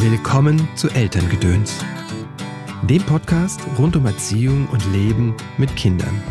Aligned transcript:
Willkommen 0.00 0.68
zu 0.76 0.88
Elterngedöns, 0.90 1.84
dem 2.88 3.02
Podcast 3.02 3.60
rund 3.80 3.96
um 3.96 4.06
Erziehung 4.06 4.68
und 4.68 4.80
Leben 4.92 5.34
mit 5.58 5.74
Kindern. 5.74 6.22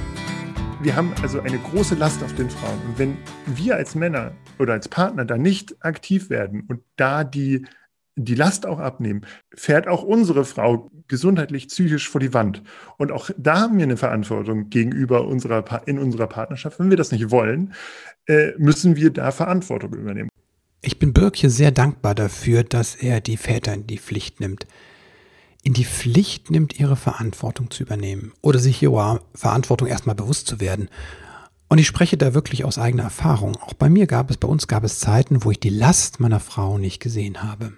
Wir 0.82 0.96
haben 0.96 1.14
also 1.22 1.42
eine 1.42 1.60
große 1.60 1.96
Last 1.96 2.24
auf 2.24 2.34
den 2.34 2.50
Frauen. 2.50 2.80
Und 2.88 2.98
wenn 2.98 3.18
wir 3.46 3.76
als 3.76 3.94
Männer 3.94 4.32
oder 4.58 4.72
als 4.72 4.88
Partner 4.88 5.26
da 5.26 5.38
nicht 5.38 5.76
aktiv 5.84 6.30
werden 6.30 6.64
und 6.70 6.80
da 6.96 7.26
die, 7.26 7.66
die 8.16 8.36
Last 8.36 8.66
auch 8.66 8.80
abnehmen, 8.80 9.26
fährt 9.54 9.90
auch 9.90 10.02
unsere 10.02 10.46
Frau 10.46 10.90
gesundheitlich, 11.10 11.68
psychisch 11.68 12.10
vor 12.10 12.22
die 12.22 12.34
Wand. 12.34 12.64
Und 12.98 13.12
auch 13.12 13.30
da 13.38 13.60
haben 13.60 13.78
wir 13.78 13.84
eine 13.84 13.98
Verantwortung 13.98 14.70
gegenüber 14.70 15.28
unserer, 15.28 15.86
in 15.86 16.00
unserer 16.00 16.28
Partnerschaft. 16.28 16.80
Wenn 16.80 16.90
wir 16.90 16.98
das 16.98 17.12
nicht 17.12 17.32
wollen, 17.32 17.74
äh, 18.28 18.54
müssen 18.58 18.96
wir 18.96 19.12
da 19.12 19.32
Verantwortung 19.32 19.94
übernehmen. 19.94 20.30
Ich 20.82 21.00
bin 21.00 21.14
Birk 21.14 21.36
hier 21.36 21.50
sehr 21.50 21.72
dankbar 21.72 22.16
dafür, 22.16 22.64
dass 22.64 22.96
er 22.96 23.20
die 23.20 23.38
Väter 23.38 23.74
in 23.74 23.88
die 23.88 23.98
Pflicht 23.98 24.40
nimmt. 24.40 24.68
In 25.64 25.74
die 25.74 25.86
Pflicht 25.86 26.52
nimmt, 26.52 26.80
ihre 26.80 26.96
Verantwortung 26.96 27.72
zu 27.72 27.84
übernehmen 27.84 28.32
oder 28.42 28.60
sich 28.60 28.82
ihrer 28.82 29.22
Verantwortung 29.34 29.88
erstmal 29.88 30.16
bewusst 30.16 30.48
zu 30.48 30.60
werden. 30.60 30.90
Und 31.68 31.80
ich 31.80 31.88
spreche 31.88 32.16
da 32.16 32.34
wirklich 32.34 32.64
aus 32.64 32.78
eigener 32.78 33.04
Erfahrung. 33.04 33.58
Auch 33.58 33.74
bei 33.74 33.90
mir 33.90 34.08
gab 34.08 34.30
es, 34.30 34.38
bei 34.38 34.48
uns 34.48 34.68
gab 34.68 34.84
es 34.84 35.00
Zeiten, 35.00 35.44
wo 35.44 35.52
ich 35.52 35.60
die 35.60 35.70
Last 35.70 36.20
meiner 36.20 36.40
Frau 36.40 36.78
nicht 36.78 37.02
gesehen 37.02 37.44
habe. 37.44 37.74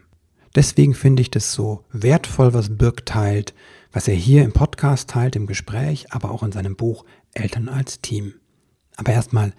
Deswegen 0.56 0.94
finde 0.94 1.22
ich 1.22 1.32
das 1.32 1.54
so 1.54 1.86
wertvoll, 1.92 2.54
was 2.54 2.78
Birk 2.78 3.06
teilt, 3.06 3.54
was 3.92 4.08
er 4.08 4.16
hier 4.16 4.44
im 4.44 4.52
Podcast 4.52 5.10
teilt, 5.10 5.36
im 5.36 5.48
Gespräch, 5.48 6.12
aber 6.12 6.32
auch 6.32 6.44
in 6.44 6.52
seinem 6.52 6.76
Buch 6.76 7.06
Eltern 7.34 7.70
als 7.70 8.02
Team. 8.02 8.36
Aber 8.98 9.14
erstmal, 9.14 9.54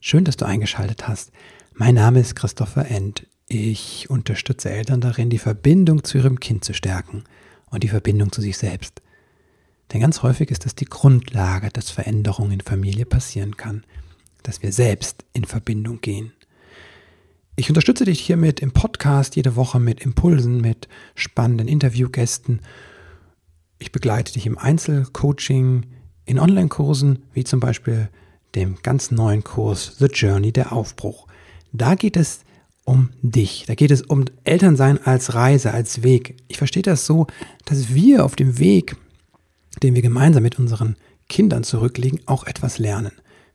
schön, 0.00 0.24
dass 0.24 0.36
du 0.36 0.46
eingeschaltet 0.46 1.06
hast. 1.06 1.30
Mein 1.78 1.96
Name 1.96 2.20
ist 2.20 2.34
Christopher 2.34 2.90
End. 2.90 3.26
Ich 3.48 4.08
unterstütze 4.08 4.70
Eltern 4.70 5.02
darin, 5.02 5.28
die 5.28 5.36
Verbindung 5.36 6.04
zu 6.04 6.16
ihrem 6.16 6.40
Kind 6.40 6.64
zu 6.64 6.72
stärken 6.72 7.24
und 7.70 7.82
die 7.82 7.88
Verbindung 7.88 8.32
zu 8.32 8.40
sich 8.40 8.56
selbst. 8.56 9.02
Denn 9.92 10.00
ganz 10.00 10.22
häufig 10.22 10.50
ist 10.50 10.64
das 10.64 10.74
die 10.74 10.86
Grundlage, 10.86 11.68
dass 11.68 11.90
Veränderung 11.90 12.50
in 12.50 12.62
Familie 12.62 13.04
passieren 13.04 13.58
kann, 13.58 13.84
dass 14.42 14.62
wir 14.62 14.72
selbst 14.72 15.26
in 15.34 15.44
Verbindung 15.44 16.00
gehen. 16.00 16.32
Ich 17.56 17.68
unterstütze 17.68 18.06
dich 18.06 18.20
hiermit 18.20 18.60
im 18.60 18.72
Podcast 18.72 19.36
jede 19.36 19.54
Woche 19.54 19.78
mit 19.78 20.00
Impulsen, 20.00 20.62
mit 20.62 20.88
spannenden 21.14 21.68
Interviewgästen. 21.68 22.60
Ich 23.78 23.92
begleite 23.92 24.32
dich 24.32 24.46
im 24.46 24.56
Einzelcoaching, 24.56 25.84
in 26.24 26.38
Online-Kursen, 26.38 27.24
wie 27.34 27.44
zum 27.44 27.60
Beispiel 27.60 28.08
dem 28.54 28.76
ganz 28.82 29.10
neuen 29.10 29.44
Kurs 29.44 29.96
The 29.98 30.06
Journey, 30.06 30.52
der 30.52 30.72
Aufbruch. 30.72 31.26
Da 31.76 31.94
geht 31.94 32.16
es 32.16 32.40
um 32.84 33.10
dich. 33.22 33.64
Da 33.66 33.74
geht 33.74 33.90
es 33.90 34.02
um 34.02 34.24
Elternsein 34.44 35.04
als 35.04 35.34
Reise, 35.34 35.72
als 35.74 36.02
Weg. 36.02 36.36
Ich 36.48 36.56
verstehe 36.56 36.82
das 36.82 37.04
so, 37.04 37.26
dass 37.64 37.92
wir 37.92 38.24
auf 38.24 38.36
dem 38.36 38.58
Weg, 38.58 38.96
den 39.82 39.94
wir 39.94 40.02
gemeinsam 40.02 40.42
mit 40.42 40.58
unseren 40.58 40.96
Kindern 41.28 41.64
zurücklegen, 41.64 42.20
auch 42.26 42.44
etwas 42.44 42.78
lernen. 42.78 43.12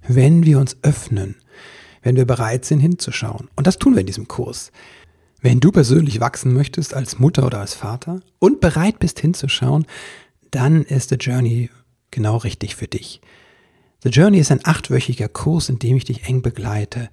Wenn 0.08 0.46
wir 0.46 0.60
uns 0.60 0.78
öffnen, 0.82 1.36
wenn 2.04 2.16
wir 2.16 2.26
bereit 2.26 2.66
sind 2.66 2.80
hinzuschauen. 2.80 3.50
Und 3.56 3.68
das 3.68 3.78
tun 3.78 3.94
wir 3.94 4.02
in 4.02 4.08
diesem 4.08 4.28
Kurs. 4.28 4.72
Wenn 5.42 5.60
du 5.60 5.72
persönlich 5.72 6.20
wachsen 6.20 6.54
möchtest 6.54 6.94
als 6.94 7.18
Mutter 7.18 7.46
oder 7.46 7.60
als 7.60 7.74
Vater 7.74 8.20
und 8.40 8.60
bereit 8.60 9.00
bist 9.00 9.20
hinzuschauen, 9.20 9.86
dann 10.52 10.84
ist 10.84 11.10
The 11.10 11.16
Journey 11.16 11.70
genau 12.12 12.38
richtig 12.38 12.76
für 12.76 12.88
dich. 12.88 13.22
The 14.04 14.10
Journey 14.10 14.40
ist 14.40 14.52
ein 14.52 14.66
achtwöchiger 14.66 15.30
Kurs, 15.30 15.70
in 15.70 15.80
dem 15.80 15.96
ich 15.96 16.06
dich 16.06 16.26
eng 16.26 16.42
begleite. 16.42 17.10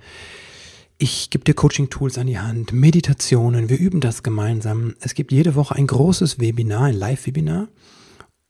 Ich 1.01 1.31
gebe 1.31 1.45
dir 1.45 1.55
Coaching-Tools 1.55 2.19
an 2.19 2.27
die 2.27 2.41
Hand, 2.41 2.73
Meditationen, 2.73 3.69
wir 3.69 3.79
üben 3.79 4.01
das 4.01 4.25
gemeinsam. 4.25 4.97
Es 4.99 5.15
gibt 5.15 5.31
jede 5.31 5.55
Woche 5.55 5.77
ein 5.77 5.87
großes 5.87 6.41
Webinar, 6.41 6.87
ein 6.87 6.97
Live-Webinar 6.97 7.69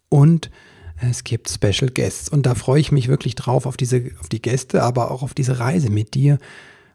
und 0.08 0.50
es 0.98 1.24
gibt 1.24 1.50
Special 1.50 1.90
Guests. 1.90 2.30
Und 2.30 2.46
da 2.46 2.54
freue 2.54 2.80
ich 2.80 2.90
mich 2.90 3.08
wirklich 3.08 3.34
drauf 3.34 3.66
auf 3.66 3.76
diese, 3.76 4.12
auf 4.18 4.30
die 4.30 4.40
Gäste, 4.40 4.82
aber 4.82 5.10
auch 5.10 5.22
auf 5.22 5.34
diese 5.34 5.58
Reise 5.58 5.90
mit 5.90 6.14
dir, 6.14 6.38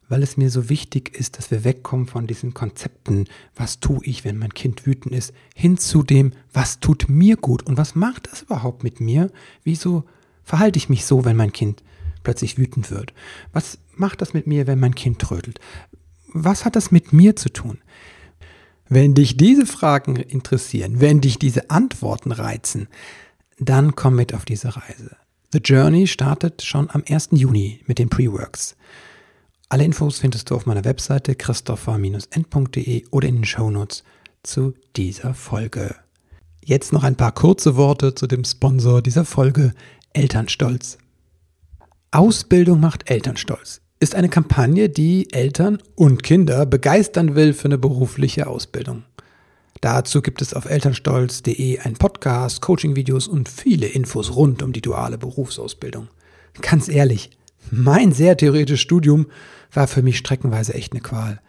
weil 0.09 0.24
es 0.24 0.38
mir 0.38 0.50
so 0.50 0.69
wichtig 0.69 1.16
ist, 1.16 1.38
dass 1.38 1.52
wir 1.52 1.63
wegkommen 1.63 2.08
von 2.08 2.25
diesen 2.25 2.56
Konzepten, 2.56 3.25
was 3.56 3.80
tue 3.80 4.03
ich, 4.06 4.25
wenn 4.25 4.40
mein 4.40 4.56
Kind 4.56 4.88
wütend 4.88 5.13
ist, 5.13 5.34
hin 5.53 5.78
zu 5.78 6.02
dem, 6.02 6.31
was 6.52 6.80
tut 6.80 7.09
mir 7.09 7.38
gut 7.38 7.62
und 7.62 7.78
was 7.78 7.94
macht 7.94 8.28
das 8.31 8.42
überhaupt 8.42 8.84
mit 8.84 9.00
mir? 9.00 9.30
Wieso 9.63 10.03
verhalte 10.44 10.78
ich 10.78 10.90
mich 10.90 11.06
so, 11.06 11.25
wenn 11.25 11.38
mein 11.38 11.53
Kind 11.53 11.84
plötzlich 12.23 12.57
wütend 12.57 12.91
wird? 12.91 13.13
Was 13.51 13.78
macht 13.95 14.22
das 14.22 14.34
mit 14.34 14.47
mir, 14.47 14.67
wenn 14.67 14.79
mein 14.79 14.95
Kind 14.95 15.19
trödelt? 15.19 15.59
Was 16.28 16.66
hat 16.66 16.75
das 16.75 16.91
mit 16.91 17.13
mir 17.13 17.35
zu 17.35 17.50
tun? 17.50 17.79
Wenn 18.89 19.13
dich 19.13 19.38
diese 19.38 19.66
Fragen 19.66 20.16
interessieren, 20.16 21.00
wenn 21.00 21.22
dich 21.22 21.39
diese 21.39 21.69
Antworten 21.69 22.31
reizen, 22.31 22.88
dann 23.59 23.95
komm 23.95 24.16
mit 24.16 24.33
auf 24.33 24.45
diese 24.45 24.75
Reise. 24.75 25.16
The 25.51 25.59
Journey 25.59 26.07
startet 26.07 26.63
schon 26.63 26.89
am 26.89 27.03
1. 27.07 27.29
Juni 27.31 27.81
mit 27.85 28.00
den 28.00 28.09
Pre-Works. 28.09 28.75
Alle 29.69 29.85
Infos 29.85 30.19
findest 30.19 30.50
du 30.50 30.56
auf 30.56 30.66
meiner 30.66 30.85
Webseite 30.85 31.35
christopher-n.de 31.35 33.06
oder 33.12 33.28
in 33.28 33.35
den 33.35 33.45
Shownotes 33.45 34.03
zu 34.44 34.73
dieser 34.95 35.33
Folge. 35.33 35.95
Jetzt 36.63 36.94
noch 36.94 37.03
ein 37.03 37.16
paar 37.16 37.31
kurze 37.31 37.75
Worte 37.75 38.16
zu 38.16 38.28
dem 38.28 38.44
Sponsor 38.44 39.01
dieser 39.01 39.25
Folge, 39.25 39.73
Elternstolz. 40.13 40.97
Ausbildung 42.13 42.79
macht 42.79 43.09
Elternstolz 43.09 43.81
ist 44.00 44.13
eine 44.13 44.29
Kampagne, 44.29 44.88
die 44.88 45.34
Eltern 45.34 45.79
und 45.96 46.22
Kinder 46.22 46.68
begeistern 46.68 47.34
will 47.34 47.53
für 47.53 47.66
eine 47.66 47.79
berufliche 47.79 48.46
Ausbildung. 48.46 49.03
Dazu 49.81 50.22
gibt 50.22 50.44
es 50.44 50.53
auf 50.53 50.66
elternstolz.de 50.66 51.79
einen 51.79 51.96
Podcast, 51.96 52.62
Coaching-Videos 52.62 53.28
und 53.28 53.50
viele 53.50 53.88
Infos 53.88 54.35
rund 54.35 54.62
um 54.62 54.74
die 54.74 54.81
duale 54.81 55.18
Berufsausbildung. 55.18 56.07
Ganz 56.62 56.88
ehrlich, 56.88 57.31
mein 57.72 58.12
sehr 58.12 58.38
theoretisches 58.38 58.81
Studium 58.81 59.25
war 59.72 59.88
für 59.88 60.03
mich 60.03 60.19
streckenweise 60.19 60.75
echt 60.75 60.94
eine 60.94 61.01
Qual. 61.01 61.41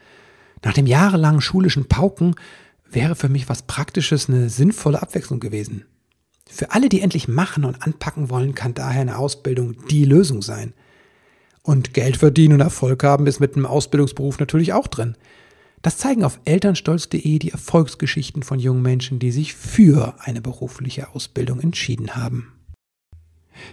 Nach 0.62 0.72
dem 0.72 0.86
jahrelangen 0.86 1.42
schulischen 1.42 1.88
Pauken 1.88 2.36
wäre 2.90 3.16
für 3.16 3.28
mich 3.28 3.50
was 3.50 3.64
Praktisches 3.64 4.30
eine 4.30 4.48
sinnvolle 4.48 5.02
Abwechslung 5.02 5.40
gewesen. 5.40 5.84
Für 6.48 6.72
alle, 6.72 6.88
die 6.88 7.00
endlich 7.00 7.28
machen 7.28 7.64
und 7.64 7.82
anpacken 7.82 8.30
wollen, 8.30 8.54
kann 8.54 8.74
daher 8.74 9.00
eine 9.00 9.18
Ausbildung 9.18 9.76
die 9.88 10.04
Lösung 10.04 10.42
sein. 10.42 10.72
Und 11.62 11.94
Geld 11.94 12.18
verdienen 12.18 12.54
und 12.54 12.60
Erfolg 12.60 13.02
haben 13.02 13.26
ist 13.26 13.40
mit 13.40 13.56
einem 13.56 13.66
Ausbildungsberuf 13.66 14.38
natürlich 14.38 14.72
auch 14.72 14.86
drin. 14.86 15.16
Das 15.80 15.98
zeigen 15.98 16.24
auf 16.24 16.40
elternstolz.de 16.44 17.38
die 17.38 17.50
Erfolgsgeschichten 17.50 18.42
von 18.42 18.58
jungen 18.58 18.82
Menschen, 18.82 19.18
die 19.18 19.30
sich 19.30 19.54
für 19.54 20.14
eine 20.20 20.40
berufliche 20.40 21.14
Ausbildung 21.14 21.60
entschieden 21.60 22.14
haben. 22.14 22.52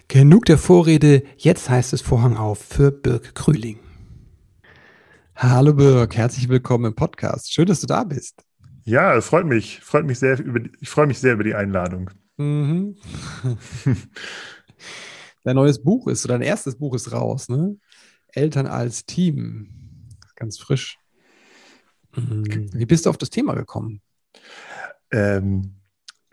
Genug 0.08 0.46
der 0.46 0.58
Vorrede, 0.58 1.24
jetzt 1.38 1.70
heißt 1.70 1.94
es 1.94 2.02
Vorhang 2.02 2.38
auf 2.38 2.60
für 2.60 2.92
Birk 2.92 3.36
Krüling. 3.36 3.80
Hallo 5.36 5.74
Birk, 5.74 6.16
herzlich 6.16 6.50
willkommen 6.50 6.86
im 6.86 6.96
Podcast. 6.96 7.52
Schön, 7.52 7.66
dass 7.66 7.82
du 7.82 7.88
da 7.88 8.04
bist. 8.04 8.44
Ja, 8.84 9.16
es 9.16 9.26
freut 9.26 9.46
mich. 9.46 9.80
Freut 9.82 10.06
mich 10.06 10.20
sehr 10.20 10.40
über, 10.40 10.60
ich 10.80 10.90
freue 10.90 11.08
mich 11.08 11.20
sehr 11.20 11.34
über 11.34 11.44
die 11.44 11.56
Einladung. 11.56 12.12
Mhm. 12.42 12.96
Dein 15.44 15.56
neues 15.56 15.82
Buch 15.84 16.08
ist, 16.08 16.26
oder 16.26 16.36
dein 16.36 16.44
erstes 16.44 16.76
Buch 16.76 16.96
ist 16.96 17.12
raus, 17.12 17.50
ne? 17.50 17.78
Eltern 18.28 18.68
als 18.68 19.06
Team. 19.06 20.08
Ganz 20.36 20.58
frisch. 20.60 20.98
Mhm. 22.16 22.70
Wie 22.74 22.86
bist 22.86 23.06
du 23.06 23.10
auf 23.10 23.18
das 23.18 23.30
Thema 23.30 23.54
gekommen? 23.56 24.02
Ähm, 25.12 25.81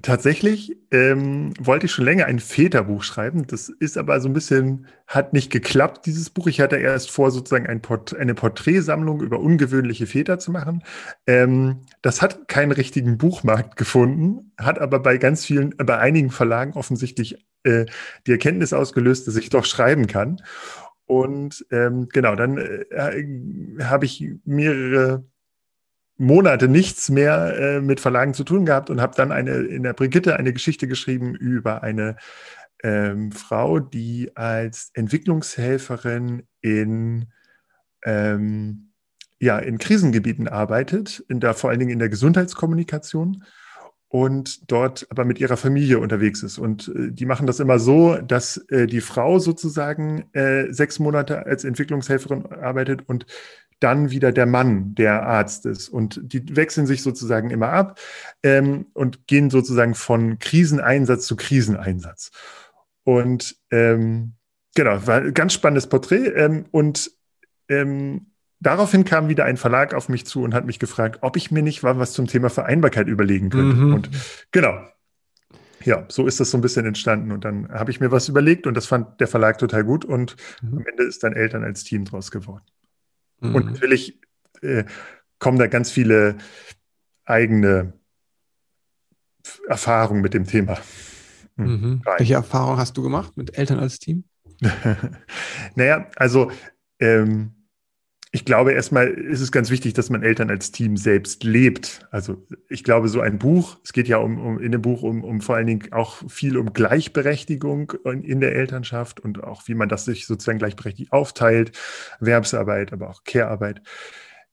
tatsächlich 0.03 0.77
ähm, 0.91 1.53
wollte 1.59 1.87
ich 1.87 1.93
schon 1.93 2.05
länger 2.05 2.27
ein 2.27 2.39
Väterbuch 2.39 3.03
schreiben. 3.03 3.47
Das 3.47 3.69
ist 3.69 3.99
aber 3.99 4.21
so 4.21 4.29
ein 4.29 4.33
bisschen, 4.33 4.87
hat 5.07 5.33
nicht 5.33 5.51
geklappt, 5.51 6.07
dieses 6.07 6.31
Buch. 6.31 6.47
Ich 6.47 6.61
hatte 6.61 6.77
erst 6.77 7.11
vor, 7.11 7.31
sozusagen 7.31 7.67
ein 7.67 7.83
Port 7.83 8.17
eine 8.17 8.35
Porträtsammlung 8.35 9.21
über 9.21 9.41
ungewöhnliche 9.41 10.07
Väter 10.07 10.39
zu 10.39 10.53
machen. 10.53 10.85
Ähm, 11.27 11.83
das 12.03 12.23
hat 12.23 12.49
keinen 12.49 12.73
richtigen 12.73 13.19
Buchmarkt 13.19 13.77
gefunden, 13.77 14.53
hat 14.59 14.79
aber 14.79 15.01
bei 15.01 15.19
ganz 15.19 15.45
vielen, 15.45 15.75
bei 15.77 15.99
einigen 15.99 16.31
Verlagen 16.31 16.75
offensichtlich 16.75 17.45
äh, 17.65 17.87
die 18.27 18.33
Erkenntnis 18.33 18.73
ausgelöst, 18.73 19.27
dass 19.27 19.37
ich 19.37 19.51
doch 19.51 19.65
schreiben 19.65 20.07
kann. 20.07 20.41
Und 21.07 21.67
ähm, 21.71 22.09
genau, 22.11 22.37
dann 22.37 22.59
äh, 22.59 23.85
habe 23.85 24.05
ich 24.05 24.25
mehrere 24.45 25.25
Monate 26.19 26.69
nichts 26.69 27.09
mehr 27.11 27.57
äh, 27.59 27.81
mit 27.81 28.01
Verlagen 28.01 28.35
zu 28.35 28.45
tun 28.45 28.67
gehabt 28.67 28.91
und 28.91 29.01
habe 29.01 29.15
dann 29.17 29.33
eine 29.33 29.53
in 29.53 29.85
der 29.85 29.93
Brigitte 29.93 30.37
eine 30.37 30.53
Geschichte 30.53 30.89
geschrieben 30.89 31.35
über 31.35 31.83
eine 31.83 32.17
ähm, 32.83 33.33
Frau, 33.33 33.79
die 33.79 34.33
als 34.37 34.91
Entwicklungshelferin 34.95 36.43
in 36.61 37.27
ähm, 38.05 38.91
ja 39.41 39.59
in 39.59 39.79
Krisengebieten 39.79 40.49
arbeitet, 40.49 41.25
in 41.29 41.39
der 41.41 41.55
vor 41.55 41.71
allen 41.71 41.79
Dingen 41.79 41.93
in 41.93 42.01
der 42.01 42.09
Gesundheitskommunikation 42.09 43.45
und 44.09 44.71
dort 44.73 45.07
aber 45.11 45.25
mit 45.25 45.39
ihrer 45.39 45.57
Familie 45.57 45.99
unterwegs 45.99 46.43
ist. 46.43 46.59
Und 46.59 46.89
äh, 46.89 47.13
die 47.13 47.27
machen 47.27 47.47
das 47.47 47.61
immer 47.61 47.79
so, 47.79 48.17
dass 48.17 48.57
äh, 48.71 48.87
die 48.87 49.03
Frau 49.03 49.39
sozusagen 49.39 50.25
äh, 50.33 50.73
sechs 50.73 50.99
Monate 50.99 51.47
als 51.47 51.65
Entwicklungshelferin 51.65 52.47
arbeitet 52.47 53.03
und 53.07 53.27
dann 53.81 54.11
wieder 54.11 54.33
der 54.33 54.47
Mann, 54.47 54.95
der 54.95 55.23
Arzt 55.27 55.67
ist. 55.67 55.89
Und 55.89 56.21
die 56.23 56.57
wechseln 56.57 56.87
sich 56.87 57.03
sozusagen 57.03 57.51
immer 57.51 57.69
ab 57.69 57.99
ähm, 58.43 58.87
und 58.95 59.27
gehen 59.27 59.51
sozusagen 59.51 59.95
von 59.95 60.39
Kriseneinsatz 60.39 61.27
zu 61.27 61.37
Kriseneinsatz. 61.37 62.31
Und 63.05 63.57
ähm, 63.71 64.35
genau, 64.75 65.07
war 65.07 65.19
ein 65.19 65.35
ganz 65.35 65.53
spannendes 65.53 65.87
Porträt. 65.87 66.29
Ähm, 66.35 66.67
und 66.71 67.11
ähm, 67.69 68.33
daraufhin 68.61 69.05
kam 69.05 69.29
wieder 69.29 69.45
ein 69.45 69.57
Verlag 69.57 69.95
auf 69.95 70.09
mich 70.09 70.27
zu 70.27 70.43
und 70.43 70.55
hat 70.55 70.67
mich 70.67 70.79
gefragt, 70.79 71.19
ob 71.23 71.37
ich 71.37 71.51
mir 71.51 71.63
nicht 71.63 71.85
was 71.85 72.13
zum 72.13 72.27
Thema 72.27 72.51
Vereinbarkeit 72.51 73.07
überlegen 73.07 73.51
könnte. 73.51 73.77
Mhm. 73.77 73.95
Und 73.95 74.11
genau, 74.51 74.79
ja, 75.85 76.05
so 76.09 76.27
ist 76.27 76.41
das 76.41 76.51
so 76.51 76.59
ein 76.59 76.63
bisschen 76.63 76.87
entstanden. 76.87 77.33
Und 77.33 77.45
dann 77.45 77.69
habe 77.71 77.91
ich 77.91 78.01
mir 78.01 78.11
was 78.11 78.29
überlegt 78.29 78.67
und 78.67 78.77
das 78.77 78.87
fand 78.87 79.21
der 79.21 79.29
Verlag 79.29 79.59
total 79.59 79.85
gut. 79.85 80.05
Und 80.05 80.37
mhm. 80.63 80.79
am 80.79 80.87
Ende 80.87 81.05
ist 81.05 81.23
dann 81.23 81.33
Eltern 81.33 81.65
als 81.65 81.85
Team 81.85 82.05
draus 82.05 82.31
geworden. 82.31 82.65
Mhm. 83.41 83.55
Und 83.55 83.67
natürlich 83.67 84.21
äh, 84.63 84.85
kommen 85.39 85.59
da 85.59 85.67
ganz 85.67 85.91
viele 85.91 86.39
eigene 87.25 87.93
Erfahrungen 89.69 90.21
mit 90.21 90.35
dem 90.35 90.47
Thema. 90.47 90.79
Hm, 91.57 91.67
mhm. 91.67 92.03
Welche 92.17 92.35
Erfahrungen 92.35 92.79
hast 92.79 92.97
du 92.97 93.03
gemacht 93.03 93.37
mit 93.37 93.57
Eltern 93.57 93.79
als 93.79 93.99
Team? 93.99 94.25
naja, 95.75 96.11
also 96.17 96.51
ähm, 96.99 97.55
ich 98.31 98.45
glaube, 98.45 98.73
erstmal 98.73 99.09
ist 99.09 99.41
es 99.41 99.53
ganz 99.53 99.71
wichtig, 99.71 99.95
dass 99.95 100.11
man 100.11 100.23
Eltern 100.23 100.51
als 100.51 100.71
Team 100.71 100.99
selbst 100.99 101.45
lebt. 101.45 102.07
Also 102.11 102.47
ich 102.69 102.85
glaube, 102.85 103.09
so 103.09 103.21
ein 103.21 103.39
Buch, 103.39 103.79
es 103.83 103.93
geht 103.93 104.07
ja 104.07 104.19
um, 104.19 104.39
um 104.39 104.59
in 104.59 104.73
dem 104.73 104.83
Buch 104.83 105.03
um, 105.03 105.25
um 105.25 105.41
vor 105.41 105.57
allen 105.57 105.67
Dingen 105.67 105.93
auch 105.93 106.23
viel 106.29 106.59
um 106.59 106.75
Gleichberechtigung 106.75 107.93
in 108.23 108.41
der 108.41 108.55
Elternschaft 108.55 109.21
und 109.21 109.43
auch 109.43 109.67
wie 109.67 109.75
man 109.75 109.89
das 109.89 110.05
sich 110.05 110.27
sozusagen 110.27 110.59
gleichberechtigt 110.59 111.13
aufteilt, 111.13 111.73
Erwerbsarbeit, 112.21 112.93
aber 112.93 113.09
auch 113.09 113.25
Care-Arbeit. 113.25 113.81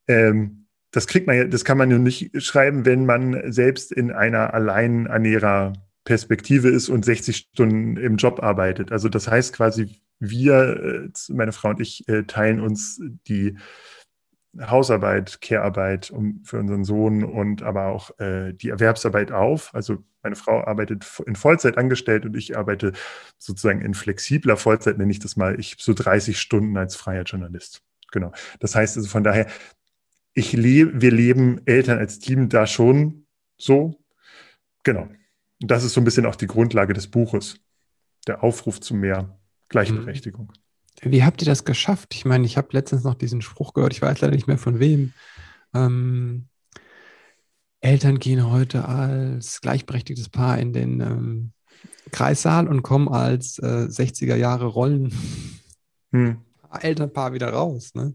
Ähm, 0.08 0.68
das 0.92 1.08
kriegt 1.08 1.28
man 1.28 1.36
ja, 1.36 1.44
das 1.44 1.66
kann 1.66 1.78
man 1.78 1.90
nur 1.90 2.00
nicht 2.00 2.42
schreiben, 2.42 2.86
wenn 2.86 3.06
man 3.06 3.52
selbst 3.52 3.92
in 3.92 4.12
einer 4.12 4.54
Alleinernährer 4.54 5.74
Perspektive 6.06 6.70
ist 6.70 6.88
und 6.88 7.04
60 7.04 7.36
Stunden 7.36 7.98
im 7.98 8.16
Job 8.16 8.42
arbeitet. 8.42 8.94
Also 8.94 9.10
das 9.10 9.28
heißt 9.28 9.54
quasi, 9.54 10.02
wir, 10.20 11.10
äh, 11.10 11.34
meine 11.34 11.52
Frau 11.52 11.70
und 11.70 11.80
ich, 11.80 12.08
äh, 12.08 12.24
teilen 12.24 12.60
uns 12.62 13.02
die 13.28 13.58
Hausarbeit, 14.60 15.42
Care-Arbeit 15.42 16.12
um, 16.12 16.42
für 16.44 16.60
unseren 16.60 16.86
Sohn 16.86 17.24
und 17.24 17.62
aber 17.62 17.88
auch 17.88 18.18
äh, 18.20 18.54
die 18.54 18.70
Erwerbsarbeit 18.70 19.32
auf. 19.32 19.74
Also 19.74 20.04
meine 20.24 20.36
Frau 20.36 20.64
arbeitet 20.64 21.06
in 21.26 21.36
Vollzeit 21.36 21.78
angestellt 21.78 22.26
und 22.26 22.36
ich 22.36 22.58
arbeite 22.58 22.94
sozusagen 23.38 23.82
in 23.82 23.94
flexibler 23.94 24.58
Vollzeit, 24.58 24.98
nenne 24.98 25.12
ich 25.12 25.20
das 25.20 25.36
mal. 25.36 25.60
Ich 25.60 25.76
so 25.80 25.94
30 25.94 26.40
Stunden 26.40 26.78
als 26.78 26.96
freier 26.96 27.24
Journalist. 27.24 27.82
Genau. 28.12 28.32
Das 28.60 28.76
heißt 28.76 28.98
also 28.98 29.10
von 29.10 29.24
daher, 29.24 29.48
ich 30.34 30.54
lebe, 30.54 31.02
wir 31.02 31.12
leben 31.12 31.62
Eltern 31.66 31.98
als 31.98 32.20
Team 32.20 32.50
da 32.50 32.66
schon 32.66 33.26
so. 33.58 34.00
Genau. 34.84 35.10
Und 35.62 35.72
das 35.72 35.84
ist 35.84 35.94
so 35.94 36.02
ein 36.02 36.06
bisschen 36.06 36.26
auch 36.26 36.36
die 36.36 36.48
Grundlage 36.48 36.94
des 36.94 37.08
Buches. 37.08 37.60
Der 38.28 38.44
Aufruf 38.44 38.80
zu 38.80 38.96
mehr 38.96 39.38
Gleichberechtigung. 39.70 40.52
Wie 41.02 41.24
habt 41.24 41.42
ihr 41.42 41.46
das 41.46 41.66
geschafft? 41.66 42.14
Ich 42.16 42.26
meine, 42.26 42.46
ich 42.46 42.58
habe 42.58 42.70
letztens 42.72 43.04
noch 43.04 43.16
diesen 43.16 43.42
Spruch 43.42 43.74
gehört, 43.74 43.94
ich 43.94 44.02
weiß 44.02 44.22
leider 44.22 44.36
nicht 44.36 44.48
mehr 44.48 44.58
von 44.58 44.80
wem. 44.80 45.14
Ähm, 45.74 46.48
Eltern 47.82 48.20
gehen 48.20 48.50
heute 48.50 48.88
als 48.88 49.62
gleichberechtigtes 49.62 50.30
Paar 50.30 50.58
in 50.58 50.74
den 50.74 51.02
ähm, 51.02 51.52
Kreissaal 52.12 52.68
und 52.68 52.82
kommen 52.82 53.10
als 53.10 53.60
äh, 53.60 53.88
60er 53.88 54.36
Jahre 54.36 54.66
Rollen. 54.66 55.14
Hm. 56.12 56.38
Elternpaar 56.82 57.34
wieder 57.34 57.50
raus. 57.50 57.94
Ne? 57.94 58.14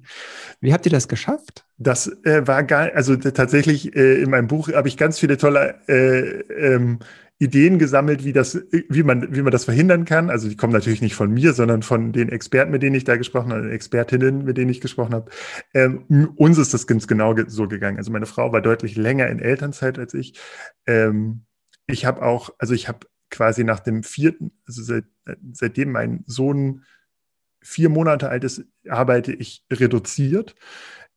Wie 0.61 0.73
habt 0.73 0.85
ihr 0.87 0.93
das 0.93 1.09
geschafft? 1.09 1.65
Das 1.79 2.09
äh, 2.25 2.47
war 2.47 2.63
gar, 2.63 2.93
also 2.95 3.17
tatsächlich 3.17 3.95
äh, 3.97 4.23
in 4.23 4.31
meinem 4.31 4.49
Buch 4.49 4.71
habe 4.73 4.89
ich 4.89 4.97
ganz 4.97 5.19
viele 5.19 5.39
tolle 5.39 5.81
äh, 5.89 6.41
ähm, 6.75 6.99
Ideen 7.41 7.79
gesammelt, 7.79 8.23
wie 8.23 8.35
das, 8.35 8.61
wie 8.71 9.03
man, 9.03 9.35
wie 9.35 9.41
man 9.41 9.51
das 9.51 9.65
verhindern 9.65 10.05
kann. 10.05 10.29
Also 10.29 10.47
die 10.47 10.57
kommen 10.57 10.75
natürlich 10.75 11.01
nicht 11.01 11.15
von 11.15 11.33
mir, 11.33 11.55
sondern 11.55 11.83
von 11.83 12.13
den 12.13 12.29
Experten, 12.29 12.71
mit 12.71 12.83
denen 12.83 12.95
ich 12.95 13.05
da 13.05 13.17
gesprochen 13.17 13.51
habe, 13.51 13.71
Expertinnen, 13.71 14.45
mit 14.45 14.59
denen 14.59 14.71
ich 14.71 14.83
gesprochen 14.83 15.15
habe. 15.15 15.31
Ähm, 15.73 16.05
uns 16.37 16.59
ist 16.59 16.75
das 16.75 16.87
ganz 16.87 17.09
genau 17.09 17.35
so 17.47 17.67
gegangen. 17.67 17.97
Also 17.97 18.13
meine 18.13 18.27
Frau 18.27 18.53
war 18.53 18.61
deutlich 18.61 18.95
länger 18.95 19.29
in 19.29 19.39
Elternzeit 19.39 19.99
als 19.99 20.13
ich. 20.13 20.39
Ähm, 20.87 21.47
ich 21.87 22.05
habe 22.05 22.21
auch, 22.21 22.51
also 22.59 22.75
ich 22.75 22.89
habe 22.89 23.07
quasi 23.31 23.65
nach 23.65 23.81
dem 23.81 24.03
vierten, 24.03 24.53
also 24.67 24.83
seit, 24.83 25.05
seitdem 25.53 25.93
mein 25.93 26.25
Sohn 26.27 26.85
vier 27.63 27.89
Monate 27.89 28.29
alt 28.29 28.45
ist, 28.45 28.65
arbeite 28.87 29.33
ich 29.33 29.65
reduziert. 29.73 30.57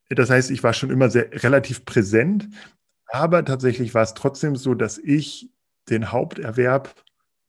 Das 0.07 0.29
heißt, 0.29 0.51
ich 0.51 0.63
war 0.63 0.71
schon 0.71 0.89
immer 0.89 1.09
sehr 1.09 1.43
relativ 1.43 1.83
präsent. 1.83 2.47
Aber 3.07 3.43
tatsächlich 3.43 3.93
war 3.93 4.03
es 4.03 4.13
trotzdem 4.13 4.55
so, 4.55 4.73
dass 4.73 4.97
ich 4.97 5.52
den 5.89 6.11
Haupterwerb 6.11 6.95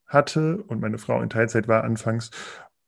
hatte 0.07 0.63
und 0.63 0.81
meine 0.81 0.99
Frau 0.99 1.21
in 1.23 1.31
Teilzeit 1.31 1.69
war 1.69 1.85
anfangs. 1.85 2.31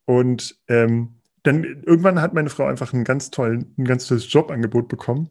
Und 0.05 0.57
ähm, 0.69 1.17
dann 1.43 1.65
irgendwann 1.65 2.21
hat 2.21 2.35
meine 2.35 2.51
Frau 2.51 2.67
einfach 2.67 2.93
einen 2.93 3.05
ganz 3.05 3.31
tollen, 3.31 3.75
ein 3.79 3.85
ganz 3.85 4.07
tolles 4.07 4.33
Jobangebot 4.33 4.89
bekommen, 4.89 5.31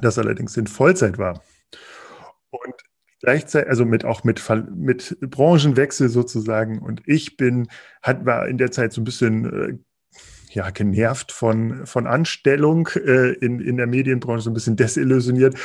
das 0.00 0.18
allerdings 0.18 0.56
in 0.56 0.66
Vollzeit 0.66 1.18
war. 1.18 1.42
Und 2.50 2.74
gleichzeitig, 3.20 3.68
also 3.68 3.84
mit 3.84 4.04
auch 4.04 4.24
mit, 4.24 4.42
mit 4.74 5.16
Branchenwechsel 5.20 6.08
sozusagen. 6.08 6.78
Und 6.78 7.02
ich 7.06 7.36
bin, 7.36 7.68
hat, 8.02 8.24
war 8.24 8.48
in 8.48 8.58
der 8.58 8.70
Zeit 8.70 8.92
so 8.92 9.00
ein 9.00 9.04
bisschen 9.04 9.44
äh, 9.52 9.78
ja, 10.50 10.70
genervt 10.70 11.32
von, 11.32 11.86
von 11.86 12.06
Anstellung 12.06 12.88
äh, 12.94 13.32
in, 13.32 13.60
in 13.60 13.76
der 13.76 13.86
Medienbranche, 13.86 14.42
so 14.42 14.50
ein 14.50 14.54
bisschen 14.54 14.76
desillusioniert 14.76 15.56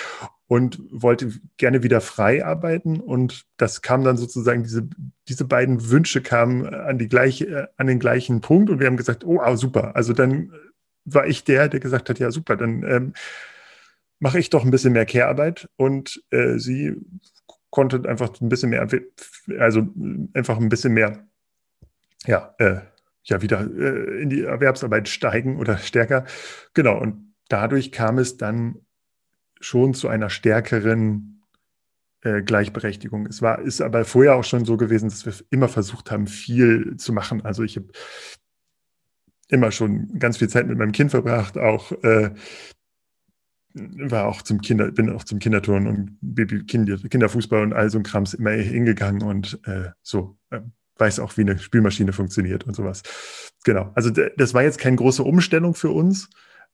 und 0.52 0.84
wollte 0.92 1.32
gerne 1.56 1.82
wieder 1.82 2.02
frei 2.02 2.44
arbeiten. 2.44 3.00
Und 3.00 3.46
das 3.56 3.82
kam 3.82 4.04
dann 4.04 4.18
sozusagen, 4.18 4.64
diese, 4.64 4.90
diese 5.30 5.46
beiden 5.46 5.90
Wünsche 5.90 6.22
kamen 6.22 6.66
an, 6.66 6.98
die 6.98 7.08
gleiche, 7.08 7.70
an 7.78 7.88
den 7.88 8.00
gleichen 8.00 8.42
Punkt. 8.42 8.70
Und 8.70 8.82
wir 8.82 8.88
haben 8.88 8.98
gesagt, 8.98 9.24
oh, 9.24 9.40
ah, 9.40 9.56
super. 9.56 9.96
Also 9.96 10.12
dann 10.12 10.52
war 11.06 11.26
ich 11.26 11.46
der, 11.46 11.70
der 11.70 11.80
gesagt 11.80 12.10
hat, 12.10 12.20
ja, 12.20 12.32
super, 12.32 12.58
dann 12.58 12.84
ähm, 12.84 13.14
mache 14.20 14.40
ich 14.40 14.50
doch 14.50 14.66
ein 14.66 14.72
bisschen 14.72 14.92
mehr 14.92 15.06
Care-Arbeit. 15.06 15.70
Und 15.78 16.22
äh, 16.32 16.58
sie 16.58 16.98
konnte 17.70 18.04
einfach 18.10 18.42
ein 18.42 18.50
bisschen 18.50 18.72
mehr, 18.72 18.86
also 19.58 19.88
einfach 20.34 20.58
ein 20.58 20.68
bisschen 20.68 20.92
mehr, 20.94 21.26
ja, 22.26 22.54
äh, 22.58 22.82
ja, 23.24 23.42
wieder 23.42 23.62
äh, 23.62 24.22
in 24.22 24.30
die 24.30 24.42
Erwerbsarbeit 24.42 25.08
steigen 25.08 25.60
oder 25.60 25.78
stärker. 25.78 26.26
Genau. 26.74 27.00
Und 27.00 27.36
dadurch 27.48 27.94
kam 27.94 28.18
es 28.18 28.36
dann 28.36 28.82
schon 29.62 29.94
zu 29.94 30.08
einer 30.08 30.30
stärkeren 30.30 31.42
äh, 32.22 32.42
Gleichberechtigung. 32.42 33.26
Es 33.26 33.42
war, 33.42 33.60
ist 33.60 33.82
aber 33.82 34.06
vorher 34.06 34.36
auch 34.36 34.44
schon 34.44 34.66
so 34.66 34.78
gewesen, 34.78 35.10
dass 35.10 35.26
wir 35.26 35.34
immer 35.50 35.68
versucht 35.68 36.12
haben, 36.12 36.28
viel 36.28 36.98
zu 36.98 37.14
machen. 37.14 37.44
Also 37.46 37.64
ich 37.64 37.78
habe 37.78 37.88
immer 39.48 39.72
schon 39.72 40.20
ganz 40.20 40.38
viel 40.38 40.50
Zeit 40.50 40.68
mit 40.68 40.78
meinem 40.78 40.92
Kind 40.92 41.12
verbracht, 41.12 41.58
auch 41.58 41.92
äh, 42.04 42.32
war 43.74 44.28
auch 44.28 44.42
zum 44.42 44.62
Kinder, 44.62 44.92
bin 44.92 45.10
auch 45.10 45.24
zum 45.24 45.40
Kinderturnen 45.40 45.88
und 45.88 46.18
Baby, 46.22 46.64
Kinder, 46.66 46.98
Kinderfußball 46.98 47.62
und 47.62 47.74
all 47.74 47.90
so 47.90 47.98
ein 47.98 48.04
Krams 48.04 48.34
immer 48.34 48.52
hingegangen 48.52 49.24
und 49.24 49.60
äh, 49.66 49.90
so 50.02 50.38
äh, 50.50 50.60
weiß 50.98 51.20
auch, 51.20 51.38
wie 51.38 51.42
eine 51.42 51.58
Spielmaschine 51.58 52.14
funktioniert 52.14 52.66
und 52.66 52.76
sowas. 52.76 53.02
Genau. 53.64 53.92
Also 53.96 54.10
das 54.10 54.54
war 54.54 54.64
jetzt 54.64 54.80
keine 54.80 54.98
große 54.98 55.24
Umstellung 55.24 55.74
für 55.74 55.90
uns, 55.90 56.30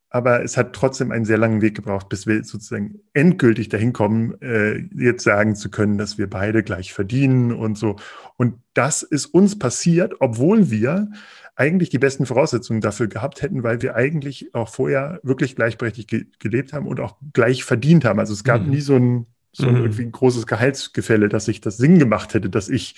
aber 0.10 0.44
es 0.44 0.56
hat 0.56 0.74
trotzdem 0.74 1.12
einen 1.12 1.26
sehr 1.26 1.38
langen 1.38 1.62
Weg 1.62 1.76
gebraucht, 1.76 2.08
bis 2.08 2.28
wir 2.28 2.44
sozusagen 2.44 3.00
endgültig 3.14 3.68
dahin 3.70 3.92
kommen, 3.92 4.42
äh, 4.42 4.78
jetzt 4.96 5.24
sagen 5.24 5.56
zu 5.56 5.70
können, 5.70 5.98
dass 5.98 6.18
wir 6.18 6.30
beide 6.30 6.64
gleich 6.64 6.94
verdienen 6.94 7.52
und 7.52 7.78
so. 7.78 7.98
Und 8.38 8.56
das 8.74 9.04
ist 9.04 9.26
uns 9.26 9.60
passiert, 9.60 10.16
obwohl 10.20 10.72
wir 10.72 11.12
eigentlich 11.56 11.90
die 11.90 12.00
besten 12.00 12.26
Voraussetzungen 12.26 12.82
dafür 12.82 13.08
gehabt 13.08 13.42
hätten, 13.42 13.64
weil 13.64 13.82
wir 13.82 13.96
eigentlich 13.96 14.54
auch 14.54 14.70
vorher 14.70 15.20
wirklich 15.24 15.56
gleichberechtigt 15.56 16.10
ge 16.10 16.26
gelebt 16.40 16.72
haben 16.72 16.88
und 16.88 17.00
auch 17.00 17.18
gleich 17.34 17.64
verdient 17.64 18.06
haben. 18.06 18.20
Also 18.20 18.34
es 18.34 18.44
gab 18.44 18.62
mhm. 18.62 18.70
nie 18.70 18.82
so 18.82 18.96
ein, 18.96 19.26
so 19.52 19.68
ein 19.68 19.76
mhm. 19.76 19.82
irgendwie 19.82 20.04
ein 20.04 20.12
großes 20.12 20.46
Gehaltsgefälle, 20.48 21.28
dass 21.28 21.46
sich 21.46 21.60
das 21.60 21.78
Sinn 21.78 22.00
gemacht 22.00 22.34
hätte, 22.34 22.50
dass 22.50 22.70
ich 22.70 22.96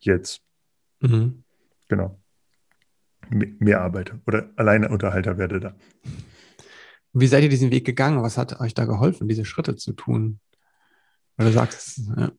jetzt 0.00 0.40
mhm. 1.00 1.44
genau 1.88 2.18
mehr 3.28 3.82
arbeite 3.82 4.18
oder 4.26 4.50
alleine 4.56 4.88
Unterhalter 4.88 5.38
werde 5.38 5.60
da. 5.60 5.74
Wie 7.12 7.26
seid 7.26 7.42
ihr 7.42 7.48
diesen 7.48 7.70
Weg 7.70 7.84
gegangen? 7.84 8.22
Was 8.22 8.38
hat 8.38 8.60
euch 8.60 8.74
da 8.74 8.84
geholfen, 8.84 9.28
diese 9.28 9.44
Schritte 9.44 9.76
zu 9.76 9.92
tun? 9.92 10.40
Weil 11.36 11.46
du 11.46 11.52
sagst, 11.52 12.00
ja. 12.16 12.32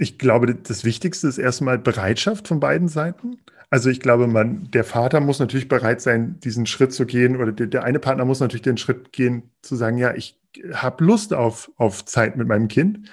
Ich 0.00 0.16
glaube, 0.16 0.54
das 0.54 0.84
Wichtigste 0.84 1.26
ist 1.26 1.38
erstmal 1.38 1.78
Bereitschaft 1.78 2.46
von 2.46 2.60
beiden 2.60 2.86
Seiten. 2.86 3.38
Also 3.68 3.90
ich 3.90 4.00
glaube, 4.00 4.28
man, 4.28 4.70
der 4.70 4.84
Vater 4.84 5.20
muss 5.20 5.40
natürlich 5.40 5.68
bereit 5.68 6.00
sein, 6.00 6.38
diesen 6.40 6.66
Schritt 6.66 6.92
zu 6.92 7.04
gehen, 7.04 7.36
oder 7.36 7.52
der, 7.52 7.66
der 7.66 7.84
eine 7.84 7.98
Partner 7.98 8.24
muss 8.24 8.40
natürlich 8.40 8.62
den 8.62 8.78
Schritt 8.78 9.12
gehen, 9.12 9.50
zu 9.60 9.76
sagen, 9.76 9.98
ja, 9.98 10.14
ich 10.14 10.40
habe 10.72 11.04
Lust 11.04 11.34
auf, 11.34 11.70
auf 11.76 12.04
Zeit 12.04 12.36
mit 12.36 12.48
meinem 12.48 12.68
Kind. 12.68 13.10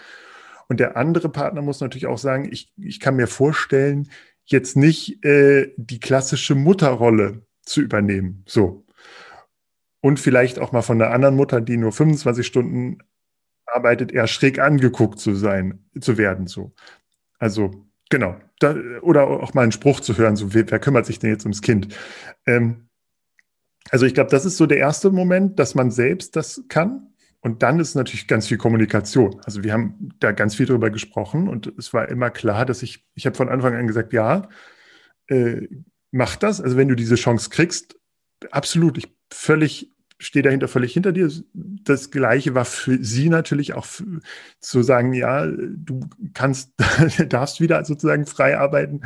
Und 0.68 0.80
der 0.80 0.96
andere 0.96 1.30
Partner 1.30 1.62
muss 1.62 1.82
natürlich 1.82 2.08
auch 2.08 2.18
sagen, 2.18 2.48
ich, 2.52 2.72
ich 2.78 3.00
kann 3.00 3.16
mir 3.16 3.28
vorstellen, 3.28 4.10
jetzt 4.46 4.78
nicht 4.78 5.24
äh, 5.26 5.74
die 5.78 6.00
klassische 6.00 6.56
Mutterrolle 6.56 7.42
zu 7.64 7.82
übernehmen. 7.82 8.44
So. 8.48 8.85
Und 10.06 10.20
vielleicht 10.20 10.60
auch 10.60 10.72
mal 10.72 10.84
von 10.84 11.02
einer 11.02 11.12
anderen 11.12 11.36
Mutter, 11.36 11.62
die 11.62 11.78
nur 11.78 11.92
25 11.92 12.46
Stunden 12.46 13.00
arbeitet, 13.66 14.12
eher 14.12 14.28
schräg 14.28 14.60
angeguckt 14.60 15.18
zu 15.18 15.34
sein, 15.34 15.84
zu 16.00 16.20
werden. 16.20 16.46
So. 16.46 16.76
Also, 17.40 17.88
genau. 18.12 18.36
Da, 18.60 18.76
oder 19.02 19.26
auch 19.26 19.56
mal 19.56 19.64
einen 19.64 19.72
Spruch 19.72 20.02
zu 20.02 20.16
hören, 20.16 20.36
so, 20.36 20.54
wer, 20.54 20.70
wer 20.70 20.78
kümmert 20.78 21.08
sich 21.08 21.18
denn 21.18 21.32
jetzt 21.32 21.44
ums 21.44 21.64
Kind? 21.64 21.98
Ähm, 22.46 22.88
also 23.90 24.06
ich 24.06 24.14
glaube, 24.14 24.30
das 24.30 24.46
ist 24.46 24.58
so 24.58 24.68
der 24.68 24.78
erste 24.78 25.10
Moment, 25.10 25.58
dass 25.58 25.74
man 25.74 25.90
selbst 25.90 26.36
das 26.36 26.64
kann. 26.68 27.08
Und 27.40 27.64
dann 27.64 27.80
ist 27.80 27.96
natürlich 27.96 28.28
ganz 28.28 28.46
viel 28.46 28.60
Kommunikation. 28.60 29.42
Also 29.44 29.64
wir 29.64 29.74
haben 29.74 30.10
da 30.20 30.34
ganz 30.34 30.54
viel 30.54 30.68
drüber 30.68 30.92
gesprochen 30.92 31.48
und 31.48 31.74
es 31.80 31.94
war 31.94 32.10
immer 32.10 32.30
klar, 32.30 32.68
dass 32.68 32.84
ich, 32.84 33.08
ich 33.16 33.26
habe 33.26 33.36
von 33.36 33.50
Anfang 33.50 33.74
an 33.74 33.88
gesagt, 33.88 34.14
ja, 34.14 34.50
äh, 35.30 35.68
mach 36.12 36.36
das. 36.36 36.62
Also 36.62 36.78
wenn 36.78 36.90
du 36.90 36.96
diese 36.96 37.16
Chance 37.16 37.50
kriegst, 37.50 38.00
absolut, 38.52 39.00
ich 39.00 39.16
völlig 39.32 39.95
stehe 40.18 40.44
dahinter 40.44 40.68
völlig 40.68 40.94
hinter 40.94 41.12
dir. 41.12 41.30
Das 41.54 42.12
Gleiche 42.12 42.56
war 42.56 42.66
für 42.66 43.04
sie 43.04 43.30
natürlich 43.30 43.74
auch 43.74 43.86
für, 43.86 44.20
zu 44.60 44.82
sagen, 44.82 45.14
ja, 45.14 45.46
du 45.48 46.02
kannst, 46.34 46.74
darfst 47.30 47.60
wieder 47.60 47.84
sozusagen 47.86 48.26
frei 48.26 48.58
arbeiten. 48.58 49.02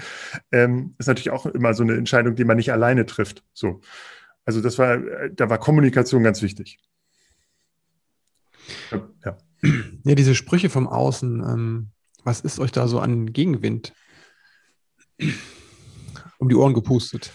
Ähm, 0.52 0.96
ist 0.98 1.08
natürlich 1.08 1.32
auch 1.32 1.46
immer 1.46 1.74
so 1.74 1.84
eine 1.84 1.96
Entscheidung, 1.96 2.36
die 2.36 2.44
man 2.44 2.58
nicht 2.58 2.72
alleine 2.72 3.06
trifft. 3.06 3.44
So. 3.54 3.82
Also 4.46 4.62
das 4.62 4.78
war, 4.78 5.00
da 5.30 5.50
war 5.50 5.58
Kommunikation 5.58 6.24
ganz 6.24 6.42
wichtig. 6.42 6.80
Ja. 9.24 9.38
Ja, 10.06 10.16
diese 10.16 10.36
Sprüche 10.36 10.70
vom 10.70 10.88
Außen, 10.88 11.44
ähm, 11.44 11.92
was 12.24 12.42
ist 12.42 12.60
euch 12.60 12.72
da 12.72 12.88
so 12.88 13.00
an 13.00 13.34
Gegenwind 13.34 13.94
um 16.40 16.50
die 16.50 16.56
Ohren 16.56 16.74
gepustet? 16.74 17.32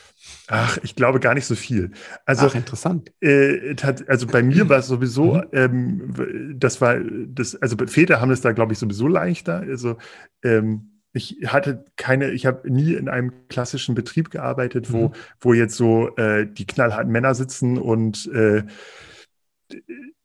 Ach, 0.49 0.79
ich 0.83 0.97
glaube 0.97 1.21
gar 1.21 1.35
nicht 1.35 1.47
so 1.47 1.55
viel. 1.55 1.93
Also, 2.25 2.47
Ach, 2.47 2.55
interessant. 2.55 3.13
Äh, 3.21 3.77
also 4.07 4.27
bei 4.27 4.43
mir 4.43 4.69
war 4.69 4.79
es 4.79 4.89
sowieso, 4.89 5.35
mhm. 5.35 5.45
ähm, 5.53 6.55
das 6.59 6.81
war 6.81 6.99
das, 6.99 7.55
also 7.57 7.77
Väter 7.87 8.21
haben 8.21 8.31
es 8.31 8.41
da, 8.41 8.53
glaube 8.53 8.73
ich, 8.73 8.79
sowieso 8.79 9.07
leichter. 9.07 9.61
Also 9.61 9.97
ähm, 10.43 10.91
ich 11.13 11.37
hatte 11.47 11.85
keine, 11.97 12.33
ich 12.33 12.47
habe 12.47 12.71
nie 12.71 12.95
in 12.95 13.09
einem 13.09 13.33
klassischen 13.49 13.95
Betrieb 13.95 14.31
gearbeitet, 14.31 14.93
wo, 14.93 15.09
mhm. 15.09 15.13
wo 15.41 15.53
jetzt 15.53 15.77
so 15.77 16.15
äh, 16.17 16.47
die 16.47 16.67
knallharten 16.67 17.13
Männer 17.13 17.35
sitzen 17.35 17.79
und 17.79 18.27
äh, 18.33 18.65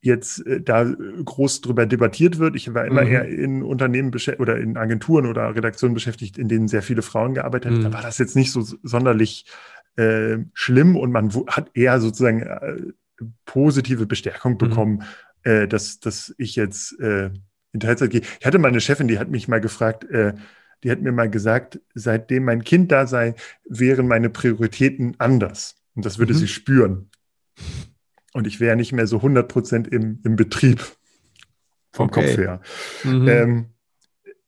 jetzt 0.00 0.46
äh, 0.46 0.60
da 0.60 0.84
groß 0.84 1.60
drüber 1.60 1.86
debattiert 1.86 2.38
wird. 2.38 2.56
Ich 2.56 2.72
war 2.74 2.84
immer 2.86 3.02
mhm. 3.02 3.08
eher 3.08 3.24
in 3.26 3.62
Unternehmen 3.62 4.12
oder 4.38 4.58
in 4.58 4.76
Agenturen 4.76 5.26
oder 5.26 5.54
Redaktionen 5.54 5.94
beschäftigt, 5.94 6.38
in 6.38 6.48
denen 6.48 6.68
sehr 6.68 6.82
viele 6.82 7.02
Frauen 7.02 7.34
gearbeitet 7.34 7.70
haben. 7.70 7.78
Mhm. 7.78 7.84
Da 7.84 7.92
war 7.92 8.02
das 8.02 8.18
jetzt 8.18 8.36
nicht 8.36 8.52
so 8.52 8.62
sonderlich 8.82 9.46
äh, 9.96 10.38
schlimm 10.54 10.96
und 10.96 11.12
man 11.12 11.32
hat 11.48 11.70
eher 11.74 12.00
sozusagen 12.00 12.42
äh, 12.42 12.76
positive 13.44 14.06
Bestärkung 14.06 14.52
mhm. 14.52 14.58
bekommen, 14.58 15.02
mhm. 15.44 15.68
dass, 15.68 16.00
dass 16.00 16.34
ich 16.38 16.56
jetzt 16.56 16.98
äh, 17.00 17.30
in 17.72 17.80
Teilzeit 17.80 18.10
gehe. 18.10 18.22
Ich 18.38 18.46
hatte 18.46 18.58
mal 18.58 18.68
eine 18.68 18.80
Chefin, 18.80 19.08
die 19.08 19.18
hat 19.18 19.30
mich 19.30 19.48
mal 19.48 19.60
gefragt, 19.60 20.04
äh, 20.04 20.34
die 20.82 20.90
hat 20.90 21.00
mir 21.00 21.12
mal 21.12 21.28
gesagt, 21.30 21.80
seitdem 21.94 22.44
mein 22.44 22.64
Kind 22.64 22.90
da 22.90 23.06
sei, 23.06 23.34
wären 23.68 24.08
meine 24.08 24.30
Prioritäten 24.30 25.14
anders. 25.18 25.76
Und 25.94 26.06
das 26.06 26.18
würde 26.18 26.32
mhm. 26.32 26.38
sie 26.38 26.48
spüren. 26.48 27.10
Und 28.32 28.46
ich 28.46 28.60
wäre 28.60 28.76
nicht 28.76 28.92
mehr 28.92 29.06
so 29.06 29.16
100 29.16 29.48
Prozent 29.48 29.88
im, 29.88 30.20
im 30.24 30.36
Betrieb 30.36 30.84
vom 31.92 32.08
okay. 32.08 32.20
Kopf 32.20 32.36
her. 32.38 32.60
Mhm. 33.04 33.28
Ähm, 33.28 33.66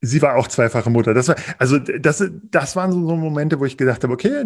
sie 0.01 0.23
war 0.23 0.37
auch 0.37 0.49
zweifache 0.49 0.91
Mutter. 0.91 1.15
Das 1.15 1.29
war, 1.29 1.37
also 1.59 1.79
das, 1.79 2.25
das 2.51 2.77
waren 2.77 2.93
so, 2.93 3.07
so 3.07 3.17
Momente, 3.17 3.59
wo 3.61 3.65
ich 3.65 3.77
gedacht 3.77 4.03
habe, 4.05 4.13
okay, 4.13 4.45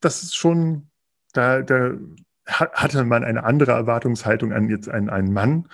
das 0.00 0.22
ist 0.22 0.36
schon, 0.36 0.88
da, 1.32 1.62
da 1.62 1.92
hatte 2.46 3.04
man 3.04 3.24
eine 3.24 3.44
andere 3.44 3.72
Erwartungshaltung 3.72 4.52
an 4.52 4.68
jetzt 4.68 4.88
einen, 4.88 5.08
einen 5.08 5.32
Mann. 5.32 5.68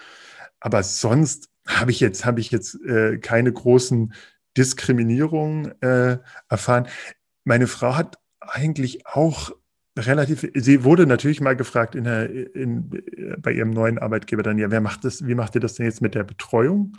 Aber 0.61 0.83
sonst 0.83 1.51
habe 1.67 1.91
ich 1.91 2.01
jetzt, 2.01 2.25
habe 2.25 2.41
ich 2.41 2.51
jetzt 2.51 2.81
äh, 2.85 3.19
keine 3.19 3.53
großen 3.53 4.13
Diskriminierungen 4.57 5.81
äh, 5.83 6.19
erfahren. 6.49 6.89
Meine 7.45 7.67
Frau 7.67 7.97
hat 7.97 8.19
eigentlich 8.41 9.07
auch 9.07 9.53
relativ, 9.99 10.47
sie 10.55 10.85
wurde 10.85 11.07
natürlich 11.07 11.41
mal 11.41 11.57
gefragt 11.57 11.95
in 11.95 12.05
der, 12.05 12.31
in, 12.55 12.91
bei 13.39 13.53
ihrem 13.53 13.71
neuen 13.71 13.99
Arbeitgeber 13.99 14.43
dann, 14.43 14.59
ja, 14.59 14.71
wer 14.71 14.81
macht 14.81 15.05
das, 15.05 15.27
wie 15.27 15.35
macht 15.35 15.55
ihr 15.55 15.61
das 15.61 15.75
denn 15.75 15.87
jetzt 15.87 16.01
mit 16.01 16.15
der 16.15 16.25
Betreuung? 16.25 16.97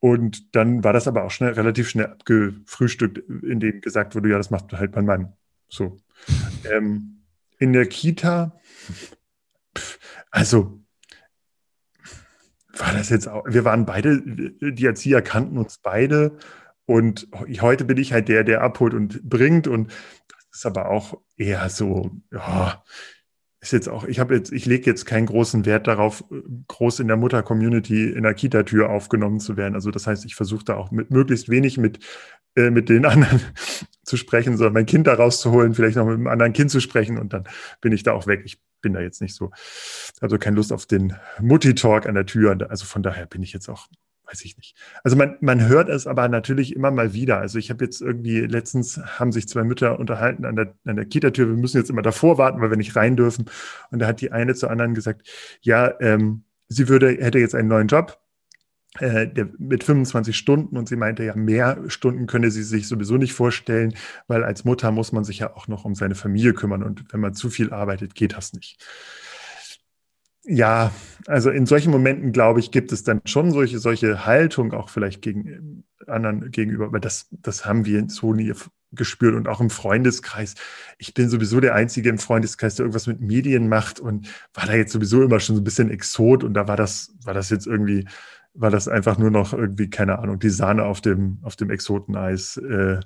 Und 0.00 0.56
dann 0.56 0.82
war 0.82 0.92
das 0.92 1.06
aber 1.06 1.24
auch 1.24 1.30
schnell, 1.30 1.52
relativ 1.52 1.88
schnell 1.88 2.06
abgefrühstückt, 2.06 3.18
indem 3.44 3.80
gesagt 3.80 4.14
wurde, 4.14 4.30
ja, 4.30 4.38
das 4.38 4.50
macht 4.50 4.72
halt 4.72 4.94
mein 4.96 5.06
Mann. 5.06 5.32
So. 5.68 6.00
Ähm, 6.70 7.22
in 7.58 7.72
der 7.72 7.86
Kita, 7.86 8.60
also 10.30 10.82
war 12.76 12.92
das 12.92 13.10
jetzt 13.10 13.28
auch, 13.28 13.44
wir 13.46 13.64
waren 13.64 13.86
beide, 13.86 14.20
die 14.24 14.86
Erzieher 14.86 15.22
kannten 15.22 15.58
uns 15.58 15.78
beide 15.78 16.36
und 16.84 17.28
heute 17.60 17.84
bin 17.84 17.98
ich 17.98 18.12
halt 18.12 18.28
der, 18.28 18.42
der 18.44 18.62
abholt 18.62 18.94
und 18.94 19.22
bringt 19.22 19.68
und 19.68 19.92
ist 20.52 20.66
aber 20.66 20.90
auch 20.90 21.18
eher 21.36 21.68
so, 21.68 22.10
ja, 22.30 22.82
ist 23.60 23.72
jetzt 23.72 23.88
auch, 23.88 24.04
ich 24.04 24.18
habe 24.18 24.34
jetzt, 24.34 24.52
ich 24.52 24.66
lege 24.66 24.90
jetzt 24.90 25.06
keinen 25.06 25.26
großen 25.26 25.64
Wert 25.64 25.86
darauf, 25.86 26.24
groß 26.66 27.00
in 27.00 27.06
der 27.06 27.16
Mutter-Community 27.16 28.10
in 28.10 28.24
der 28.24 28.34
Kita-Tür 28.34 28.90
aufgenommen 28.90 29.38
zu 29.38 29.56
werden. 29.56 29.74
Also 29.74 29.92
das 29.92 30.06
heißt, 30.06 30.24
ich 30.24 30.34
versuche 30.34 30.64
da 30.64 30.76
auch 30.76 30.90
mit 30.90 31.10
möglichst 31.10 31.48
wenig 31.48 31.78
mit, 31.78 32.00
äh, 32.56 32.70
mit 32.70 32.88
den 32.88 33.06
anderen 33.06 33.40
zu 34.02 34.16
sprechen, 34.16 34.56
sondern 34.56 34.74
mein 34.74 34.86
Kind 34.86 35.06
da 35.06 35.14
rauszuholen, 35.14 35.74
vielleicht 35.74 35.96
noch 35.96 36.06
mit 36.06 36.14
einem 36.14 36.26
anderen 36.26 36.52
Kind 36.52 36.72
zu 36.72 36.80
sprechen 36.80 37.18
und 37.18 37.32
dann 37.32 37.44
bin 37.80 37.92
ich 37.92 38.02
da 38.02 38.12
auch 38.12 38.26
weg. 38.26 38.42
Ich 38.44 38.60
bin 38.80 38.94
da 38.94 39.00
jetzt 39.00 39.22
nicht 39.22 39.36
so, 39.36 39.52
also 40.20 40.38
keine 40.38 40.56
Lust 40.56 40.72
auf 40.72 40.86
den 40.86 41.14
Mutti-Talk 41.40 42.06
an 42.06 42.16
der 42.16 42.26
Tür. 42.26 42.58
Also 42.68 42.84
von 42.84 43.04
daher 43.04 43.26
bin 43.26 43.44
ich 43.44 43.52
jetzt 43.52 43.68
auch 43.68 43.86
weiß 44.32 44.44
ich 44.44 44.56
nicht. 44.56 44.76
Also 45.04 45.16
man, 45.16 45.36
man 45.40 45.68
hört 45.68 45.88
es 45.88 46.06
aber 46.06 46.28
natürlich 46.28 46.74
immer 46.74 46.90
mal 46.90 47.12
wieder. 47.12 47.38
Also 47.38 47.58
ich 47.58 47.70
habe 47.70 47.84
jetzt 47.84 48.00
irgendwie, 48.00 48.40
letztens 48.40 48.98
haben 48.98 49.32
sich 49.32 49.46
zwei 49.46 49.62
Mütter 49.62 49.98
unterhalten 49.98 50.44
an 50.44 50.56
der, 50.56 50.74
an 50.84 50.96
der 50.96 51.04
Kita-Tür, 51.04 51.48
wir 51.48 51.56
müssen 51.56 51.76
jetzt 51.76 51.90
immer 51.90 52.02
davor 52.02 52.38
warten, 52.38 52.60
weil 52.60 52.70
wir 52.70 52.76
nicht 52.76 52.96
rein 52.96 53.16
dürfen. 53.16 53.46
Und 53.90 53.98
da 53.98 54.06
hat 54.06 54.20
die 54.20 54.32
eine 54.32 54.54
zur 54.54 54.70
anderen 54.70 54.94
gesagt, 54.94 55.28
ja, 55.60 55.92
ähm, 56.00 56.44
sie 56.68 56.88
würde, 56.88 57.10
hätte 57.10 57.38
jetzt 57.38 57.54
einen 57.54 57.68
neuen 57.68 57.88
Job, 57.88 58.18
äh, 58.98 59.26
mit 59.58 59.84
25 59.84 60.36
Stunden 60.36 60.76
und 60.76 60.86
sie 60.86 60.96
meinte 60.96 61.24
ja, 61.24 61.34
mehr 61.34 61.78
Stunden 61.86 62.26
könne 62.26 62.50
sie 62.50 62.62
sich 62.62 62.88
sowieso 62.88 63.16
nicht 63.16 63.32
vorstellen, 63.32 63.94
weil 64.28 64.44
als 64.44 64.64
Mutter 64.64 64.90
muss 64.90 65.12
man 65.12 65.24
sich 65.24 65.38
ja 65.38 65.56
auch 65.56 65.66
noch 65.66 65.86
um 65.86 65.94
seine 65.94 66.14
Familie 66.14 66.52
kümmern 66.52 66.82
und 66.82 67.10
wenn 67.10 67.20
man 67.20 67.32
zu 67.32 67.48
viel 67.48 67.72
arbeitet, 67.72 68.14
geht 68.14 68.34
das 68.34 68.52
nicht 68.52 68.84
ja, 70.44 70.92
also 71.26 71.50
in 71.50 71.66
solchen 71.66 71.90
Momenten, 71.90 72.32
glaube 72.32 72.60
ich, 72.60 72.70
gibt 72.70 72.92
es 72.92 73.04
dann 73.04 73.20
schon 73.24 73.52
solche, 73.52 73.78
solche 73.78 74.26
Haltung 74.26 74.72
auch 74.72 74.88
vielleicht 74.88 75.22
gegen 75.22 75.84
äh, 76.06 76.10
anderen 76.10 76.50
gegenüber, 76.50 76.86
aber 76.86 77.00
das, 77.00 77.28
das 77.30 77.64
haben 77.64 77.84
wir 77.84 78.08
so 78.08 78.34
nie 78.34 78.52
gespürt 78.90 79.34
und 79.34 79.48
auch 79.48 79.60
im 79.60 79.70
Freundeskreis. 79.70 80.54
Ich 80.98 81.14
bin 81.14 81.30
sowieso 81.30 81.60
der 81.60 81.74
Einzige 81.74 82.10
im 82.10 82.18
Freundeskreis, 82.18 82.74
der 82.74 82.84
irgendwas 82.84 83.06
mit 83.06 83.20
Medien 83.20 83.68
macht 83.68 84.00
und 84.00 84.28
war 84.52 84.66
da 84.66 84.74
jetzt 84.74 84.92
sowieso 84.92 85.22
immer 85.22 85.40
schon 85.40 85.56
so 85.56 85.62
ein 85.62 85.64
bisschen 85.64 85.90
Exot 85.90 86.44
und 86.44 86.54
da 86.54 86.68
war 86.68 86.76
das, 86.76 87.14
war 87.24 87.34
das 87.34 87.48
jetzt 87.48 87.66
irgendwie, 87.66 88.06
war 88.52 88.70
das 88.70 88.88
einfach 88.88 89.16
nur 89.16 89.30
noch 89.30 89.54
irgendwie, 89.54 89.88
keine 89.88 90.18
Ahnung, 90.18 90.38
die 90.38 90.50
Sahne 90.50 90.84
auf 90.84 91.00
dem, 91.00 91.38
auf 91.42 91.56
dem 91.56 91.70
Exoteneis, 91.70 92.58
äh, 92.58 93.00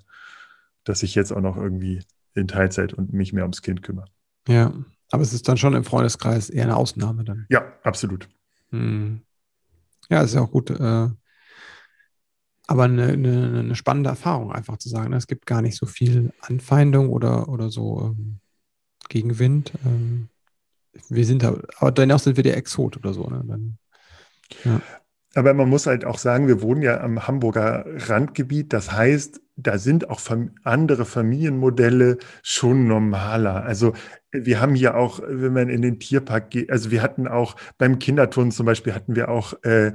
dass 0.85 1.03
ich 1.03 1.15
jetzt 1.15 1.33
auch 1.33 1.41
noch 1.41 1.57
irgendwie 1.57 2.03
in 2.35 2.49
Teilzeit 2.49 2.93
und 2.93 3.13
mich 3.13 3.33
mehr 3.33 3.45
ums 3.45 3.63
Kind 3.63 3.83
kümmere. 3.83 4.07
Ja, 4.49 4.73
aber 5.11 5.23
es 5.23 5.33
ist 5.33 5.49
dann 5.49 5.57
schon 5.57 5.75
im 5.75 5.85
Freundeskreis 5.85 6.51
eher 6.51 6.65
eine 6.65 6.77
Ausnahme 6.77 7.25
dann. 7.25 7.47
Ja, 7.49 7.73
absolut. 7.83 8.29
Hm. 8.71 9.23
Ja, 10.11 10.23
ist 10.23 10.35
ja 10.35 10.43
auch 10.43 10.51
gut. 10.51 10.71
Äh, 10.71 11.09
aber 12.69 12.85
eine, 12.85 13.09
eine, 13.09 13.61
eine, 13.61 13.75
spannende 13.77 14.11
Erfahrung, 14.11 14.53
einfach 14.53 14.77
zu 14.79 14.89
sagen. 14.89 15.11
Ne? 15.11 15.17
Es 15.17 15.29
gibt 15.29 15.47
gar 15.47 15.63
nicht 15.63 15.77
so 15.77 15.87
viel 15.87 16.33
Anfeindung 16.41 17.11
oder, 17.11 17.49
oder 17.49 17.71
so 17.71 18.15
ähm, 18.17 18.41
Gegenwind. 19.09 19.73
Ähm, 19.85 20.29
wir 21.09 21.25
sind 21.25 21.43
da, 21.43 21.61
aber 21.79 21.93
dennoch 21.93 22.19
sind 22.19 22.37
wir 22.37 22.43
der 22.43 22.57
Exot 22.57 22.97
oder 22.97 23.15
so. 23.15 23.29
Ne? 23.29 23.45
Dann, 23.47 23.79
ja. 24.65 24.81
Aber 25.37 25.53
man 25.53 25.69
muss 25.69 25.87
halt 25.87 26.07
auch 26.07 26.17
sagen, 26.17 26.49
wir 26.49 26.63
wohnen 26.63 26.81
ja 26.81 27.03
am 27.03 27.29
Hamburger 27.29 27.85
Randgebiet. 27.87 28.73
Das 28.73 28.93
heißt, 28.93 29.43
da 29.57 29.77
sind 29.77 30.09
auch 30.09 30.19
andere 30.65 31.05
Familienmodelle 31.05 32.17
schon 32.43 32.87
normaler. 32.89 33.63
Also 33.63 33.93
wir 34.33 34.63
haben 34.63 34.75
hier 34.75 34.97
auch, 34.97 35.21
wenn 35.23 35.53
man 35.53 35.69
in 35.69 35.83
den 35.83 36.01
Tierpark 36.01 36.49
geht, 36.49 36.71
also 36.71 36.91
wir 36.91 37.03
hatten 37.03 37.29
auch 37.29 37.55
beim 37.77 37.99
Kinderturnen 37.99 38.51
zum 38.51 38.65
Beispiel 38.65 38.95
hatten 38.95 39.15
wir 39.15 39.29
auch 39.29 39.63
äh, 39.63 39.93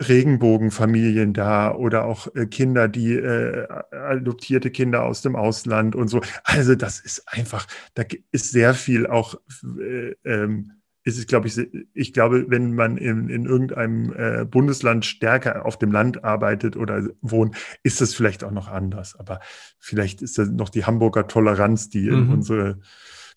Regenbogenfamilien 0.00 1.32
da 1.32 1.74
oder 1.74 2.04
auch 2.04 2.28
äh, 2.36 2.46
Kinder, 2.46 2.86
die 2.86 3.14
äh, 3.14 3.66
adoptierte 3.90 4.70
Kinder 4.70 5.02
aus 5.02 5.22
dem 5.22 5.34
Ausland 5.34 5.96
und 5.96 6.06
so. 6.06 6.20
Also 6.44 6.76
das 6.76 7.00
ist 7.00 7.24
einfach, 7.26 7.66
da 7.94 8.04
ist 8.30 8.52
sehr 8.52 8.74
viel 8.74 9.08
auch 9.08 9.34
äh, 9.80 10.14
ähm, 10.24 10.81
ist 11.04 11.18
es, 11.18 11.26
glaube 11.26 11.48
ich, 11.48 11.58
ich 11.94 12.12
glaube, 12.12 12.46
wenn 12.48 12.74
man 12.74 12.96
in, 12.96 13.28
in 13.28 13.44
irgendeinem 13.44 14.12
äh, 14.12 14.44
Bundesland 14.44 15.04
stärker 15.04 15.66
auf 15.66 15.76
dem 15.78 15.90
Land 15.90 16.22
arbeitet 16.22 16.76
oder 16.76 17.08
wohnt, 17.20 17.56
ist 17.82 18.00
das 18.00 18.14
vielleicht 18.14 18.44
auch 18.44 18.52
noch 18.52 18.68
anders. 18.68 19.16
Aber 19.16 19.40
vielleicht 19.78 20.22
ist 20.22 20.38
das 20.38 20.48
noch 20.48 20.68
die 20.68 20.84
Hamburger 20.84 21.26
Toleranz, 21.26 21.88
die 21.88 22.08
mhm. 22.08 22.16
in 22.16 22.28
unsere 22.28 22.80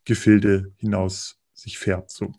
Gefilde 0.05 0.73
hinaus 0.77 1.39
sich 1.53 1.79
färbt. 1.79 2.11
So. 2.11 2.33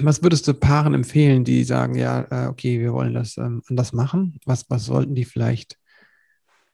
Was 0.00 0.22
würdest 0.22 0.48
du 0.48 0.54
Paaren 0.54 0.94
empfehlen, 0.94 1.44
die 1.44 1.64
sagen, 1.64 1.94
ja, 1.94 2.26
äh, 2.30 2.48
okay, 2.48 2.80
wir 2.80 2.94
wollen 2.94 3.12
das 3.12 3.36
ähm, 3.36 3.62
anders 3.68 3.92
machen? 3.92 4.40
Was, 4.46 4.64
was 4.70 4.86
sollten 4.86 5.14
die 5.14 5.26
vielleicht 5.26 5.78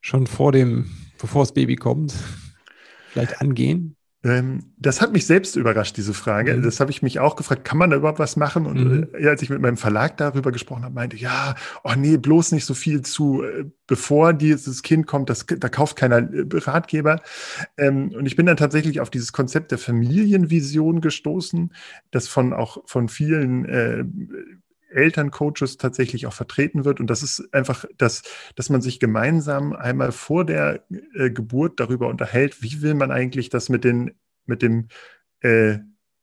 schon 0.00 0.28
vor 0.28 0.52
dem, 0.52 0.90
bevor 1.20 1.42
das 1.42 1.52
Baby 1.52 1.74
kommt, 1.74 2.14
vielleicht 3.08 3.40
angehen? 3.40 3.96
Ähm, 4.24 4.72
das 4.78 5.02
hat 5.02 5.12
mich 5.12 5.26
selbst 5.26 5.54
überrascht, 5.54 5.98
diese 5.98 6.14
Frage. 6.14 6.54
Mhm. 6.54 6.62
Das 6.62 6.80
habe 6.80 6.90
ich 6.90 7.02
mich 7.02 7.20
auch 7.20 7.36
gefragt, 7.36 7.64
kann 7.64 7.76
man 7.76 7.90
da 7.90 7.96
überhaupt 7.96 8.18
was 8.18 8.36
machen? 8.36 8.64
Und 8.64 8.82
mhm. 8.82 9.08
äh, 9.12 9.28
als 9.28 9.42
ich 9.42 9.50
mit 9.50 9.60
meinem 9.60 9.76
Verlag 9.76 10.16
darüber 10.16 10.50
gesprochen 10.50 10.82
habe, 10.82 10.94
meinte, 10.94 11.16
ja, 11.16 11.54
oh 11.84 11.92
nee, 11.94 12.16
bloß 12.16 12.52
nicht 12.52 12.64
so 12.64 12.72
viel 12.72 13.02
zu, 13.02 13.42
äh, 13.42 13.66
bevor 13.86 14.32
dieses 14.32 14.82
Kind 14.82 15.06
kommt, 15.06 15.28
das, 15.28 15.44
da 15.46 15.68
kauft 15.68 15.96
keiner 15.96 16.18
äh, 16.18 16.46
Ratgeber. 16.52 17.20
Ähm, 17.76 18.12
und 18.16 18.24
ich 18.24 18.34
bin 18.34 18.46
dann 18.46 18.56
tatsächlich 18.56 19.00
auf 19.00 19.10
dieses 19.10 19.32
Konzept 19.32 19.70
der 19.70 19.78
Familienvision 19.78 21.02
gestoßen, 21.02 21.74
das 22.10 22.26
von 22.26 22.54
auch 22.54 22.78
von 22.86 23.10
vielen 23.10 23.66
äh, 23.66 24.04
Elterncoaches 24.94 25.76
tatsächlich 25.76 26.26
auch 26.26 26.32
vertreten 26.32 26.84
wird. 26.84 27.00
Und 27.00 27.08
das 27.08 27.22
ist 27.22 27.52
einfach, 27.52 27.84
dass, 27.96 28.22
dass 28.54 28.70
man 28.70 28.80
sich 28.80 29.00
gemeinsam 29.00 29.72
einmal 29.72 30.12
vor 30.12 30.44
der 30.44 30.84
äh, 31.14 31.30
Geburt 31.30 31.80
darüber 31.80 32.08
unterhält, 32.08 32.62
wie 32.62 32.82
will 32.82 32.94
man 32.94 33.10
eigentlich 33.10 33.48
das 33.48 33.68
mit, 33.68 33.84
den, 33.84 34.12
mit 34.46 34.62
dem 34.62 34.88
äh, 35.40 35.78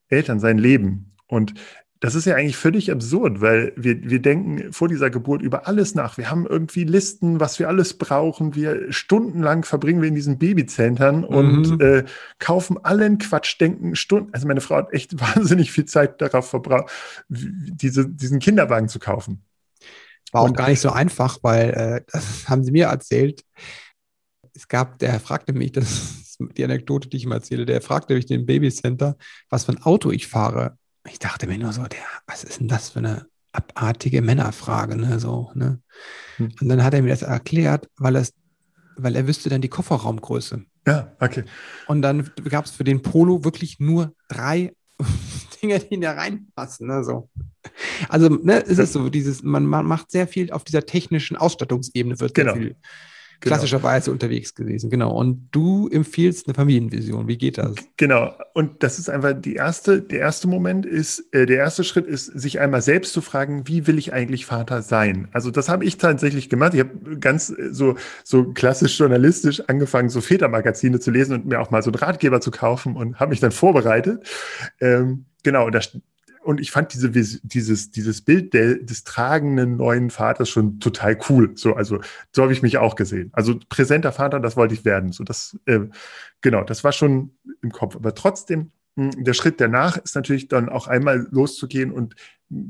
Eltern 0.08 0.40
sein 0.40 0.58
Leben. 0.58 1.16
Und 1.28 1.54
das 2.02 2.16
ist 2.16 2.26
ja 2.26 2.36
eigentlich 2.36 2.58
völlig 2.58 2.92
absurd, 2.92 3.42
weil 3.42 3.74
wir, 3.76 4.02
wir 4.02 4.20
denken 4.20 4.74
vor 4.74 4.88
dieser 4.88 5.12
Geburt 5.12 5.44
über 5.44 5.68
alles 5.68 5.94
nach. 5.94 6.18
Wir 6.18 6.32
haben 6.32 6.48
irgendwie 6.48 6.84
Listen, 6.84 7.40
was 7.40 7.60
wir 7.60 7.68
alles 7.68 7.94
brauchen. 7.94 8.56
Wir 8.56 8.92
stundenlang 8.92 9.64
verbringen 9.64 10.02
wir 10.02 10.08
in 10.10 10.16
diesen 10.16 10.40
Babyzentren 10.40 11.20
mhm. 11.20 11.26
und 11.26 11.80
äh, 11.80 12.04
kaufen 12.40 12.84
allen 12.84 13.20
Quatsch, 13.20 13.62
denken 13.62 13.96
Stunden. 13.96 14.34
Also 14.34 14.48
meine 14.48 14.62
Frau 14.62 14.78
hat 14.78 14.92
echt 14.94 15.20
wahnsinnig 15.36 15.72
viel 15.72 15.86
Zeit 15.86 16.20
darauf 16.22 16.50
verbraucht, 16.50 16.92
diese, 17.30 18.10
diesen 18.10 18.40
Kinderwagen 18.40 18.90
zu 18.90 18.98
kaufen. 18.98 19.44
War 20.32 20.42
auch 20.42 20.54
gar 20.54 20.70
nicht 20.70 20.82
so 20.82 20.90
einfach, 20.90 21.38
weil 21.44 21.70
äh, 21.70 22.02
das 22.12 22.46
haben 22.50 22.64
sie 22.64 22.72
mir 22.72 22.88
erzählt. 22.88 23.44
Es 24.56 24.68
gab, 24.68 24.98
der 24.98 25.20
fragte 25.20 25.54
mich, 25.54 25.72
das 25.74 25.86
ist 25.92 26.40
die 26.58 26.64
Anekdote, 26.64 27.10
die 27.10 27.18
ich 27.18 27.26
ihm 27.26 27.32
erzähle, 27.32 27.68
der 27.68 27.80
fragte 27.80 28.16
mich 28.16 28.26
den 28.26 28.48
Babycenter, 28.48 29.18
was 29.50 29.66
für 29.66 29.74
ein 29.74 29.84
Auto 29.84 30.10
ich 30.10 30.26
fahre 30.26 30.80
ich 31.08 31.20
dachte 31.20 31.48
mir 31.48 31.58
nur 31.58 31.74
so, 31.74 31.84
der, 31.84 32.00
was 32.28 32.44
ist 32.44 32.60
denn 32.60 32.68
das 32.68 32.90
für 32.90 33.00
eine 33.00 33.26
abartige 33.52 34.22
Männerfrage, 34.22 34.96
ne? 34.96 35.20
So, 35.20 35.52
ne? 35.56 35.80
Hm. 36.38 36.52
Und 36.62 36.70
dann 36.70 36.84
hat 36.84 36.94
er 36.94 37.02
mir 37.02 37.10
das 37.10 37.22
erklärt, 37.22 37.90
weil, 37.98 38.16
es, 38.16 38.34
weil 38.96 39.16
er 39.16 39.28
wüsste 39.28 39.50
dann 39.50 39.62
die 39.62 39.70
Kofferraumgröße. 39.70 40.64
Ja, 40.88 41.16
okay. 41.20 41.44
Und 41.88 42.02
dann 42.02 42.32
gab 42.50 42.66
es 42.66 42.72
für 42.72 42.84
den 42.84 43.02
Polo 43.02 43.44
wirklich 43.44 43.80
nur 43.80 44.14
drei 44.30 44.74
Dinge, 45.62 45.80
die 45.80 46.00
da 46.00 46.14
reinpassen. 46.14 46.88
Ne? 46.88 47.04
So. 47.04 47.30
Also 48.10 48.30
ne, 48.30 48.64
es 48.66 48.80
ist 48.80 48.94
so, 48.94 49.10
dieses, 49.10 49.44
man, 49.44 49.66
man 49.66 49.86
macht 49.86 50.12
sehr 50.12 50.28
viel 50.28 50.52
auf 50.52 50.64
dieser 50.64 50.86
technischen 50.86 51.38
Ausstattungsebene, 51.38 52.20
wird 52.20 52.34
genau. 52.34 52.54
sehr 52.54 52.62
viel 52.62 52.76
Genau. 53.42 53.56
klassischerweise 53.56 54.12
unterwegs 54.12 54.54
gewesen. 54.54 54.92
Genau. 54.92 55.18
Und 55.18 55.50
du 55.52 55.90
empfiehlst 55.90 56.48
eine 56.48 56.54
Familienvision. 56.54 57.28
Wie 57.28 57.38
geht 57.38 57.58
das? 57.58 57.74
Genau. 57.98 58.34
Und 58.54 58.84
das 58.84 59.00
ist 59.00 59.10
einfach 59.10 59.34
die 59.34 59.56
erste, 59.56 60.00
der 60.00 60.20
erste 60.20 60.48
Moment 60.48 60.86
ist, 60.86 61.34
äh, 61.34 61.48
der 61.48 61.58
erste 61.58 61.84
Schritt 61.84 62.06
ist, 62.06 62.26
sich 62.26 62.60
einmal 62.60 62.84
selbst 62.84 63.14
zu 63.14 63.22
fragen, 63.22 63.68
wie 63.68 63.88
will 63.88 63.98
ich 63.98 64.14
eigentlich 64.14 64.46
Vater 64.46 64.84
sein? 64.84 65.28
Also 65.32 65.50
das 65.50 65.70
habe 65.70 65.86
ich 65.86 65.98
tatsächlich 65.98 66.50
gemacht. 66.50 66.76
Ich 66.76 66.82
habe 66.82 67.18
ganz 67.20 67.50
äh, 67.50 67.74
so, 67.74 67.96
so 68.24 68.54
klassisch 68.54 69.00
journalistisch 69.00 69.62
angefangen, 69.68 70.10
so 70.10 70.22
Vätermagazine 70.22 71.00
zu 71.00 71.10
lesen 71.10 71.34
und 71.34 71.48
mir 71.48 71.60
auch 71.60 71.72
mal 71.72 71.82
so 71.82 71.90
einen 71.90 71.96
Ratgeber 72.00 72.42
zu 72.42 72.52
kaufen 72.52 72.96
und 72.96 73.20
habe 73.20 73.32
mich 73.32 73.40
dann 73.40 73.52
vorbereitet. 73.52 74.24
Ähm, 74.80 75.26
genau, 75.42 75.72
da 75.72 75.80
und 76.44 76.60
ich 76.60 76.72
fand 76.72 76.94
diese, 76.94 77.12
dieses, 77.12 77.92
dieses 77.92 78.22
Bild 78.22 78.54
der, 78.54 78.76
des 78.76 79.04
tragenden 79.04 79.78
neuen 79.78 80.10
Vaters 80.10 80.50
schon 80.50 80.80
total 80.80 81.18
cool. 81.30 81.52
So, 81.56 81.76
also 81.76 82.00
so 82.36 82.42
habe 82.42 82.54
ich 82.54 82.62
mich 82.62 82.78
auch 82.78 82.96
gesehen. 82.96 83.30
Also 83.34 83.60
präsenter 83.70 84.12
Vater, 84.12 84.40
das 84.40 84.58
wollte 84.58 84.74
ich 84.74 84.84
werden. 84.84 85.12
So, 85.12 85.24
das, 85.24 85.58
äh, 85.66 85.82
genau, 86.42 86.64
das 86.64 86.84
war 86.84 86.92
schon 86.92 87.32
im 87.62 87.72
Kopf. 87.72 87.96
Aber 87.96 88.16
trotzdem, 88.16 88.72
mh, 88.96 89.14
hm, 89.14 89.24
der 89.24 89.34
Schritt 89.34 89.62
danach 89.62 89.98
ist 89.98 90.16
natürlich 90.16 90.48
dann 90.48 90.70
auch 90.70 90.88
einmal 90.88 91.28
loszugehen 91.32 91.92
und 91.92 92.16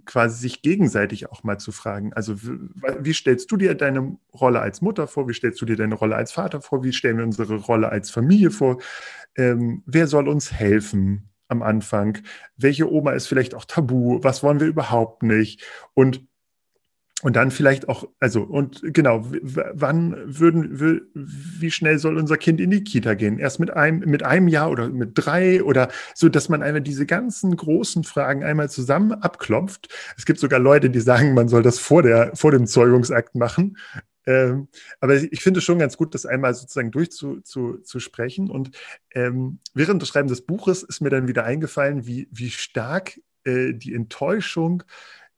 quasi 0.05 0.39
sich 0.39 0.61
gegenseitig 0.61 1.31
auch 1.31 1.43
mal 1.43 1.57
zu 1.57 1.71
fragen. 1.71 2.13
Also 2.13 2.35
wie 2.37 3.13
stellst 3.13 3.51
du 3.51 3.57
dir 3.57 3.73
deine 3.73 4.17
Rolle 4.33 4.59
als 4.59 4.81
Mutter 4.81 5.07
vor? 5.07 5.27
Wie 5.27 5.33
stellst 5.33 5.61
du 5.61 5.65
dir 5.65 5.75
deine 5.75 5.95
Rolle 5.95 6.15
als 6.15 6.31
Vater 6.31 6.61
vor? 6.61 6.83
Wie 6.83 6.93
stellen 6.93 7.17
wir 7.17 7.23
unsere 7.23 7.55
Rolle 7.55 7.89
als 7.89 8.11
Familie 8.11 8.51
vor? 8.51 8.79
Ähm, 9.35 9.81
wer 9.85 10.07
soll 10.07 10.27
uns 10.27 10.51
helfen? 10.51 11.30
Am 11.51 11.61
Anfang? 11.61 12.17
Welche 12.57 12.91
Oma 12.91 13.11
ist 13.11 13.27
vielleicht 13.27 13.53
auch 13.53 13.65
tabu? 13.65 14.19
Was 14.23 14.41
wollen 14.43 14.59
wir 14.59 14.67
überhaupt 14.67 15.23
nicht? 15.23 15.63
Und 15.93 16.21
und 17.23 17.35
dann 17.35 17.51
vielleicht 17.51 17.87
auch, 17.87 18.05
also, 18.19 18.41
und 18.41 18.81
genau, 18.83 19.23
wann 19.23 20.15
würden, 20.25 21.01
wie 21.13 21.69
schnell 21.69 21.99
soll 21.99 22.17
unser 22.17 22.37
Kind 22.37 22.59
in 22.59 22.71
die 22.71 22.83
Kita 22.83 23.13
gehen? 23.13 23.37
Erst 23.37 23.59
mit 23.59 23.71
einem, 23.71 23.99
mit 23.99 24.23
einem 24.23 24.47
Jahr 24.47 24.71
oder 24.71 24.89
mit 24.89 25.11
drei 25.13 25.61
oder 25.63 25.89
so, 26.15 26.29
dass 26.29 26.49
man 26.49 26.63
einfach 26.63 26.81
diese 26.81 27.05
ganzen 27.05 27.55
großen 27.55 28.03
Fragen 28.03 28.43
einmal 28.43 28.71
zusammen 28.71 29.11
abklopft. 29.11 29.89
Es 30.17 30.25
gibt 30.25 30.39
sogar 30.39 30.59
Leute, 30.59 30.89
die 30.89 30.99
sagen, 30.99 31.35
man 31.35 31.47
soll 31.47 31.61
das 31.61 31.77
vor 31.77 32.01
der, 32.01 32.31
vor 32.35 32.51
dem 32.51 32.65
Zeugungsakt 32.65 33.35
machen. 33.35 33.77
Ähm, 34.25 34.67
aber 34.99 35.15
ich 35.15 35.41
finde 35.41 35.59
es 35.59 35.63
schon 35.63 35.79
ganz 35.79 35.97
gut, 35.97 36.13
das 36.13 36.25
einmal 36.25 36.53
sozusagen 36.53 36.91
durchzusprechen. 36.91 38.47
Zu, 38.47 38.53
und 38.53 38.71
ähm, 39.13 39.59
während 39.73 40.01
des 40.01 40.09
Schreibens 40.09 40.31
des 40.31 40.45
Buches 40.45 40.83
ist 40.83 41.01
mir 41.01 41.09
dann 41.09 41.27
wieder 41.27 41.43
eingefallen, 41.43 42.05
wie, 42.05 42.27
wie 42.31 42.51
stark 42.51 43.19
äh, 43.43 43.73
die 43.73 43.93
Enttäuschung 43.93 44.83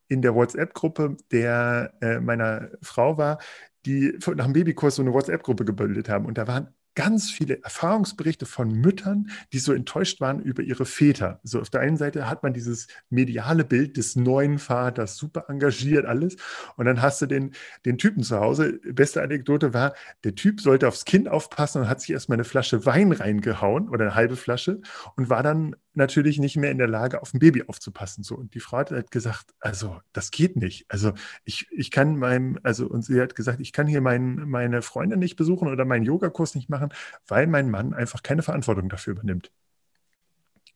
in 0.08 0.22
der 0.22 0.34
WhatsApp-Gruppe 0.34 1.16
der 1.30 1.94
äh, 2.00 2.20
meiner 2.20 2.70
Frau 2.82 3.16
war, 3.16 3.38
die 3.86 4.18
nach 4.34 4.44
dem 4.44 4.52
Babykurs 4.52 4.96
so 4.96 5.02
eine 5.02 5.12
WhatsApp-Gruppe 5.12 5.64
gebildet 5.64 6.08
haben. 6.08 6.26
Und 6.26 6.38
da 6.38 6.46
waren 6.46 6.73
ganz 6.94 7.30
viele 7.30 7.62
Erfahrungsberichte 7.62 8.46
von 8.46 8.70
Müttern, 8.70 9.30
die 9.52 9.58
so 9.58 9.72
enttäuscht 9.72 10.20
waren 10.20 10.40
über 10.40 10.62
ihre 10.62 10.84
Väter. 10.84 11.40
So 11.42 11.60
auf 11.60 11.70
der 11.70 11.80
einen 11.80 11.96
Seite 11.96 12.28
hat 12.28 12.42
man 12.42 12.52
dieses 12.52 12.88
mediale 13.10 13.64
Bild 13.64 13.96
des 13.96 14.16
neuen 14.16 14.58
Vaters, 14.58 15.16
super 15.16 15.46
engagiert, 15.48 16.06
alles. 16.06 16.36
Und 16.76 16.86
dann 16.86 17.02
hast 17.02 17.22
du 17.22 17.26
den, 17.26 17.52
den 17.84 17.98
Typen 17.98 18.22
zu 18.22 18.38
Hause. 18.38 18.80
Beste 18.84 19.22
Anekdote 19.22 19.74
war, 19.74 19.94
der 20.22 20.34
Typ 20.34 20.60
sollte 20.60 20.88
aufs 20.88 21.04
Kind 21.04 21.28
aufpassen 21.28 21.82
und 21.82 21.88
hat 21.88 22.00
sich 22.00 22.10
erstmal 22.10 22.36
eine 22.36 22.44
Flasche 22.44 22.86
Wein 22.86 23.12
reingehauen 23.12 23.88
oder 23.88 24.04
eine 24.06 24.14
halbe 24.14 24.36
Flasche 24.36 24.80
und 25.16 25.28
war 25.30 25.42
dann 25.42 25.76
natürlich 25.96 26.38
nicht 26.38 26.56
mehr 26.56 26.70
in 26.70 26.78
der 26.78 26.88
Lage, 26.88 27.22
auf 27.22 27.34
ein 27.34 27.38
Baby 27.38 27.64
aufzupassen. 27.66 28.24
So. 28.24 28.36
Und 28.36 28.54
die 28.54 28.60
Frau 28.60 28.78
hat 28.78 28.90
halt 28.90 29.10
gesagt, 29.10 29.54
also 29.60 30.00
das 30.12 30.30
geht 30.30 30.56
nicht. 30.56 30.86
Also 30.88 31.12
ich, 31.44 31.66
ich 31.70 31.90
kann 31.90 32.16
meinem, 32.16 32.58
also 32.62 32.86
und 32.86 33.02
sie 33.02 33.20
hat 33.20 33.34
gesagt, 33.36 33.60
ich 33.60 33.72
kann 33.72 33.86
hier 33.86 34.00
mein, 34.00 34.48
meine 34.48 34.82
Freundin 34.82 35.18
nicht 35.18 35.36
besuchen 35.36 35.68
oder 35.68 35.84
meinen 35.84 36.04
Yogakurs 36.04 36.54
nicht 36.54 36.68
machen 36.68 36.90
weil 37.26 37.46
mein 37.46 37.70
Mann 37.70 37.94
einfach 37.94 38.22
keine 38.22 38.42
Verantwortung 38.42 38.88
dafür 38.88 39.12
übernimmt. 39.12 39.50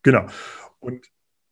Genau. 0.02 0.26
Und 0.80 1.06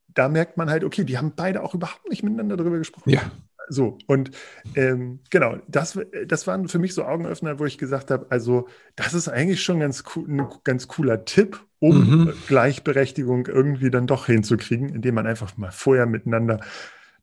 da 0.09 0.29
merkt 0.29 0.57
man 0.57 0.71
halt, 0.71 0.85
okay, 0.85 1.05
die 1.05 1.19
haben 1.19 1.35
beide 1.37 1.63
auch 1.63 1.75
überhaupt 1.75 2.09
nicht 2.09 2.23
miteinander 2.23 2.57
darüber 2.57 2.79
gesprochen. 2.79 3.11
Ja. 3.11 3.31
So, 3.69 3.99
und 4.07 4.31
ähm, 4.77 5.21
genau, 5.29 5.59
das, 5.67 5.99
das 6.27 6.47
waren 6.47 6.69
für 6.69 6.79
mich 6.79 6.95
so 6.95 7.05
Augenöffner, 7.05 7.59
wo 7.59 7.65
ich 7.65 7.79
gesagt 7.79 8.13
habe, 8.13 8.27
also 8.31 8.69
das 8.95 9.13
ist 9.13 9.29
eigentlich 9.29 9.65
schon 9.65 9.81
ganz 9.81 10.05
cool, 10.15 10.29
ein 10.29 10.49
ganz 10.63 10.87
cooler 10.87 11.25
Tipp, 11.25 11.66
um 11.79 11.99
mhm. 11.99 12.33
Gleichberechtigung 12.47 13.47
irgendwie 13.47 13.91
dann 13.91 14.07
doch 14.07 14.27
hinzukriegen, 14.27 14.89
indem 14.89 15.15
man 15.15 15.27
einfach 15.27 15.57
mal 15.57 15.71
vorher 15.71 16.07
miteinander 16.07 16.61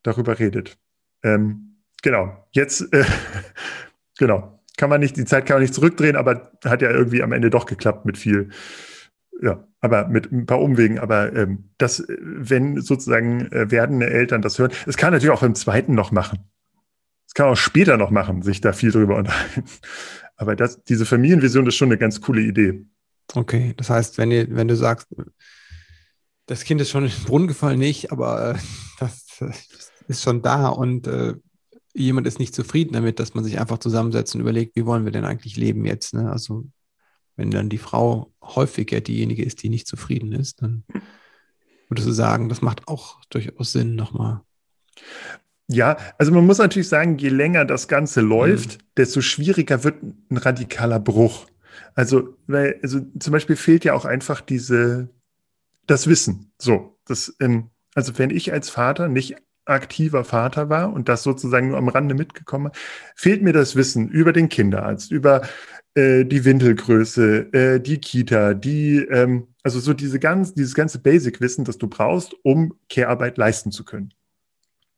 darüber 0.03 0.39
redet. 0.39 0.77
Ähm, 1.23 1.77
genau, 2.01 2.47
jetzt, 2.51 2.93
äh, 2.93 3.05
genau, 4.17 4.59
kann 4.77 4.89
man 4.89 4.99
nicht, 4.99 5.17
die 5.17 5.25
Zeit 5.25 5.45
kann 5.45 5.55
man 5.55 5.61
nicht 5.61 5.73
zurückdrehen, 5.73 6.15
aber 6.15 6.51
hat 6.65 6.81
ja 6.81 6.91
irgendwie 6.91 7.23
am 7.23 7.31
Ende 7.31 7.49
doch 7.49 7.65
geklappt 7.65 8.05
mit 8.05 8.17
viel, 8.17 8.49
ja, 9.41 9.67
aber 9.81 10.07
mit 10.07 10.31
ein 10.31 10.45
paar 10.45 10.61
Umwegen. 10.61 10.99
Aber 10.99 11.33
ähm, 11.35 11.69
das, 11.77 12.03
wenn 12.07 12.79
sozusagen 12.81 13.51
äh, 13.51 13.71
werdende 13.71 14.09
Eltern 14.09 14.41
das 14.41 14.59
hören, 14.59 14.71
es 14.85 14.97
kann 14.97 15.13
natürlich 15.13 15.35
auch 15.35 15.43
im 15.43 15.55
zweiten 15.55 15.95
noch 15.95 16.11
machen. 16.11 16.39
Es 17.27 17.33
kann 17.33 17.47
auch 17.47 17.57
später 17.57 17.97
noch 17.97 18.11
machen, 18.11 18.41
sich 18.43 18.61
da 18.61 18.73
viel 18.73 18.91
drüber 18.91 19.17
unterhalten. 19.17 19.63
Aber 20.35 20.55
das, 20.55 20.83
diese 20.83 21.05
Familienvision 21.05 21.67
ist 21.67 21.75
schon 21.75 21.89
eine 21.89 21.97
ganz 21.97 22.21
coole 22.21 22.41
Idee. 22.41 22.85
Okay, 23.33 23.73
das 23.77 23.89
heißt, 23.89 24.17
wenn, 24.17 24.31
ihr, 24.31 24.53
wenn 24.55 24.67
du 24.67 24.75
sagst, 24.75 25.07
das 26.45 26.63
Kind 26.63 26.81
ist 26.81 26.89
schon 26.89 27.05
in 27.05 27.11
den 27.11 27.23
Brunnen 27.23 27.47
gefallen, 27.47 27.79
nicht, 27.79 28.11
aber 28.11 28.51
äh, 28.51 28.57
das, 28.99 29.25
das, 29.39 29.67
ist 30.07 30.21
schon 30.21 30.41
da 30.41 30.67
und 30.67 31.07
äh, 31.07 31.35
jemand 31.93 32.27
ist 32.27 32.37
nicht 32.37 32.53
zufrieden 32.53 32.93
damit, 32.93 33.19
dass 33.19 33.33
man 33.35 33.43
sich 33.45 33.59
einfach 33.59 33.77
zusammensetzt 33.77 34.35
und 34.35 34.41
überlegt, 34.41 34.75
wie 34.75 34.85
wollen 34.85 35.05
wir 35.05 35.11
denn 35.13 35.23
eigentlich 35.23 35.55
leben 35.55 35.85
jetzt? 35.85 36.13
Ne? 36.13 36.29
Also 36.29 36.65
wenn 37.37 37.51
dann 37.51 37.69
die 37.69 37.77
Frau 37.77 38.33
häufiger 38.41 38.99
diejenige 38.99 39.43
ist, 39.43 39.63
die 39.63 39.69
nicht 39.69 39.87
zufrieden 39.87 40.33
ist, 40.33 40.61
dann 40.61 40.83
würdest 41.87 42.07
du 42.07 42.11
sagen, 42.11 42.49
das 42.49 42.61
macht 42.61 42.87
auch 42.87 43.21
durchaus 43.29 43.71
Sinn 43.71 43.95
nochmal. 43.95 44.41
Ja, 45.67 45.97
also 46.17 46.31
man 46.31 46.45
muss 46.45 46.57
natürlich 46.57 46.89
sagen, 46.89 47.17
je 47.17 47.29
länger 47.29 47.65
das 47.65 47.87
Ganze 47.87 48.21
läuft, 48.21 48.77
mhm. 48.77 48.85
desto 48.97 49.21
schwieriger 49.21 49.83
wird 49.83 50.03
ein 50.03 50.37
radikaler 50.37 50.99
Bruch. 50.99 51.47
Also, 51.95 52.37
weil, 52.47 52.79
also 52.81 53.01
zum 53.19 53.31
Beispiel 53.31 53.55
fehlt 53.55 53.85
ja 53.85 53.93
auch 53.93 54.05
einfach 54.05 54.41
diese, 54.41 55.09
das 55.87 56.07
Wissen. 56.07 56.51
So, 56.57 56.97
das, 57.05 57.35
ähm, 57.39 57.69
also 57.95 58.17
wenn 58.17 58.29
ich 58.29 58.51
als 58.51 58.69
Vater 58.69 59.07
nicht 59.07 59.35
aktiver 59.65 60.25
Vater 60.25 60.69
war 60.69 60.91
und 60.91 61.07
das 61.07 61.23
sozusagen 61.23 61.69
nur 61.69 61.77
am 61.77 61.87
Rande 61.87 62.15
mitgekommen, 62.15 62.71
fehlt 63.15 63.41
mir 63.41 63.53
das 63.53 63.75
Wissen 63.75 64.09
über 64.09 64.33
den 64.33 64.49
Kinderarzt, 64.49 65.11
über 65.11 65.47
äh, 65.95 66.25
die 66.25 66.43
Windelgröße, 66.43 67.53
äh, 67.53 67.79
die 67.79 67.99
Kita, 67.99 68.53
die, 68.53 68.97
ähm, 68.97 69.47
also 69.63 69.79
so 69.79 69.93
diese 69.93 70.19
ganz, 70.19 70.53
dieses 70.53 70.75
ganze 70.75 70.99
Basic-Wissen, 70.99 71.63
das 71.65 71.77
du 71.77 71.87
brauchst, 71.87 72.35
um 72.43 72.73
Care-Arbeit 72.89 73.37
leisten 73.37 73.71
zu 73.71 73.85
können. 73.85 74.13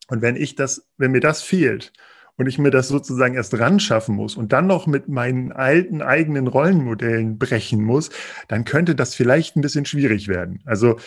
Und 0.07 0.21
wenn 0.21 0.35
ich 0.35 0.55
das, 0.55 0.88
wenn 0.97 1.11
mir 1.11 1.19
das 1.19 1.41
fehlt 1.41 1.93
und 2.37 2.47
ich 2.47 2.57
mir 2.57 2.71
das 2.71 2.87
sozusagen 2.87 3.35
erst 3.35 3.57
ran 3.59 3.79
schaffen 3.79 4.15
muss 4.15 4.35
und 4.35 4.51
dann 4.51 4.67
noch 4.67 4.87
mit 4.87 5.07
meinen 5.07 5.51
alten 5.51 6.01
eigenen 6.01 6.47
Rollenmodellen 6.47 7.37
brechen 7.37 7.81
muss, 7.81 8.09
dann 8.47 8.65
könnte 8.65 8.95
das 8.95 9.15
vielleicht 9.15 9.55
ein 9.55 9.61
bisschen 9.61 9.85
schwierig 9.85 10.27
werden. 10.27 10.61
Also 10.65 10.97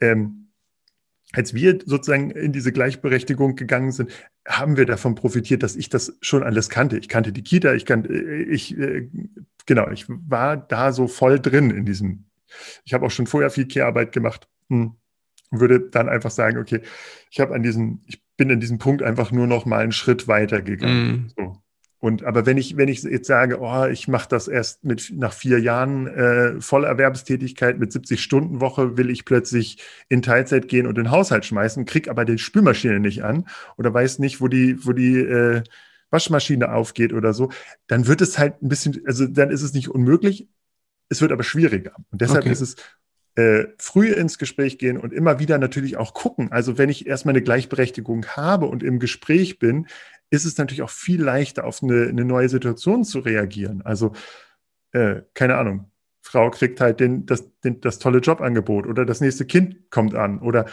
ähm, 0.00 0.42
als 1.32 1.54
wir 1.54 1.78
sozusagen 1.84 2.30
in 2.30 2.52
diese 2.52 2.72
Gleichberechtigung 2.72 3.56
gegangen 3.56 3.92
sind, 3.92 4.12
haben 4.46 4.76
wir 4.76 4.86
davon 4.86 5.14
profitiert, 5.14 5.62
dass 5.62 5.76
ich 5.76 5.88
das 5.88 6.16
schon 6.20 6.42
alles 6.42 6.68
kannte. 6.68 6.98
Ich 6.98 7.08
kannte 7.08 7.32
die 7.32 7.42
Kita, 7.42 7.72
ich 7.72 7.86
kannte, 7.86 8.12
ich, 8.14 8.76
äh, 8.76 9.08
genau, 9.66 9.90
ich 9.90 10.06
war 10.08 10.56
da 10.56 10.92
so 10.92 11.08
voll 11.08 11.40
drin 11.40 11.70
in 11.70 11.86
diesem. 11.86 12.26
Ich 12.84 12.92
habe 12.92 13.06
auch 13.06 13.10
schon 13.10 13.26
vorher 13.26 13.50
viel 13.50 13.66
Care-Arbeit 13.66 14.12
gemacht. 14.12 14.46
Hm. 14.68 14.96
Würde 15.50 15.88
dann 15.90 16.08
einfach 16.08 16.30
sagen, 16.30 16.58
okay, 16.58 16.80
ich 17.30 17.40
habe 17.40 17.54
an 17.54 17.62
diesem, 17.62 18.00
ich 18.06 18.21
bin 18.42 18.50
in 18.50 18.58
diesem 18.58 18.78
Punkt 18.78 19.04
einfach 19.04 19.30
nur 19.30 19.46
noch 19.46 19.66
mal 19.66 19.78
einen 19.78 19.92
Schritt 19.92 20.26
weiter 20.26 20.62
gegangen. 20.62 21.12
Mm. 21.12 21.28
So. 21.36 21.62
Und 22.00 22.24
aber 22.24 22.44
wenn 22.44 22.58
ich, 22.58 22.76
wenn 22.76 22.88
ich 22.88 23.04
jetzt 23.04 23.28
sage, 23.28 23.60
oh, 23.60 23.86
ich 23.86 24.08
mache 24.08 24.28
das 24.28 24.48
erst 24.48 24.82
mit 24.82 25.12
nach 25.14 25.32
vier 25.32 25.60
Jahren 25.60 26.08
äh, 26.08 26.60
Vollerwerbstätigkeit 26.60 27.78
mit 27.78 27.92
70 27.92 28.20
Stunden 28.20 28.60
Woche, 28.60 28.96
will 28.96 29.10
ich 29.10 29.24
plötzlich 29.24 29.78
in 30.08 30.22
Teilzeit 30.22 30.66
gehen 30.66 30.88
und 30.88 30.98
den 30.98 31.12
Haushalt 31.12 31.44
schmeißen, 31.44 31.84
krieg 31.84 32.08
aber 32.08 32.24
die 32.24 32.38
Spülmaschine 32.38 32.98
nicht 32.98 33.22
an 33.22 33.46
oder 33.78 33.94
weiß 33.94 34.18
nicht, 34.18 34.40
wo 34.40 34.48
die, 34.48 34.84
wo 34.84 34.92
die 34.92 35.18
äh, 35.18 35.62
Waschmaschine 36.10 36.72
aufgeht 36.72 37.12
oder 37.12 37.32
so, 37.34 37.50
dann 37.86 38.08
wird 38.08 38.20
es 38.22 38.36
halt 38.36 38.60
ein 38.60 38.68
bisschen, 38.68 39.00
also 39.06 39.28
dann 39.28 39.50
ist 39.50 39.62
es 39.62 39.72
nicht 39.72 39.88
unmöglich, 39.88 40.48
es 41.08 41.20
wird 41.20 41.30
aber 41.30 41.44
schwieriger. 41.44 41.94
Und 42.10 42.20
deshalb 42.20 42.40
okay. 42.40 42.50
ist 42.50 42.62
es 42.62 42.74
äh, 43.34 43.64
früh 43.78 44.12
ins 44.12 44.38
Gespräch 44.38 44.78
gehen 44.78 44.98
und 44.98 45.12
immer 45.12 45.38
wieder 45.38 45.58
natürlich 45.58 45.96
auch 45.96 46.14
gucken. 46.14 46.52
Also 46.52 46.78
wenn 46.78 46.90
ich 46.90 47.06
erstmal 47.06 47.32
eine 47.32 47.42
Gleichberechtigung 47.42 48.26
habe 48.26 48.66
und 48.66 48.82
im 48.82 48.98
Gespräch 48.98 49.58
bin, 49.58 49.86
ist 50.30 50.44
es 50.44 50.58
natürlich 50.58 50.82
auch 50.82 50.90
viel 50.90 51.22
leichter, 51.22 51.64
auf 51.64 51.82
eine, 51.82 52.08
eine 52.08 52.24
neue 52.24 52.48
Situation 52.48 53.04
zu 53.04 53.20
reagieren. 53.20 53.82
Also, 53.82 54.12
äh, 54.92 55.22
keine 55.34 55.56
Ahnung, 55.56 55.90
Frau 56.22 56.50
kriegt 56.50 56.80
halt 56.80 57.00
den, 57.00 57.26
das, 57.26 57.50
den, 57.60 57.80
das 57.80 57.98
tolle 57.98 58.18
Jobangebot 58.18 58.86
oder 58.86 59.04
das 59.04 59.20
nächste 59.20 59.44
Kind 59.44 59.90
kommt 59.90 60.14
an 60.14 60.38
oder 60.38 60.66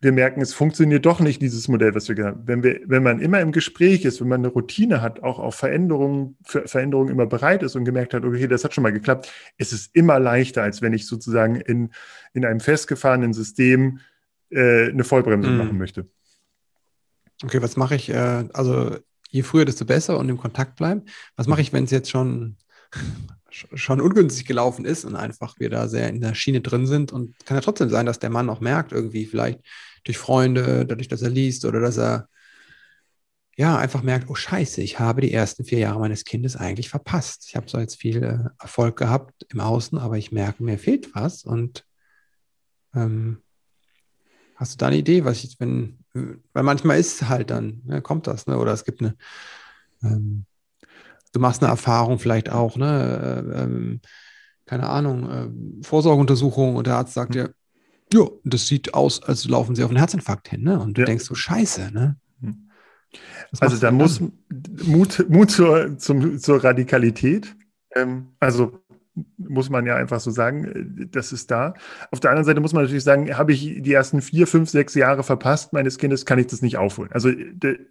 wir 0.00 0.12
merken, 0.12 0.40
es 0.40 0.54
funktioniert 0.54 1.04
doch 1.06 1.18
nicht, 1.18 1.42
dieses 1.42 1.66
Modell, 1.66 1.94
was 1.94 2.08
wir 2.08 2.14
gesagt 2.14 2.36
haben. 2.36 2.46
Wenn, 2.46 2.62
wir, 2.62 2.80
wenn 2.86 3.02
man 3.02 3.20
immer 3.20 3.40
im 3.40 3.50
Gespräch 3.50 4.04
ist, 4.04 4.20
wenn 4.20 4.28
man 4.28 4.40
eine 4.40 4.48
Routine 4.48 5.02
hat, 5.02 5.22
auch 5.24 5.40
auf 5.40 5.56
Veränderungen, 5.56 6.36
für 6.44 6.68
Veränderungen 6.68 7.10
immer 7.10 7.26
bereit 7.26 7.64
ist 7.64 7.74
und 7.74 7.84
gemerkt 7.84 8.14
hat, 8.14 8.24
okay, 8.24 8.46
das 8.46 8.62
hat 8.62 8.74
schon 8.74 8.82
mal 8.82 8.92
geklappt, 8.92 9.32
ist 9.56 9.72
es 9.72 9.88
immer 9.88 10.20
leichter, 10.20 10.62
als 10.62 10.82
wenn 10.82 10.92
ich 10.92 11.06
sozusagen 11.06 11.56
in, 11.56 11.90
in 12.32 12.44
einem 12.44 12.60
festgefahrenen 12.60 13.32
System 13.32 13.98
äh, 14.50 14.90
eine 14.90 15.02
Vollbremsung 15.02 15.56
mm. 15.56 15.58
machen 15.58 15.78
möchte. 15.78 16.08
Okay, 17.42 17.60
was 17.60 17.76
mache 17.76 17.96
ich? 17.96 18.08
Äh, 18.10 18.44
also 18.52 18.96
je 19.30 19.42
früher, 19.42 19.64
desto 19.64 19.84
besser 19.84 20.16
und 20.18 20.28
im 20.28 20.38
Kontakt 20.38 20.76
bleiben. 20.76 21.02
Was 21.34 21.48
mache 21.48 21.60
ich, 21.60 21.72
wenn 21.72 21.84
es 21.84 21.90
jetzt 21.90 22.10
schon, 22.10 22.56
schon 23.50 24.00
ungünstig 24.00 24.46
gelaufen 24.46 24.84
ist 24.84 25.04
und 25.04 25.16
einfach 25.16 25.58
wir 25.58 25.70
da 25.70 25.88
sehr 25.88 26.08
in 26.08 26.20
der 26.20 26.34
Schiene 26.34 26.60
drin 26.60 26.86
sind? 26.86 27.12
Und 27.12 27.34
kann 27.44 27.56
ja 27.56 27.60
trotzdem 27.62 27.90
sein, 27.90 28.06
dass 28.06 28.20
der 28.20 28.30
Mann 28.30 28.48
auch 28.48 28.60
merkt, 28.60 28.92
irgendwie 28.92 29.26
vielleicht 29.26 29.60
durch 30.04 30.18
Freunde, 30.18 30.86
dadurch, 30.86 31.08
dass 31.08 31.22
er 31.22 31.30
liest 31.30 31.64
oder 31.64 31.80
dass 31.80 31.98
er 31.98 32.28
ja 33.56 33.76
einfach 33.76 34.02
merkt, 34.02 34.30
oh 34.30 34.34
Scheiße, 34.34 34.80
ich 34.82 35.00
habe 35.00 35.20
die 35.20 35.32
ersten 35.32 35.64
vier 35.64 35.80
Jahre 35.80 35.98
meines 35.98 36.24
Kindes 36.24 36.56
eigentlich 36.56 36.88
verpasst. 36.88 37.46
Ich 37.48 37.56
habe 37.56 37.66
zwar 37.66 37.80
jetzt 37.80 37.96
viel 37.96 38.22
äh, 38.22 38.62
Erfolg 38.62 38.96
gehabt 38.96 39.46
im 39.50 39.60
Außen, 39.60 39.98
aber 39.98 40.16
ich 40.16 40.32
merke, 40.32 40.62
mir 40.62 40.78
fehlt 40.78 41.14
was 41.14 41.44
und 41.44 41.84
ähm, 42.94 43.42
Hast 44.58 44.74
du 44.74 44.78
da 44.78 44.88
eine 44.88 44.96
Idee, 44.96 45.24
was 45.24 45.44
ich, 45.44 45.60
wenn, 45.60 46.00
weil 46.52 46.64
manchmal 46.64 46.98
ist 46.98 47.28
halt 47.28 47.50
dann, 47.50 47.80
ne, 47.84 48.02
kommt 48.02 48.26
das, 48.26 48.48
ne? 48.48 48.58
Oder 48.58 48.72
es 48.72 48.84
gibt 48.84 49.00
eine, 49.00 49.14
ähm, 50.02 50.46
du 51.32 51.38
machst 51.38 51.62
eine 51.62 51.70
Erfahrung 51.70 52.18
vielleicht 52.18 52.50
auch, 52.50 52.76
ne? 52.76 53.44
Äh, 53.54 53.62
ähm, 53.62 54.00
keine 54.66 54.88
Ahnung, 54.88 55.30
äh, 55.30 55.86
Vorsorgeuntersuchung 55.86 56.74
und 56.74 56.88
der 56.88 56.96
Arzt 56.96 57.14
sagt 57.14 57.34
dir, 57.34 57.54
ja, 58.12 58.26
das 58.44 58.66
sieht 58.66 58.94
aus, 58.94 59.22
als 59.22 59.48
laufen 59.48 59.74
sie 59.74 59.84
auf 59.84 59.90
einen 59.90 59.98
Herzinfarkt 59.98 60.48
hin, 60.48 60.62
ne? 60.62 60.80
Und 60.80 60.96
du 60.96 61.02
ja. 61.02 61.06
denkst 61.06 61.24
so, 61.24 61.34
scheiße, 61.34 61.90
ne? 61.92 62.16
Hm. 62.40 62.70
Also 63.60 63.76
da 63.78 63.90
muss 63.90 64.20
Mut, 64.84 65.26
Mut 65.28 65.50
zur, 65.50 65.98
zum, 65.98 66.38
zur 66.38 66.62
Radikalität. 66.62 67.56
Ähm, 67.94 68.28
also 68.40 68.80
muss 69.36 69.70
man 69.70 69.86
ja 69.86 69.96
einfach 69.96 70.20
so 70.20 70.30
sagen, 70.30 70.64
äh, 70.64 71.06
das 71.10 71.32
ist 71.32 71.50
da. 71.50 71.74
Auf 72.10 72.20
der 72.20 72.30
anderen 72.30 72.44
Seite 72.44 72.60
muss 72.60 72.72
man 72.72 72.82
natürlich 72.82 73.04
sagen, 73.04 73.36
habe 73.36 73.52
ich 73.52 73.82
die 73.82 73.92
ersten 73.92 74.22
vier, 74.22 74.46
fünf, 74.46 74.70
sechs 74.70 74.94
Jahre 74.94 75.22
verpasst 75.22 75.72
meines 75.72 75.98
Kindes, 75.98 76.26
kann 76.26 76.38
ich 76.38 76.46
das 76.46 76.62
nicht 76.62 76.76
aufholen. 76.76 77.10
Also 77.12 77.30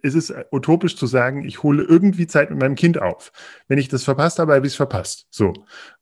es 0.02 0.14
ist 0.14 0.34
utopisch 0.50 0.96
zu 0.96 1.06
sagen, 1.06 1.44
ich 1.44 1.62
hole 1.62 1.82
irgendwie 1.82 2.26
Zeit 2.26 2.50
mit 2.50 2.58
meinem 2.60 2.74
Kind 2.74 3.00
auf. 3.00 3.32
Wenn 3.68 3.78
ich 3.78 3.88
das 3.88 4.04
verpasst 4.04 4.38
habe, 4.38 4.54
habe 4.54 4.66
ich 4.66 4.72
es 4.72 4.76
verpasst. 4.76 5.26
So. 5.30 5.52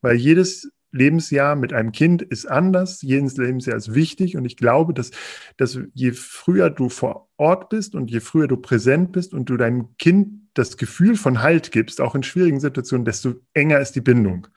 Weil 0.00 0.16
jedes 0.16 0.70
Lebensjahr 0.96 1.56
mit 1.56 1.72
einem 1.72 1.92
Kind 1.92 2.22
ist 2.22 2.46
anders, 2.46 3.02
jedes 3.02 3.36
Lebensjahr 3.36 3.76
ist 3.76 3.94
wichtig 3.94 4.36
und 4.36 4.44
ich 4.44 4.56
glaube, 4.56 4.94
dass, 4.94 5.10
dass 5.56 5.78
je 5.94 6.12
früher 6.12 6.70
du 6.70 6.88
vor 6.88 7.28
Ort 7.36 7.68
bist 7.68 7.94
und 7.94 8.10
je 8.10 8.20
früher 8.20 8.48
du 8.48 8.56
präsent 8.56 9.12
bist 9.12 9.34
und 9.34 9.48
du 9.48 9.56
deinem 9.56 9.96
Kind 9.98 10.46
das 10.54 10.76
Gefühl 10.76 11.16
von 11.16 11.42
Halt 11.42 11.70
gibst, 11.70 12.00
auch 12.00 12.14
in 12.14 12.22
schwierigen 12.22 12.60
Situationen, 12.60 13.04
desto 13.04 13.34
enger 13.52 13.78
ist 13.78 13.92
die 13.92 14.00
Bindung. 14.00 14.48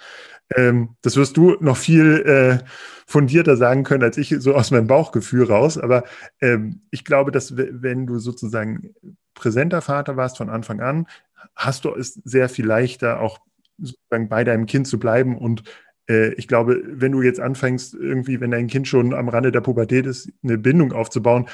Ähm, 0.56 0.96
das 1.02 1.16
wirst 1.18 1.38
du 1.38 1.58
noch 1.60 1.78
viel 1.78 2.22
äh, 2.26 2.66
fundierter 3.06 3.58
sagen 3.58 3.84
können, 3.84 4.04
als 4.04 4.18
ich 4.18 4.36
so 4.40 4.56
aus 4.56 4.72
meinem 4.72 4.88
Bauchgefühl 4.88 5.44
raus. 5.44 5.78
Aber 5.78 6.06
ähm, 6.42 6.82
ich 6.90 7.04
glaube, 7.04 7.32
dass 7.32 7.56
wenn 7.58 8.08
du 8.08 8.18
sozusagen 8.20 8.94
präsenter 9.34 9.82
Vater 9.82 10.18
warst 10.18 10.38
von 10.38 10.50
Anfang 10.50 10.80
an, 10.80 11.08
hast 11.56 11.86
du 11.86 11.94
es 11.94 12.14
sehr 12.24 12.50
viel 12.50 12.66
leichter, 12.66 13.20
auch 13.20 13.40
sozusagen 13.78 14.30
bei 14.30 14.44
deinem 14.44 14.66
Kind 14.66 14.88
zu 14.88 15.00
bleiben. 15.00 15.38
Und 15.38 15.64
ich 16.10 16.48
glaube, 16.48 16.82
wenn 16.86 17.12
du 17.12 17.22
jetzt 17.22 17.40
anfängst, 17.40 17.94
irgendwie, 17.94 18.40
wenn 18.42 18.52
dein 18.52 18.68
Kind 18.68 18.88
schon 18.88 19.14
am 19.14 19.30
Rande 19.30 19.52
der 19.52 19.62
Pubertät 19.62 20.06
ist, 20.06 20.32
eine 20.44 20.58
Bindung 20.58 20.92
aufzubauen, 20.92 21.48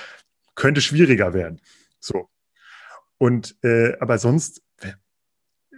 könnte 0.55 0.81
schwieriger 0.81 1.33
werden. 1.33 1.59
So. 1.99 2.29
Und 3.17 3.57
äh, 3.63 3.97
aber 3.99 4.17
sonst, 4.17 4.61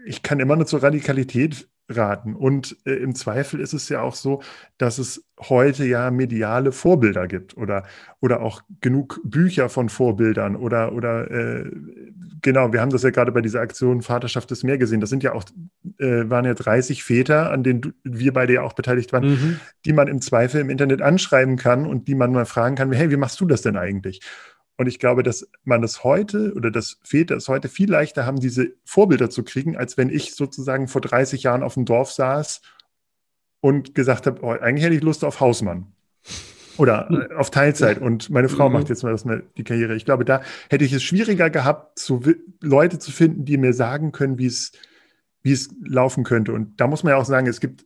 ich 0.06 0.24
kann 0.24 0.40
immer 0.40 0.56
nur 0.56 0.66
zur 0.66 0.84
Radikalität 0.84 1.68
raten. 1.90 2.36
Und 2.36 2.78
äh, 2.86 2.94
im 2.94 3.16
Zweifel 3.16 3.60
ist 3.60 3.74
es 3.74 3.90
ja 3.90 4.02
auch 4.02 4.16
so, 4.16 4.42
dass 4.78 4.98
es 4.98 5.26
heute 5.40 5.86
ja 5.86 6.12
mediale 6.12 6.72
Vorbilder 6.72 7.28
gibt 7.28 7.56
oder, 7.58 7.84
oder 8.20 8.42
auch 8.42 8.64
genug 8.82 9.22
Bücher 9.24 9.70
von 9.70 9.90
Vorbildern 9.90 10.56
oder, 10.56 10.94
oder 10.94 11.30
äh, 11.30 11.72
genau, 12.42 12.74
wir 12.74 12.82
haben 12.82 12.92
das 12.92 13.04
ja 13.04 13.12
gerade 13.12 13.32
bei 13.32 13.42
dieser 13.42 13.62
Aktion 13.62 14.02
Vaterschaft 14.02 14.52
des 14.52 14.64
Meer 14.64 14.78
gesehen. 14.78 15.00
Das 15.00 15.10
sind 15.10 15.24
ja 15.24 15.34
auch, 15.34 15.44
äh, 16.00 16.30
waren 16.30 16.46
ja 16.46 16.54
30 16.54 17.04
Väter, 17.04 17.52
an 17.52 17.64
denen 17.64 17.82
du, 17.82 17.92
wir 18.04 18.34
beide 18.34 18.54
ja 18.54 18.64
auch 18.64 18.74
beteiligt 18.74 19.14
waren, 19.14 19.30
mhm. 19.30 19.60
die 19.86 19.94
man 19.94 20.08
im 20.08 20.22
Zweifel 20.22 20.62
im 20.62 20.70
Internet 20.70 21.02
anschreiben 21.02 21.56
kann 21.56 21.86
und 21.86 22.08
die 22.08 22.16
man 22.16 22.32
mal 22.32 22.46
fragen 22.46 22.76
kann, 22.76 22.92
hey, 22.92 23.12
wie 23.12 23.18
machst 23.18 23.40
du 23.40 23.46
das 23.46 23.62
denn 23.62 23.78
eigentlich? 23.78 24.22
Und 24.78 24.88
ich 24.88 25.00
glaube, 25.00 25.24
dass 25.24 25.48
man 25.64 25.82
das 25.82 26.04
heute 26.04 26.54
oder 26.56 26.70
dass 26.70 27.00
Väter 27.04 27.36
es 27.36 27.48
heute 27.48 27.68
viel 27.68 27.90
leichter 27.90 28.26
haben, 28.26 28.40
diese 28.40 28.74
Vorbilder 28.86 29.30
zu 29.30 29.44
kriegen, 29.44 29.76
als 29.76 29.98
wenn 29.98 30.10
ich 30.10 30.36
sozusagen 30.36 30.88
vor 30.88 31.02
30 31.02 31.44
Jahren 31.44 31.64
auf 31.64 31.74
dem 31.74 31.86
Dorf 31.86 32.12
saß 32.12 32.62
und 33.60 33.96
gesagt 33.96 34.28
habe, 34.28 34.42
oh, 34.44 34.52
eigentlich 34.52 34.86
hätte 34.86 34.96
ich 34.96 35.02
Lust 35.02 35.24
auf 35.24 35.40
Hausmann 35.40 35.88
oder 36.78 37.10
hm. 37.10 37.22
äh, 37.22 37.36
auf 37.36 37.50
Teilzeit 37.50 38.00
und 38.00 38.30
meine 38.30 38.50
Frau 38.50 38.70
mhm. 38.70 38.74
macht 38.74 38.90
jetzt 38.90 39.04
mal 39.04 39.12
das 39.12 39.26
mal 39.26 39.44
die 39.58 39.64
Karriere. 39.64 39.96
Ich 39.96 40.06
glaube, 40.06 40.26
da 40.26 40.42
hätte 40.70 40.86
ich 40.86 40.94
es 40.94 41.04
schwieriger 41.04 41.50
gehabt, 41.50 42.00
zu, 42.00 42.22
Leute 42.62 43.00
zu 43.00 43.12
finden, 43.12 43.46
die 43.46 43.58
mir 43.58 43.74
sagen 43.74 44.12
können, 44.12 44.38
wie 44.38 44.46
es, 44.46 44.72
wie 45.42 45.52
es 45.52 45.70
laufen 45.84 46.24
könnte. 46.24 46.54
Und 46.54 46.80
da 46.80 46.88
muss 46.88 47.04
man 47.04 47.12
ja 47.12 47.18
auch 47.18 47.26
sagen, 47.26 47.48
es 47.48 47.60
gibt 47.60 47.86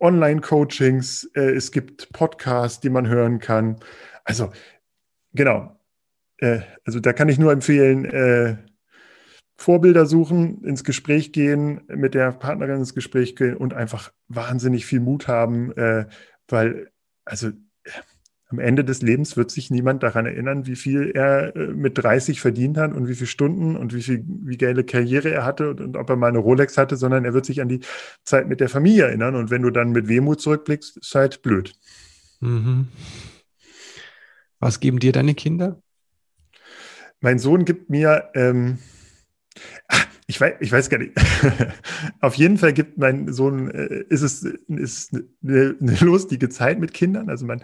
Online-Coachings, 0.00 1.30
äh, 1.34 1.52
es 1.52 1.72
gibt 1.72 2.10
Podcasts, 2.12 2.80
die 2.80 2.90
man 2.90 3.06
hören 3.06 3.38
kann. 3.38 3.76
Also 4.24 4.50
genau, 5.34 5.78
äh, 6.40 6.60
also 6.84 7.00
da 7.00 7.12
kann 7.12 7.28
ich 7.28 7.38
nur 7.38 7.52
empfehlen, 7.52 8.04
äh, 8.04 8.56
Vorbilder 9.56 10.06
suchen, 10.06 10.64
ins 10.64 10.84
Gespräch 10.84 11.32
gehen, 11.32 11.82
mit 11.88 12.14
der 12.14 12.32
Partnerin 12.32 12.78
ins 12.78 12.94
Gespräch 12.94 13.36
gehen 13.36 13.56
und 13.56 13.74
einfach 13.74 14.10
wahnsinnig 14.28 14.86
viel 14.86 15.00
Mut 15.00 15.28
haben, 15.28 15.72
äh, 15.76 16.06
weil, 16.48 16.90
also 17.26 17.48
äh, 17.48 17.90
am 18.48 18.58
Ende 18.58 18.84
des 18.84 19.02
Lebens 19.02 19.36
wird 19.36 19.50
sich 19.50 19.70
niemand 19.70 20.02
daran 20.02 20.26
erinnern, 20.26 20.66
wie 20.66 20.76
viel 20.76 21.12
er 21.14 21.54
äh, 21.54 21.68
mit 21.68 21.98
30 21.98 22.40
verdient 22.40 22.78
hat 22.78 22.92
und 22.94 23.06
wie 23.06 23.14
viele 23.14 23.26
Stunden 23.26 23.76
und 23.76 23.94
wie 23.94 24.02
viel, 24.02 24.24
wie 24.26 24.56
geile 24.56 24.82
Karriere 24.82 25.30
er 25.30 25.44
hatte 25.44 25.70
und, 25.70 25.80
und, 25.80 25.96
ob 25.96 26.08
er 26.08 26.16
mal 26.16 26.28
eine 26.28 26.38
Rolex 26.38 26.78
hatte, 26.78 26.96
sondern 26.96 27.26
er 27.26 27.34
wird 27.34 27.44
sich 27.44 27.60
an 27.60 27.68
die 27.68 27.80
Zeit 28.24 28.48
mit 28.48 28.60
der 28.60 28.70
Familie 28.70 29.04
erinnern. 29.04 29.36
Und 29.36 29.50
wenn 29.50 29.62
du 29.62 29.70
dann 29.70 29.92
mit 29.92 30.08
Wehmut 30.08 30.40
zurückblickst, 30.40 30.96
ist 30.96 31.14
halt 31.14 31.42
blöd. 31.42 31.74
Mhm. 32.40 32.88
Was 34.58 34.80
geben 34.80 34.98
dir 34.98 35.12
deine 35.12 35.34
Kinder? 35.34 35.80
Mein 37.20 37.38
Sohn 37.38 37.64
gibt 37.64 37.90
mir, 37.90 38.30
ähm, 38.34 38.78
ich 40.26 40.40
weiß, 40.40 40.54
ich 40.60 40.72
weiß 40.72 40.88
gar 40.88 40.98
nicht. 40.98 41.12
Auf 42.20 42.34
jeden 42.34 42.56
Fall 42.56 42.72
gibt 42.72 42.98
mein 42.98 43.32
Sohn, 43.32 43.70
äh, 43.70 44.04
ist 44.08 44.22
es 44.22 44.42
ist 44.68 45.14
eine, 45.44 45.76
eine, 45.80 45.96
lustige 46.00 46.48
Zeit 46.48 46.78
mit 46.78 46.94
Kindern. 46.94 47.28
Also 47.28 47.44
man, 47.46 47.62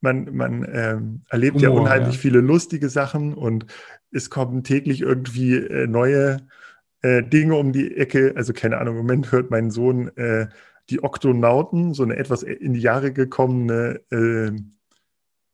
man, 0.00 0.34
man 0.34 0.68
ähm, 0.70 1.22
erlebt 1.30 1.56
Humor, 1.56 1.62
ja 1.62 1.80
unheimlich 1.80 2.16
ja. 2.16 2.20
viele 2.20 2.40
lustige 2.40 2.88
Sachen 2.88 3.34
und 3.34 3.66
es 4.10 4.30
kommen 4.30 4.64
täglich 4.64 5.02
irgendwie 5.02 5.56
äh, 5.56 5.86
neue 5.86 6.38
äh, 7.02 7.22
Dinge 7.22 7.54
um 7.54 7.72
die 7.72 7.96
Ecke. 7.96 8.34
Also 8.36 8.52
keine 8.52 8.78
Ahnung, 8.78 8.96
im 8.96 9.02
Moment 9.02 9.32
hört 9.32 9.50
mein 9.50 9.70
Sohn 9.70 10.08
äh, 10.16 10.48
die 10.90 11.02
Oktonauten, 11.02 11.94
so 11.94 12.02
eine 12.02 12.16
etwas 12.16 12.42
in 12.42 12.72
die 12.72 12.80
Jahre 12.80 13.12
gekommene 13.12 14.00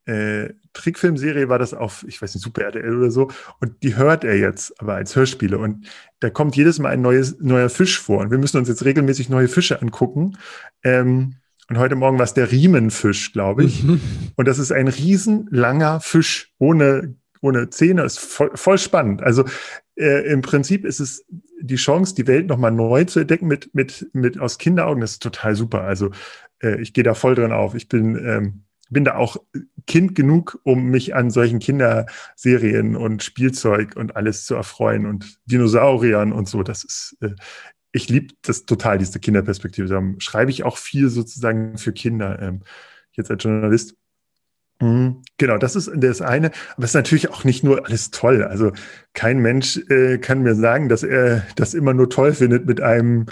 äh, 0.07 0.51
Trickfilmserie 0.73 1.49
war 1.49 1.59
das 1.59 1.73
auf, 1.73 2.05
ich 2.07 2.21
weiß 2.21 2.35
nicht, 2.35 2.45
Super 2.45 2.63
RTL 2.63 2.97
oder 2.97 3.11
so. 3.11 3.31
Und 3.61 3.83
die 3.83 3.97
hört 3.97 4.25
er 4.25 4.37
jetzt 4.37 4.79
aber 4.81 4.95
als 4.95 5.17
Hörspiele. 5.17 5.59
Und 5.59 5.87
da 6.21 6.31
kommt 6.31 6.57
jedes 6.57 6.79
Mal 6.79 6.91
ein 6.91 7.03
neues, 7.03 7.39
neuer 7.41 7.71
Fisch 7.71 7.99
vor. 7.99 8.21
Und 8.21 8.31
wir 8.31 8.39
müssen 8.39 8.59
uns 8.59 8.69
jetzt 8.69 8.85
regelmäßig 8.85 9.29
neue 9.29 9.49
Fische 9.49 9.81
angucken. 9.81 10.37
Ähm, 10.83 11.37
und 11.71 11.79
heute 11.79 11.95
Morgen 11.95 12.19
war 12.19 12.25
es 12.25 12.35
der 12.35 12.51
Riemenfisch, 12.51 13.33
glaube 13.33 13.65
ich. 13.65 13.83
Mhm. 13.83 14.01
Und 14.37 14.47
das 14.47 14.59
ist 14.59 14.73
ein 14.73 14.89
riesenlanger 14.89 16.01
Fisch 16.01 16.53
ohne, 16.59 17.15
ohne 17.41 17.71
Zähne. 17.71 18.03
Ist 18.03 18.19
voll, 18.19 18.51
voll 18.55 18.77
spannend. 18.77 19.23
Also 19.23 19.45
äh, 19.97 20.31
im 20.31 20.43
Prinzip 20.43 20.85
ist 20.85 21.01
es 21.01 21.25
die 21.63 21.77
Chance, 21.77 22.15
die 22.15 22.27
Welt 22.27 22.49
nochmal 22.49 22.73
neu 22.73 23.05
zu 23.05 23.21
entdecken 23.21 23.47
mit, 23.47 23.75
mit, 23.75 24.11
mit 24.13 24.39
aus 24.39 24.59
Kinderaugen. 24.59 25.01
Das 25.01 25.13
ist 25.13 25.23
total 25.23 25.55
super. 25.55 25.83
Also 25.83 26.11
äh, 26.63 26.81
ich 26.83 26.93
gehe 26.93 27.05
da 27.05 27.15
voll 27.15 27.35
drin 27.35 27.53
auf. 27.53 27.75
Ich 27.75 27.89
bin 27.89 28.17
ähm, 28.17 28.65
bin 28.91 29.05
da 29.05 29.17
auch 29.17 29.37
Kind 29.87 30.15
genug, 30.15 30.61
um 30.63 30.87
mich 30.87 31.15
an 31.15 31.31
solchen 31.31 31.59
Kinderserien 31.59 32.97
und 32.97 33.23
Spielzeug 33.23 33.97
und 33.97 34.17
alles 34.17 34.45
zu 34.45 34.55
erfreuen 34.55 35.07
und 35.07 35.39
Dinosauriern 35.47 36.33
und 36.33 36.49
so. 36.49 36.63
Das 36.63 36.85
ist, 36.85 37.17
äh, 37.21 37.35
ich 37.93 38.09
liebe 38.09 38.35
das 38.43 38.67
total, 38.67 38.99
diese 38.99 39.21
Kinderperspektive. 39.21 39.89
Da 39.89 40.03
schreibe 40.19 40.51
ich 40.51 40.65
auch 40.65 40.77
viel 40.77 41.09
sozusagen 41.09 41.79
für 41.79 41.93
Kinder, 41.93 42.41
ähm, 42.41 42.63
jetzt 43.13 43.31
als 43.31 43.43
Journalist. 43.43 43.97
Mhm. 44.81 45.23
Genau, 45.39 45.59
das 45.59 45.77
ist 45.77 45.91
das 45.95 46.21
eine. 46.21 46.51
Aber 46.77 46.85
es 46.85 46.91
ist 46.91 46.95
natürlich 46.95 47.31
auch 47.31 47.45
nicht 47.45 47.63
nur 47.63 47.87
alles 47.87 48.11
toll. 48.11 48.43
Also 48.43 48.73
kein 49.13 49.39
Mensch 49.39 49.79
äh, 49.89 50.19
kann 50.19 50.43
mir 50.43 50.55
sagen, 50.55 50.89
dass 50.89 51.03
er 51.03 51.47
das 51.57 51.75
immer 51.75 51.95
nur 51.95 52.11
toll 52.11 52.33
findet 52.33 52.67
mit 52.67 52.81
einem 52.81 53.27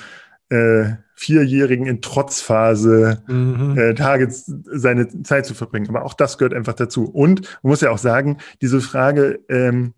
äh, 0.53 0.97
Vierjährigen 1.15 1.87
in 1.87 2.03
Trotzphase 2.03 3.23
mhm. 3.27 3.79
äh, 3.79 3.95
Tage 3.95 4.29
seine 4.31 5.23
Zeit 5.23 5.47
zu 5.47 5.55
verbringen. 5.55 5.89
Aber 5.89 6.05
auch 6.05 6.15
das 6.15 6.37
gehört 6.37 6.53
einfach 6.53 6.75
dazu. 6.75 7.05
Und 7.05 7.43
man 7.63 7.71
muss 7.71 7.81
ja 7.81 7.91
auch 7.91 7.99
sagen, 7.99 8.39
diese 8.61 8.81
Frage, 8.81 9.41
ähm, 9.49 9.95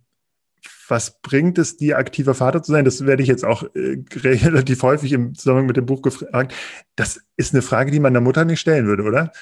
was 0.88 1.20
bringt 1.22 1.58
es 1.58 1.76
dir, 1.76 1.98
aktiver 1.98 2.34
Vater 2.34 2.62
zu 2.62 2.72
sein? 2.72 2.84
Das 2.84 3.06
werde 3.06 3.22
ich 3.22 3.28
jetzt 3.28 3.44
auch 3.44 3.64
äh, 3.74 4.02
relativ 4.14 4.82
häufig 4.82 5.12
im 5.12 5.34
Zusammenhang 5.34 5.66
mit 5.66 5.76
dem 5.76 5.86
Buch 5.86 6.02
gefragt. 6.02 6.54
Das 6.94 7.20
ist 7.36 7.54
eine 7.54 7.62
Frage, 7.62 7.90
die 7.90 8.00
man 8.00 8.12
der 8.12 8.22
Mutter 8.22 8.44
nicht 8.44 8.60
stellen 8.60 8.86
würde, 8.86 9.02
oder? 9.02 9.32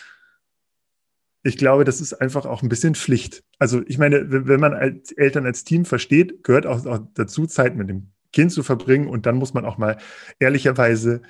Ich 1.42 1.58
glaube, 1.58 1.84
das 1.84 2.00
ist 2.00 2.14
einfach 2.14 2.46
auch 2.46 2.62
ein 2.62 2.68
bisschen 2.68 2.94
Pflicht. 2.94 3.42
Also 3.58 3.82
ich 3.86 3.98
meine, 3.98 4.24
wenn 4.28 4.60
man 4.60 4.74
als 4.74 5.10
Eltern 5.10 5.44
als 5.44 5.64
Team 5.64 5.84
versteht, 5.84 6.44
gehört 6.44 6.66
auch, 6.66 6.86
auch 6.86 7.00
dazu, 7.14 7.46
Zeit 7.46 7.74
mit 7.76 7.88
dem 7.88 8.12
Kind 8.32 8.52
zu 8.52 8.62
verbringen. 8.62 9.08
Und 9.08 9.26
dann 9.26 9.36
muss 9.36 9.54
man 9.54 9.64
auch 9.64 9.78
mal 9.78 9.98
ehrlicherweise 10.38 11.22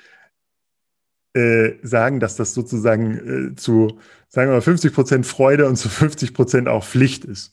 äh, 1.33 1.79
sagen, 1.81 2.19
dass 2.19 2.35
das 2.35 2.53
sozusagen 2.53 3.53
äh, 3.53 3.55
zu, 3.55 3.99
sagen 4.29 4.49
wir 4.49 4.55
mal, 4.55 4.61
50 4.61 4.93
Prozent 4.93 5.25
Freude 5.25 5.67
und 5.67 5.77
zu 5.77 5.89
50 5.89 6.33
Prozent 6.33 6.67
auch 6.67 6.83
Pflicht 6.83 7.25
ist. 7.25 7.51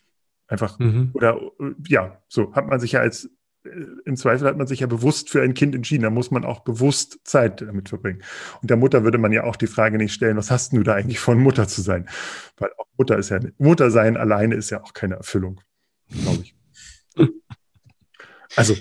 Einfach, 0.49 0.79
mhm. 0.79 1.11
oder 1.15 1.41
äh, 1.61 1.73
ja, 1.89 2.21
so 2.29 2.55
hat 2.55 2.67
man 2.67 2.79
sich 2.79 2.93
ja 2.93 3.01
als, 3.01 3.31
äh, 3.65 3.71
im 4.05 4.17
Zweifel 4.17 4.49
hat 4.49 4.59
man 4.59 4.67
sich 4.67 4.81
ja 4.81 4.87
bewusst 4.87 5.31
für 5.31 5.41
ein 5.41 5.55
Kind 5.55 5.75
entschieden. 5.75 6.03
Da 6.03 6.11
muss 6.11 6.31
man 6.31 6.45
auch 6.45 6.61
bewusst 6.61 7.21
Zeit 7.25 7.63
damit 7.63 7.89
verbringen. 7.89 8.23
Und 8.61 8.69
der 8.69 8.77
Mutter 8.77 9.03
würde 9.05 9.17
man 9.17 9.33
ja 9.33 9.45
auch 9.45 9.57
die 9.57 9.67
Frage 9.67 9.97
nicht 9.97 10.13
stellen, 10.13 10.37
was 10.37 10.51
hast 10.51 10.73
du 10.75 10.83
da 10.83 10.95
eigentlich 10.95 11.21
von 11.21 11.39
Mutter 11.39 11.67
zu 11.67 11.81
sein? 11.81 12.09
Weil 12.59 12.71
auch 12.77 12.87
Mutter 12.99 13.17
ist 13.17 13.31
ja, 13.31 13.41
Mutter 13.57 13.91
sein 13.91 14.17
alleine 14.17 14.57
ist 14.57 14.69
ja 14.69 14.83
auch 14.83 14.93
keine 14.93 15.15
Erfüllung, 15.15 15.61
glaube 16.11 16.43
ich. 16.43 16.55
also, 18.57 18.75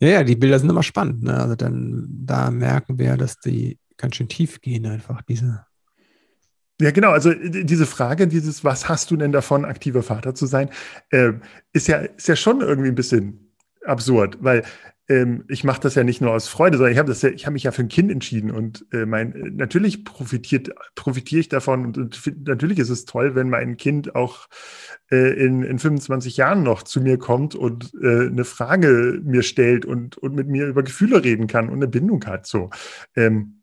ja, 0.00 0.08
ja, 0.08 0.24
die 0.24 0.36
Bilder 0.36 0.58
sind 0.58 0.70
immer 0.70 0.82
spannend. 0.82 1.22
Ne? 1.22 1.36
Also 1.36 1.54
dann, 1.54 2.06
da 2.08 2.50
merken 2.50 2.98
wir, 2.98 3.16
dass 3.16 3.38
die 3.38 3.78
ganz 3.96 4.16
schön 4.16 4.28
tief 4.28 4.60
gehen, 4.60 4.86
einfach 4.86 5.22
diese. 5.22 5.66
Ja, 6.80 6.90
genau. 6.90 7.10
Also 7.10 7.34
diese 7.34 7.84
Frage, 7.84 8.26
dieses, 8.26 8.64
was 8.64 8.88
hast 8.88 9.10
du 9.10 9.16
denn 9.16 9.32
davon, 9.32 9.66
aktiver 9.66 10.02
Vater 10.02 10.34
zu 10.34 10.46
sein, 10.46 10.70
äh, 11.10 11.32
ist 11.74 11.88
ja, 11.88 11.98
ist 11.98 12.28
ja 12.28 12.36
schon 12.36 12.62
irgendwie 12.62 12.88
ein 12.88 12.94
bisschen 12.94 13.54
absurd, 13.84 14.38
weil 14.40 14.64
ähm, 15.10 15.44
ich 15.48 15.64
mache 15.64 15.80
das 15.80 15.96
ja 15.96 16.04
nicht 16.04 16.20
nur 16.20 16.32
aus 16.32 16.46
Freude, 16.46 16.78
sondern 16.78 16.92
ich 16.92 16.98
habe 16.98 17.12
ja, 17.12 17.28
ich 17.28 17.50
mich 17.50 17.64
ja 17.64 17.72
für 17.72 17.82
ein 17.82 17.88
Kind 17.88 18.12
entschieden 18.12 18.52
und 18.52 18.86
äh, 18.92 19.04
mein 19.04 19.54
natürlich 19.56 20.04
profitiert 20.04 20.70
profitiere 20.94 21.40
ich 21.40 21.48
davon 21.48 21.84
und, 21.84 21.98
und 21.98 22.46
natürlich 22.46 22.78
ist 22.78 22.90
es 22.90 23.04
toll, 23.06 23.34
wenn 23.34 23.50
mein 23.50 23.76
Kind 23.76 24.14
auch 24.14 24.46
äh, 25.10 25.32
in, 25.44 25.64
in 25.64 25.80
25 25.80 26.36
Jahren 26.36 26.62
noch 26.62 26.84
zu 26.84 27.00
mir 27.00 27.18
kommt 27.18 27.56
und 27.56 27.92
äh, 28.00 28.28
eine 28.28 28.44
Frage 28.44 29.20
mir 29.24 29.42
stellt 29.42 29.84
und, 29.84 30.16
und 30.16 30.36
mit 30.36 30.46
mir 30.46 30.68
über 30.68 30.84
Gefühle 30.84 31.24
reden 31.24 31.48
kann 31.48 31.68
und 31.68 31.76
eine 31.76 31.88
Bindung 31.88 32.24
hat. 32.26 32.46
So 32.46 32.70
ähm, 33.16 33.62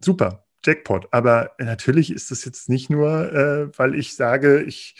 super. 0.00 0.44
Jackpot. 0.64 1.06
Aber 1.12 1.52
natürlich 1.58 2.12
ist 2.12 2.32
das 2.32 2.44
jetzt 2.44 2.68
nicht 2.68 2.90
nur, 2.90 3.32
äh, 3.32 3.78
weil 3.78 3.94
ich 3.94 4.16
sage, 4.16 4.62
ich 4.62 4.96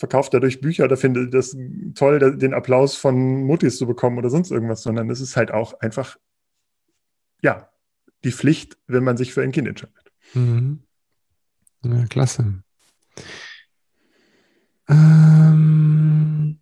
verkaufe 0.00 0.30
dadurch 0.32 0.62
Bücher 0.62 0.84
oder 0.84 0.96
finde 0.96 1.28
das 1.28 1.54
toll, 1.94 2.38
den 2.38 2.54
Applaus 2.54 2.96
von 2.96 3.44
Muttis 3.44 3.76
zu 3.76 3.86
bekommen 3.86 4.16
oder 4.16 4.30
sonst 4.30 4.50
irgendwas, 4.50 4.82
sondern 4.82 5.10
es 5.10 5.20
ist 5.20 5.36
halt 5.36 5.50
auch 5.50 5.78
einfach, 5.80 6.16
ja, 7.42 7.68
die 8.24 8.32
Pflicht, 8.32 8.78
wenn 8.86 9.04
man 9.04 9.18
sich 9.18 9.34
für 9.34 9.42
ein 9.42 9.52
Kind 9.52 9.68
entscheidet. 9.68 10.10
Mhm. 10.32 10.82
Ja, 11.84 12.06
klasse. 12.06 12.62
Ähm, 14.88 16.58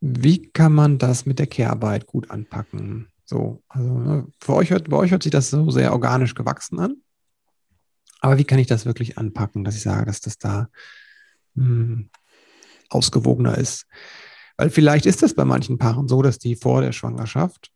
wie 0.00 0.50
kann 0.50 0.74
man 0.74 0.98
das 0.98 1.24
mit 1.24 1.38
der 1.38 1.46
Kehrarbeit 1.46 2.06
gut 2.06 2.30
anpacken? 2.30 3.08
So, 3.24 3.62
also 3.68 3.98
ne, 3.98 4.26
für 4.38 4.54
euch 4.54 4.68
bei 4.68 4.96
euch 4.96 5.12
hört 5.12 5.22
sich 5.22 5.32
das 5.32 5.48
so 5.48 5.70
sehr 5.70 5.92
organisch 5.92 6.34
gewachsen 6.34 6.78
an. 6.78 6.96
Aber 8.20 8.38
wie 8.38 8.44
kann 8.44 8.58
ich 8.58 8.66
das 8.66 8.84
wirklich 8.84 9.16
anpacken, 9.18 9.64
dass 9.64 9.76
ich 9.76 9.82
sage, 9.82 10.04
dass 10.04 10.20
das 10.20 10.36
da 10.36 10.68
hm, 11.56 12.10
ausgewogener 12.88 13.58
ist. 13.58 13.86
Weil 14.56 14.70
vielleicht 14.70 15.06
ist 15.06 15.22
es 15.22 15.34
bei 15.34 15.44
manchen 15.44 15.78
Paaren 15.78 16.08
so, 16.08 16.22
dass 16.22 16.38
die 16.38 16.56
vor 16.56 16.80
der 16.80 16.92
Schwangerschaft 16.92 17.70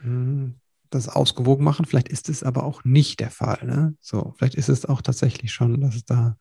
hm, 0.00 0.60
das 0.90 1.08
ausgewogen 1.08 1.64
machen. 1.64 1.86
Vielleicht 1.86 2.08
ist 2.08 2.28
es 2.28 2.42
aber 2.42 2.64
auch 2.64 2.84
nicht 2.84 3.20
der 3.20 3.30
Fall. 3.30 3.58
Ne? 3.64 3.94
So, 4.00 4.34
vielleicht 4.36 4.54
ist 4.54 4.68
es 4.68 4.86
auch 4.86 5.02
tatsächlich 5.02 5.52
schon, 5.52 5.80
dass 5.80 5.96
es 5.96 6.04
da 6.04 6.36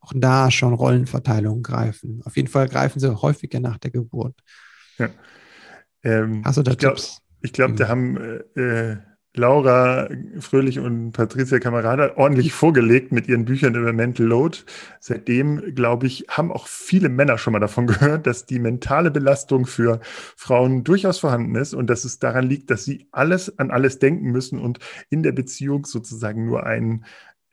auch 0.00 0.12
da 0.14 0.50
schon 0.50 0.72
Rollenverteilungen 0.72 1.62
greifen. 1.62 2.22
Auf 2.24 2.36
jeden 2.36 2.48
Fall 2.48 2.68
greifen 2.68 3.00
sie 3.00 3.20
häufiger 3.20 3.60
nach 3.60 3.78
der 3.78 3.90
Geburt. 3.90 4.38
Ja. 4.98 5.10
Ähm, 6.02 6.42
Hast 6.44 6.58
du 6.58 6.62
da 6.62 6.72
ich 6.72 6.78
Tipps? 6.78 7.06
Glaub, 7.06 7.22
ich 7.42 7.52
glaube, 7.52 7.74
da 7.74 7.88
haben 7.88 8.16
äh, 8.16 8.60
äh 8.60 8.98
Laura 9.38 10.08
Fröhlich 10.40 10.78
und 10.78 11.12
Patricia 11.12 11.58
Camarada 11.58 12.16
ordentlich 12.16 12.52
vorgelegt 12.52 13.12
mit 13.12 13.28
ihren 13.28 13.44
Büchern 13.44 13.74
über 13.74 13.92
Mental 13.92 14.26
Load. 14.26 14.58
Seitdem, 15.00 15.74
glaube 15.74 16.06
ich, 16.06 16.26
haben 16.28 16.50
auch 16.50 16.66
viele 16.66 17.08
Männer 17.08 17.38
schon 17.38 17.52
mal 17.52 17.60
davon 17.60 17.86
gehört, 17.86 18.26
dass 18.26 18.46
die 18.46 18.58
mentale 18.58 19.10
Belastung 19.10 19.66
für 19.66 20.00
Frauen 20.36 20.84
durchaus 20.84 21.18
vorhanden 21.18 21.54
ist 21.54 21.74
und 21.74 21.88
dass 21.88 22.04
es 22.04 22.18
daran 22.18 22.48
liegt, 22.48 22.70
dass 22.70 22.84
sie 22.84 23.08
alles 23.12 23.58
an 23.58 23.70
alles 23.70 23.98
denken 23.98 24.30
müssen 24.30 24.58
und 24.58 24.78
in 25.10 25.22
der 25.22 25.32
Beziehung 25.32 25.84
sozusagen 25.84 26.46
nur 26.46 26.64
ein, 26.64 27.04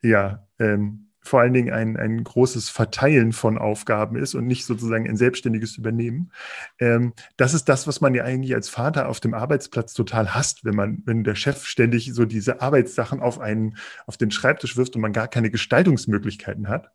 ja, 0.01 0.47
ähm, 0.59 1.12
vor 1.23 1.39
allen 1.39 1.53
Dingen 1.53 1.73
ein, 1.73 1.97
ein 1.97 2.23
großes 2.23 2.69
Verteilen 2.69 3.31
von 3.31 3.57
Aufgaben 3.57 4.17
ist 4.17 4.35
und 4.35 4.45
nicht 4.45 4.65
sozusagen 4.65 5.07
ein 5.09 5.17
selbstständiges 5.17 5.77
Übernehmen. 5.77 6.31
Ähm, 6.79 7.13
das 7.37 7.53
ist 7.53 7.69
das, 7.69 7.87
was 7.87 8.01
man 8.01 8.13
ja 8.13 8.23
eigentlich 8.25 8.53
als 8.53 8.69
Vater 8.69 9.07
auf 9.07 9.19
dem 9.19 9.33
Arbeitsplatz 9.33 9.93
total 9.93 10.35
hasst, 10.35 10.65
wenn 10.65 10.75
man, 10.75 11.01
wenn 11.05 11.23
der 11.23 11.35
Chef 11.35 11.65
ständig 11.65 12.13
so 12.13 12.25
diese 12.25 12.61
Arbeitssachen 12.61 13.21
auf 13.21 13.39
einen, 13.39 13.77
auf 14.05 14.17
den 14.17 14.31
Schreibtisch 14.31 14.75
wirft 14.75 14.95
und 14.95 15.01
man 15.01 15.13
gar 15.13 15.29
keine 15.29 15.49
Gestaltungsmöglichkeiten 15.49 16.67
hat. 16.67 16.91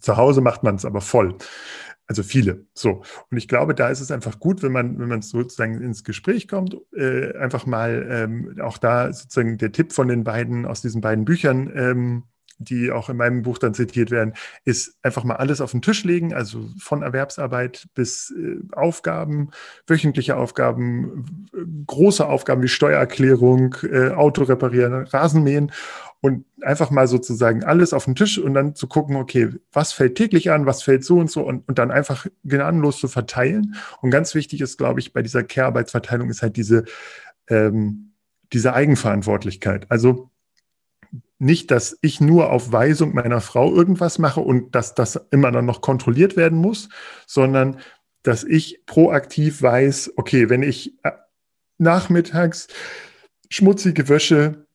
Zu 0.00 0.16
Hause 0.16 0.40
macht 0.40 0.62
man 0.62 0.76
es 0.76 0.84
aber 0.84 1.00
voll. 1.00 1.36
Also 2.06 2.22
viele. 2.22 2.66
So. 2.72 3.02
Und 3.30 3.36
ich 3.36 3.48
glaube, 3.48 3.74
da 3.74 3.88
ist 3.90 4.00
es 4.00 4.10
einfach 4.10 4.38
gut, 4.38 4.62
wenn 4.62 4.72
man, 4.72 4.98
wenn 4.98 5.08
man 5.08 5.20
sozusagen 5.20 5.82
ins 5.82 6.04
Gespräch 6.04 6.48
kommt, 6.48 6.76
äh, 6.96 7.36
einfach 7.36 7.66
mal 7.66 8.06
ähm, 8.10 8.58
auch 8.62 8.78
da 8.78 9.12
sozusagen 9.12 9.58
der 9.58 9.72
Tipp 9.72 9.92
von 9.92 10.08
den 10.08 10.24
beiden 10.24 10.64
aus 10.64 10.80
diesen 10.80 11.02
beiden 11.02 11.26
Büchern 11.26 11.70
ähm, 11.74 12.24
die 12.58 12.90
auch 12.90 13.08
in 13.08 13.16
meinem 13.16 13.42
Buch 13.42 13.58
dann 13.58 13.74
zitiert 13.74 14.10
werden, 14.10 14.34
ist 14.64 14.96
einfach 15.02 15.24
mal 15.24 15.36
alles 15.36 15.60
auf 15.60 15.70
den 15.70 15.82
Tisch 15.82 16.04
legen, 16.04 16.34
also 16.34 16.68
von 16.78 17.02
Erwerbsarbeit 17.02 17.88
bis 17.94 18.34
äh, 18.36 18.58
Aufgaben, 18.72 19.50
wöchentliche 19.86 20.36
Aufgaben, 20.36 21.48
große 21.86 22.26
Aufgaben 22.26 22.62
wie 22.62 22.68
Steuererklärung, 22.68 23.76
äh, 23.82 24.10
Auto 24.10 24.42
reparieren, 24.42 25.06
Rasenmähen 25.06 25.72
und 26.20 26.44
einfach 26.62 26.90
mal 26.90 27.06
sozusagen 27.06 27.62
alles 27.62 27.92
auf 27.92 28.04
den 28.04 28.16
Tisch 28.16 28.38
und 28.38 28.54
dann 28.54 28.74
zu 28.74 28.88
gucken, 28.88 29.16
okay, 29.16 29.50
was 29.72 29.92
fällt 29.92 30.16
täglich 30.16 30.50
an, 30.50 30.66
was 30.66 30.82
fällt 30.82 31.04
so 31.04 31.18
und 31.18 31.30
so 31.30 31.42
und, 31.42 31.68
und 31.68 31.78
dann 31.78 31.92
einfach 31.92 32.26
gnadenlos 32.44 32.98
zu 32.98 33.06
verteilen. 33.06 33.76
Und 34.00 34.10
ganz 34.10 34.34
wichtig 34.34 34.60
ist, 34.60 34.78
glaube 34.78 34.98
ich, 34.98 35.12
bei 35.12 35.22
dieser 35.22 35.44
Care-Arbeitsverteilung 35.44 36.28
ist 36.28 36.42
halt 36.42 36.56
diese, 36.56 36.84
ähm, 37.48 38.12
diese 38.52 38.74
Eigenverantwortlichkeit. 38.74 39.86
Also 39.90 40.30
nicht, 41.38 41.70
dass 41.70 41.96
ich 42.02 42.20
nur 42.20 42.50
auf 42.50 42.72
Weisung 42.72 43.14
meiner 43.14 43.40
Frau 43.40 43.72
irgendwas 43.74 44.18
mache 44.18 44.40
und 44.40 44.74
dass 44.74 44.94
das 44.94 45.16
immer 45.30 45.52
dann 45.52 45.66
noch 45.66 45.80
kontrolliert 45.80 46.36
werden 46.36 46.58
muss, 46.58 46.88
sondern 47.26 47.78
dass 48.22 48.44
ich 48.44 48.84
proaktiv 48.86 49.62
weiß, 49.62 50.14
okay, 50.16 50.50
wenn 50.50 50.62
ich 50.62 50.94
äh, 51.04 51.12
nachmittags 51.78 52.66
schmutzige 53.48 54.08
Wäsche 54.08 54.66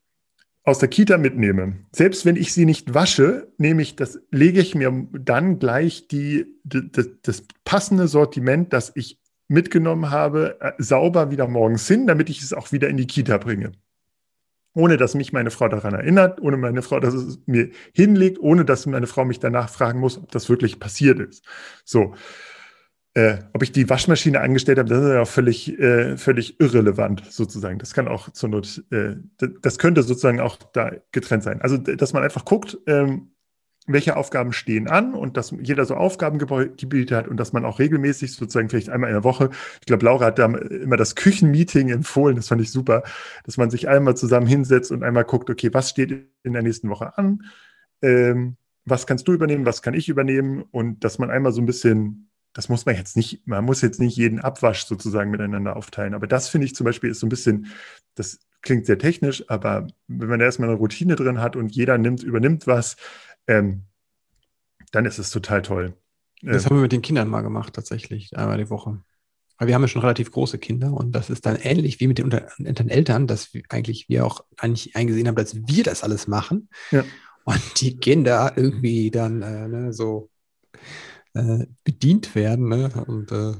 aus 0.64 0.80
der 0.80 0.88
Kita 0.88 1.18
mitnehme, 1.18 1.86
selbst 1.92 2.26
wenn 2.26 2.38
ich 2.38 2.54
sie 2.54 2.66
nicht 2.66 2.94
wasche, 2.94 3.52
nehme 3.58 3.82
ich 3.82 3.98
das, 3.98 4.20
lege 4.32 4.62
ich 4.62 4.76
mir 4.76 5.08
dann 5.12 5.60
gleich 5.60 6.08
die, 6.08 6.46
die 6.64 6.90
das, 7.22 7.44
passende 7.66 8.08
Sortiment, 8.08 8.72
das 8.72 8.94
ich 8.96 9.20
mitgenommen 9.50 10.10
habe, 10.10 10.58
äh, 10.62 10.72
sauber 10.78 11.30
wieder 11.32 11.50
morgens 11.50 11.86
hin, 11.88 12.08
damit 12.08 12.30
ich 12.30 12.42
es 12.42 12.54
auch 12.54 12.72
wieder 12.72 12.88
in 12.88 12.96
die 12.96 13.08
Kita 13.08 13.38
bringe. 13.38 13.74
Ohne 14.74 14.98
dass 14.98 15.14
mich 15.14 15.34
meine 15.34 15.52
Frau 15.52 15.68
daran 15.68 15.94
erinnert, 15.94 16.42
ohne 16.42 16.58
meine 16.58 16.82
Frau, 16.82 17.00
dass 17.00 17.14
es 17.14 17.40
mir 17.46 17.70
hinlegt, 17.94 18.40
ohne 18.40 18.66
dass 18.66 18.86
meine 18.86 19.08
Frau 19.08 19.24
mich 19.24 19.40
danach 19.40 19.70
fragen 19.70 20.00
muss, 20.00 20.18
ob 20.18 20.32
das 20.32 20.50
wirklich 20.50 20.80
passiert 20.80 21.20
ist. 21.20 21.46
So. 21.86 22.16
Äh, 23.16 23.38
ob 23.54 23.62
ich 23.62 23.72
die 23.72 23.88
Waschmaschine 23.88 24.42
angestellt 24.42 24.80
habe, 24.80 24.90
das 24.90 25.04
ist 25.04 25.10
ja 25.10 25.26
völlig, 25.26 25.78
äh, 25.78 26.18
völlig 26.18 26.60
irrelevant 26.60 27.24
sozusagen. 27.32 27.78
Das 27.78 27.94
kann 27.94 28.08
auch 28.08 28.32
zur 28.32 28.50
Not, 28.50 28.84
äh, 28.90 29.18
das 29.62 29.78
könnte 29.78 30.02
sozusagen 30.02 30.40
auch 30.40 30.58
da 30.74 30.94
getrennt 31.12 31.44
sein. 31.44 31.62
Also, 31.62 31.78
dass 31.78 32.14
man 32.14 32.24
einfach 32.24 32.44
guckt, 32.44 32.80
ähm, 32.88 33.33
welche 33.86 34.16
Aufgaben 34.16 34.54
stehen 34.54 34.88
an 34.88 35.14
und 35.14 35.36
dass 35.36 35.54
jeder 35.62 35.86
so 35.86 35.96
Aufgabengebiete 35.96 37.16
hat 37.16 37.28
und 37.28 37.38
dass 37.38 37.52
man 37.52 37.66
auch 37.66 37.80
regelmäßig 37.80 38.34
sozusagen 38.34 38.70
vielleicht 38.70 38.90
einmal 38.90 39.10
in 39.10 39.16
der 39.16 39.24
Woche, 39.24 39.50
ich 39.80 39.86
glaube, 39.86 40.06
Laura 40.06 40.26
hat 40.28 40.40
da 40.40 40.46
immer 40.46 40.98
das 40.98 41.16
Küchenmeeting 41.16 41.90
empfohlen, 41.90 42.36
das 42.38 42.48
fand 42.48 42.62
ich 42.62 42.72
super, 42.72 43.04
dass 43.44 43.58
man 43.58 43.70
sich 43.70 43.90
einmal 43.90 44.16
zusammen 44.16 44.48
hinsetzt 44.48 44.92
und 44.92 45.04
einmal 45.04 45.26
guckt, 45.26 45.50
okay, 45.50 45.74
was 45.74 45.90
steht 45.90 46.30
in 46.44 46.54
der 46.54 46.64
nächsten 46.64 46.90
Woche 46.90 47.18
an? 47.18 47.44
Ähm, 48.02 48.56
was 48.86 49.08
kannst 49.08 49.28
du 49.28 49.34
übernehmen, 49.34 49.66
was 49.66 49.82
kann 49.82 49.94
ich 49.94 50.10
übernehmen 50.10 50.64
und 50.72 51.04
dass 51.04 51.20
man 51.20 51.30
einmal 51.30 51.52
so 51.52 51.62
ein 51.62 51.66
bisschen 51.66 52.30
das 52.54 52.70
muss 52.70 52.86
man 52.86 52.96
jetzt 52.96 53.18
nicht, 53.18 53.46
man 53.48 53.66
muss 53.66 53.82
jetzt 53.82 54.00
nicht 54.00 54.16
jeden 54.16 54.40
Abwasch 54.40 54.86
sozusagen 54.86 55.32
miteinander 55.32 55.76
aufteilen. 55.76 56.14
Aber 56.14 56.28
das 56.28 56.50
finde 56.50 56.66
ich 56.66 56.76
zum 56.76 56.86
Beispiel 56.86 57.10
ist 57.10 57.20
so 57.20 57.26
ein 57.26 57.30
bisschen, 57.30 57.68
das 58.14 58.40
klingt 58.62 58.86
sehr 58.86 59.00
technisch, 59.00 59.44
aber 59.50 59.88
wenn 60.08 60.30
man 60.30 60.40
da 60.40 60.46
erstmal 60.46 60.70
eine 60.70 60.78
Routine 60.78 61.16
drin 61.16 61.42
hat 61.42 61.56
und 61.56 61.76
jeder 61.76 61.98
nimmt, 61.98 62.24
übernimmt 62.24 62.68
was, 62.68 62.96
ähm, 63.48 63.84
dann 64.92 65.06
ist 65.06 65.20
es 65.20 65.30
total 65.30 65.62
toll. 65.62 65.94
Das 66.42 66.64
ähm, 66.64 66.70
haben 66.70 66.78
wir 66.78 66.82
mit 66.84 66.92
den 66.92 67.02
Kindern 67.02 67.28
mal 67.28 67.42
gemacht, 67.42 67.74
tatsächlich, 67.74 68.38
einmal 68.38 68.58
die 68.58 68.70
Woche. 68.70 69.02
Weil 69.58 69.68
wir 69.68 69.76
haben 69.76 69.82
ja 69.84 69.88
schon 69.88 70.02
relativ 70.02 70.32
große 70.32 70.58
Kinder 70.58 70.94
und 70.94 71.12
das 71.12 71.30
ist 71.30 71.46
dann 71.46 71.56
ähnlich 71.58 72.00
wie 72.00 72.08
mit 72.08 72.18
den, 72.18 72.30
den 72.30 72.90
Eltern, 72.90 73.28
dass 73.28 73.54
wir 73.54 73.64
eigentlich 73.70 74.10
wir 74.10 74.26
auch 74.26 74.44
eigentlich 74.58 74.96
eingesehen 74.96 75.28
haben, 75.28 75.36
dass 75.36 75.56
wir 75.56 75.84
das 75.84 76.04
alles 76.04 76.28
machen. 76.28 76.70
Ja. 76.92 77.04
Und 77.46 77.82
die 77.82 77.98
Kinder 77.98 78.54
irgendwie 78.56 79.12
dann 79.12 79.42
äh, 79.42 79.68
ne, 79.68 79.94
so 79.94 80.30
äh, 81.34 81.66
bedient 81.84 82.36
werden. 82.36 82.70
Ne? 82.70 82.90
Und 83.06 83.32
äh, 83.32 83.54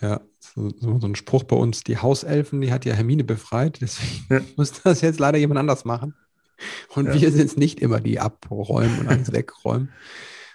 ja, 0.00 0.20
so, 0.38 0.70
so, 0.78 1.06
ein 1.06 1.14
Spruch 1.14 1.44
bei 1.44 1.56
uns, 1.56 1.82
die 1.84 1.98
Hauselfen, 1.98 2.60
die 2.60 2.72
hat 2.72 2.84
ja 2.84 2.94
Hermine 2.94 3.24
befreit, 3.24 3.80
deswegen 3.80 4.26
ja. 4.28 4.40
muss 4.56 4.82
das 4.82 5.00
jetzt 5.00 5.20
leider 5.20 5.38
jemand 5.38 5.58
anders 5.58 5.84
machen. 5.84 6.14
Und 6.94 7.06
ja. 7.06 7.20
wir 7.20 7.32
sind 7.32 7.46
es 7.46 7.56
nicht 7.56 7.80
immer, 7.80 8.00
die 8.00 8.20
abräumen 8.20 9.00
und 9.00 9.08
alles 9.08 9.32
wegräumen. 9.32 9.88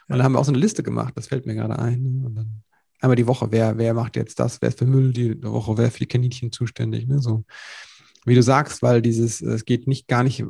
Und 0.08 0.18
dann 0.18 0.24
haben 0.24 0.34
wir 0.34 0.40
auch 0.40 0.46
so 0.46 0.52
eine 0.52 0.60
Liste 0.60 0.84
gemacht, 0.84 1.14
das 1.16 1.28
fällt 1.28 1.46
mir 1.46 1.56
gerade 1.56 1.78
ein. 1.78 2.24
Und 2.26 2.36
dann 2.36 2.64
einmal 3.00 3.16
die 3.16 3.28
Woche, 3.28 3.48
wer, 3.52 3.78
wer 3.78 3.94
macht 3.94 4.16
jetzt 4.16 4.40
das, 4.40 4.62
wer 4.62 4.70
ist 4.70 4.80
für 4.80 4.86
Müll 4.86 5.14
die 5.14 5.42
Woche, 5.44 5.78
wer 5.78 5.92
für 5.92 6.00
die 6.00 6.08
Kaninchen 6.08 6.52
zuständig. 6.52 7.08
Ne? 7.08 7.20
So, 7.20 7.44
wie 8.26 8.36
du 8.36 8.44
sagst, 8.44 8.82
weil 8.82 9.02
dieses, 9.02 9.42
es 9.42 9.66
geht 9.66 9.88
nicht 9.88 10.08
gar 10.08 10.24
nicht 10.24 10.44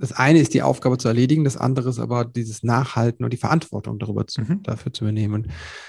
das 0.00 0.12
eine 0.12 0.40
ist 0.40 0.54
die 0.54 0.62
Aufgabe 0.62 0.96
zu 0.96 1.08
erledigen, 1.08 1.44
das 1.44 1.58
andere 1.58 1.90
ist 1.90 1.98
aber 1.98 2.24
dieses 2.24 2.62
Nachhalten 2.62 3.22
und 3.22 3.34
die 3.34 3.36
Verantwortung 3.36 3.98
darüber 3.98 4.26
zu, 4.26 4.40
mhm. 4.40 4.62
dafür 4.62 4.92
zu 4.94 5.04
übernehmen. 5.04 5.34
Und 5.34 5.48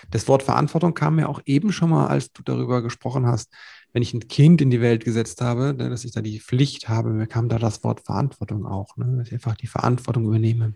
das 0.09 0.27
Wort 0.27 0.43
Verantwortung 0.43 0.93
kam 0.93 1.15
mir 1.15 1.29
auch 1.29 1.41
eben 1.45 1.71
schon 1.71 1.91
mal, 1.91 2.07
als 2.07 2.31
du 2.33 2.43
darüber 2.43 2.81
gesprochen 2.81 3.25
hast, 3.25 3.53
wenn 3.93 4.01
ich 4.01 4.13
ein 4.13 4.27
Kind 4.27 4.61
in 4.61 4.69
die 4.69 4.81
Welt 4.81 5.03
gesetzt 5.03 5.41
habe, 5.41 5.73
ne, 5.73 5.89
dass 5.89 6.05
ich 6.05 6.11
da 6.11 6.21
die 6.21 6.39
Pflicht 6.39 6.89
habe, 6.89 7.09
mir 7.09 7.27
kam 7.27 7.49
da 7.49 7.59
das 7.59 7.83
Wort 7.83 8.01
Verantwortung 8.01 8.65
auch, 8.65 8.95
ne, 8.97 9.17
dass 9.17 9.27
ich 9.27 9.33
einfach 9.33 9.55
die 9.55 9.67
Verantwortung 9.67 10.25
übernehme 10.25 10.73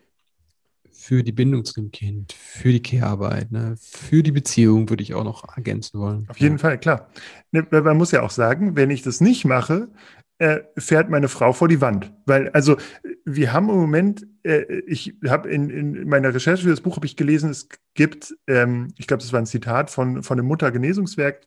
für 0.91 1.23
die 1.23 1.31
Bindung 1.31 1.65
zu 1.65 1.73
dem 1.73 1.91
Kind, 1.91 2.33
für 2.33 2.71
die 2.71 2.81
Care-Arbeit, 2.81 3.51
ne, 3.51 3.75
für 3.79 4.23
die 4.23 4.31
Beziehung 4.31 4.89
würde 4.89 5.03
ich 5.03 5.13
auch 5.13 5.23
noch 5.23 5.55
ergänzen 5.55 5.99
wollen. 5.99 6.25
Auf 6.29 6.39
jeden 6.39 6.55
ja. 6.55 6.59
Fall, 6.59 6.79
klar. 6.79 7.09
Ne, 7.51 7.67
man 7.69 7.97
muss 7.97 8.11
ja 8.11 8.21
auch 8.21 8.31
sagen, 8.31 8.75
wenn 8.75 8.89
ich 8.89 9.01
das 9.01 9.21
nicht 9.21 9.45
mache, 9.45 9.89
äh, 10.37 10.61
fährt 10.77 11.09
meine 11.09 11.27
Frau 11.29 11.53
vor 11.53 11.67
die 11.67 11.79
Wand. 11.79 12.11
Weil, 12.25 12.49
also, 12.49 12.77
wir 13.23 13.53
haben 13.53 13.69
im 13.69 13.75
Moment, 13.75 14.25
äh, 14.43 14.81
ich 14.87 15.13
habe 15.27 15.49
in, 15.49 15.69
in 15.69 16.09
meiner 16.09 16.33
Recherche 16.33 16.63
für 16.63 16.69
das 16.69 16.81
Buch 16.81 16.97
habe 16.97 17.05
ich 17.05 17.15
gelesen, 17.15 17.51
es 17.51 17.69
gibt, 17.93 18.35
ähm, 18.47 18.93
ich 18.97 19.07
glaube, 19.07 19.21
das 19.21 19.31
war 19.31 19.39
ein 19.39 19.45
Zitat 19.45 19.89
von, 19.89 20.23
von 20.23 20.39
einem 20.39 20.47
Muttergenesungswerk, 20.47 21.45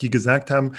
die 0.00 0.10
gesagt 0.10 0.50
haben, 0.50 0.72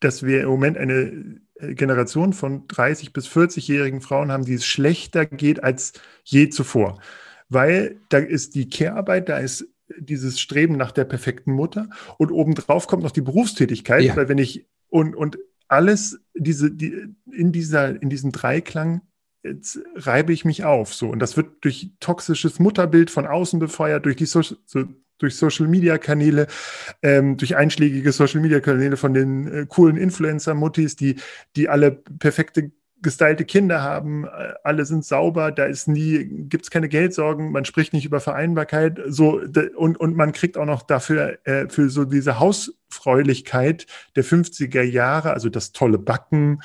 dass 0.00 0.24
wir 0.24 0.42
im 0.42 0.48
Moment 0.48 0.78
eine 0.78 1.40
äh, 1.56 1.74
Generation 1.74 2.32
von 2.32 2.66
30 2.68 3.12
bis 3.12 3.28
40-jährigen 3.28 4.00
Frauen 4.00 4.32
haben, 4.32 4.44
die 4.44 4.54
es 4.54 4.64
schlechter 4.64 5.26
geht 5.26 5.62
als 5.62 5.92
je 6.24 6.48
zuvor. 6.48 7.00
Weil 7.48 8.00
da 8.08 8.18
ist 8.18 8.54
die 8.54 8.68
Care-Arbeit, 8.68 9.28
da 9.28 9.38
ist 9.38 9.66
dieses 9.98 10.40
Streben 10.40 10.76
nach 10.76 10.92
der 10.92 11.04
perfekten 11.04 11.52
Mutter 11.52 11.88
und 12.16 12.30
obendrauf 12.30 12.86
kommt 12.86 13.02
noch 13.02 13.10
die 13.10 13.22
Berufstätigkeit, 13.22 14.04
ja. 14.04 14.16
weil 14.16 14.28
wenn 14.28 14.38
ich 14.38 14.66
und, 14.88 15.16
und 15.16 15.38
alles 15.68 16.20
diese, 16.34 16.70
die, 16.70 17.14
in, 17.30 17.52
dieser, 17.52 18.00
in 18.00 18.08
diesem 18.08 18.32
Dreiklang 18.32 19.02
jetzt 19.42 19.80
reibe 19.94 20.32
ich 20.32 20.44
mich 20.44 20.64
auf. 20.64 20.94
So. 20.94 21.08
Und 21.08 21.18
das 21.20 21.36
wird 21.36 21.64
durch 21.64 21.90
toxisches 22.00 22.58
Mutterbild 22.58 23.10
von 23.10 23.26
außen 23.26 23.58
befeuert, 23.58 24.04
durch 24.04 24.16
die 24.16 24.26
so, 24.26 24.42
so, 24.42 24.84
durch 25.20 25.36
Social 25.36 25.68
Media 25.68 25.98
Kanäle, 25.98 26.46
ähm, 27.02 27.36
durch 27.36 27.56
einschlägige 27.56 28.12
Social 28.12 28.40
Media 28.40 28.60
Kanäle 28.60 28.96
von 28.96 29.14
den 29.14 29.46
äh, 29.46 29.66
coolen 29.68 29.96
Influencer-Muttis, 29.96 30.96
die, 30.96 31.16
die 31.56 31.68
alle 31.68 31.92
perfekte 31.92 32.72
gestylte 33.02 33.44
Kinder 33.44 33.82
haben, 33.82 34.24
äh, 34.24 34.54
alle 34.62 34.84
sind 34.84 35.04
sauber, 35.04 35.52
da 35.52 35.64
ist 35.64 35.88
nie, 35.88 36.24
gibt 36.24 36.64
es 36.64 36.70
keine 36.70 36.88
Geldsorgen, 36.88 37.50
man 37.52 37.64
spricht 37.64 37.92
nicht 37.92 38.04
über 38.04 38.20
Vereinbarkeit, 38.20 39.00
so 39.06 39.40
und, 39.76 39.98
und 39.98 40.16
man 40.16 40.32
kriegt 40.32 40.58
auch 40.58 40.66
noch 40.66 40.82
dafür 40.82 41.38
äh, 41.44 41.68
für 41.68 41.88
so 41.88 42.04
diese 42.04 42.38
Hausfräulichkeit 42.38 43.86
der 44.16 44.24
50er 44.24 44.82
Jahre, 44.82 45.32
also 45.32 45.48
das 45.48 45.72
tolle 45.72 45.98
Backen, 45.98 46.60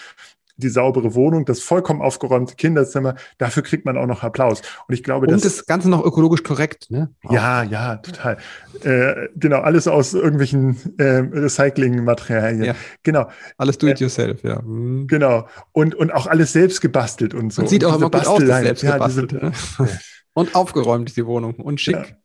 die 0.57 0.69
saubere 0.69 1.15
Wohnung, 1.15 1.45
das 1.45 1.59
vollkommen 1.61 2.01
aufgeräumte 2.01 2.55
Kinderzimmer, 2.55 3.15
dafür 3.37 3.63
kriegt 3.63 3.85
man 3.85 3.97
auch 3.97 4.05
noch 4.05 4.23
Applaus. 4.23 4.61
Und 4.87 4.93
ich 4.93 5.03
glaube, 5.03 5.27
Und 5.27 5.43
das 5.43 5.65
Ganze 5.65 5.89
noch 5.89 6.03
ökologisch 6.03 6.43
korrekt, 6.43 6.89
ne? 6.89 7.09
Auch. 7.25 7.33
Ja, 7.33 7.63
ja, 7.63 7.97
total. 7.97 8.37
Äh, 8.83 9.29
genau, 9.35 9.59
alles 9.59 9.87
aus 9.87 10.13
irgendwelchen 10.13 10.77
äh, 10.97 11.03
Recyclingmaterialien. 11.03 12.63
Ja. 12.63 12.75
Genau. 13.03 13.29
Alles 13.57 13.77
do 13.77 13.87
it 13.87 13.99
äh, 13.99 14.03
yourself, 14.03 14.43
ja. 14.43 14.61
Mhm. 14.61 15.07
Genau. 15.07 15.47
Und, 15.71 15.95
und 15.95 16.13
auch 16.13 16.27
alles 16.27 16.53
selbst 16.53 16.81
gebastelt 16.81 17.33
und 17.33 17.51
so. 17.51 17.61
Und 17.61 17.69
sieht 17.69 17.83
auch 17.85 17.95
immer 17.95 18.09
gut 18.09 18.27
aus, 18.27 18.43
das 18.43 18.59
selbst 18.59 18.83
ja, 18.83 18.93
gebastelt. 18.93 19.31
Diese, 19.31 19.45
ne? 19.45 19.51
und 20.33 20.55
aufgeräumt 20.55 21.09
ist 21.09 21.17
die 21.17 21.25
Wohnung 21.25 21.55
und 21.55 21.81
schick. 21.81 22.15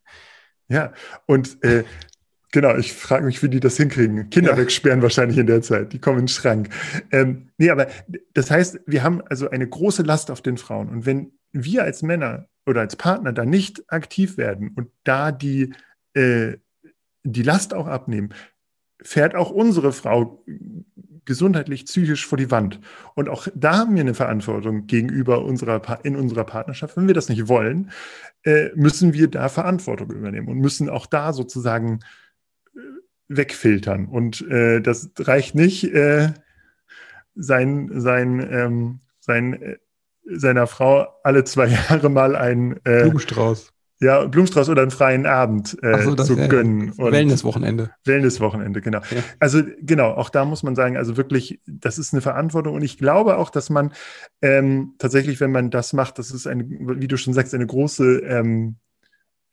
Ja, 0.69 0.75
ja. 0.75 0.93
und 1.25 1.63
äh, 1.63 1.83
Genau, 2.51 2.75
ich 2.75 2.93
frage 2.93 3.25
mich, 3.25 3.41
wie 3.41 3.49
die 3.49 3.61
das 3.61 3.77
hinkriegen. 3.77 4.29
Kinder 4.29 4.51
ja. 4.51 4.57
wegsperren 4.57 5.01
wahrscheinlich 5.01 5.37
in 5.37 5.47
der 5.47 5.61
Zeit. 5.61 5.93
Die 5.93 5.99
kommen 5.99 6.19
in 6.19 6.25
den 6.25 6.27
Schrank. 6.27 6.69
Ähm, 7.11 7.49
nee, 7.57 7.69
aber 7.69 7.87
das 8.33 8.51
heißt, 8.51 8.81
wir 8.85 9.03
haben 9.03 9.21
also 9.29 9.49
eine 9.49 9.67
große 9.67 10.03
Last 10.03 10.29
auf 10.29 10.41
den 10.41 10.57
Frauen. 10.57 10.89
Und 10.89 11.05
wenn 11.05 11.31
wir 11.53 11.83
als 11.83 12.03
Männer 12.03 12.49
oder 12.65 12.81
als 12.81 12.97
Partner 12.97 13.31
da 13.31 13.45
nicht 13.45 13.91
aktiv 13.91 14.37
werden 14.37 14.71
und 14.75 14.89
da 15.05 15.31
die, 15.31 15.73
äh, 16.13 16.57
die 17.23 17.43
Last 17.43 17.73
auch 17.73 17.87
abnehmen, 17.87 18.33
fährt 19.01 19.33
auch 19.33 19.49
unsere 19.49 19.93
Frau 19.93 20.43
gesundheitlich, 21.23 21.85
psychisch 21.85 22.25
vor 22.27 22.37
die 22.37 22.51
Wand. 22.51 22.79
Und 23.15 23.29
auch 23.29 23.47
da 23.55 23.77
haben 23.77 23.95
wir 23.95 24.01
eine 24.01 24.13
Verantwortung 24.13 24.87
gegenüber 24.87 25.45
unserer, 25.45 25.81
in 26.03 26.15
unserer 26.17 26.43
Partnerschaft. 26.43 26.97
Wenn 26.97 27.07
wir 27.07 27.13
das 27.13 27.29
nicht 27.29 27.47
wollen, 27.47 27.91
äh, 28.43 28.69
müssen 28.75 29.13
wir 29.13 29.29
da 29.29 29.47
Verantwortung 29.47 30.11
übernehmen 30.11 30.49
und 30.49 30.57
müssen 30.57 30.89
auch 30.89 31.05
da 31.05 31.31
sozusagen 31.31 31.99
wegfiltern. 33.27 34.07
Und 34.07 34.41
äh, 34.49 34.81
das 34.81 35.11
reicht 35.19 35.55
nicht, 35.55 35.85
äh, 35.93 36.33
sein, 37.35 37.89
sein, 37.93 38.47
ähm, 38.51 38.99
sein 39.19 39.53
äh, 39.61 39.77
seiner 40.25 40.67
Frau 40.67 41.07
alle 41.23 41.43
zwei 41.43 41.67
Jahre 41.89 42.09
mal 42.09 42.35
ein 42.35 42.79
äh, 42.83 43.03
Blumenstrauß. 43.03 43.73
Ja, 43.99 44.25
Blumenstrauß 44.25 44.69
oder 44.69 44.81
einen 44.81 44.89
freien 44.89 45.27
Abend 45.27 45.77
äh, 45.83 46.01
so, 46.01 46.15
zu 46.15 46.35
gönnen. 46.35 46.91
Ja, 46.97 47.11
Wellnesswochenende. 47.11 47.91
Wellnesswochenende, 48.03 48.81
genau. 48.81 48.99
Ja. 49.11 49.23
Also 49.39 49.61
genau, 49.79 50.13
auch 50.13 50.29
da 50.29 50.43
muss 50.43 50.63
man 50.63 50.75
sagen, 50.75 50.97
also 50.97 51.17
wirklich, 51.17 51.59
das 51.67 51.99
ist 51.99 52.11
eine 52.11 52.21
Verantwortung 52.21 52.73
und 52.73 52.81
ich 52.81 52.97
glaube 52.97 53.37
auch, 53.37 53.51
dass 53.51 53.69
man 53.69 53.93
ähm, 54.41 54.95
tatsächlich, 54.97 55.39
wenn 55.39 55.51
man 55.51 55.69
das 55.69 55.93
macht, 55.93 56.17
das 56.17 56.31
ist 56.31 56.47
eine, 56.47 56.67
wie 56.67 57.07
du 57.07 57.15
schon 57.15 57.35
sagst, 57.35 57.53
eine 57.53 57.67
große 57.67 58.21
ähm, 58.21 58.77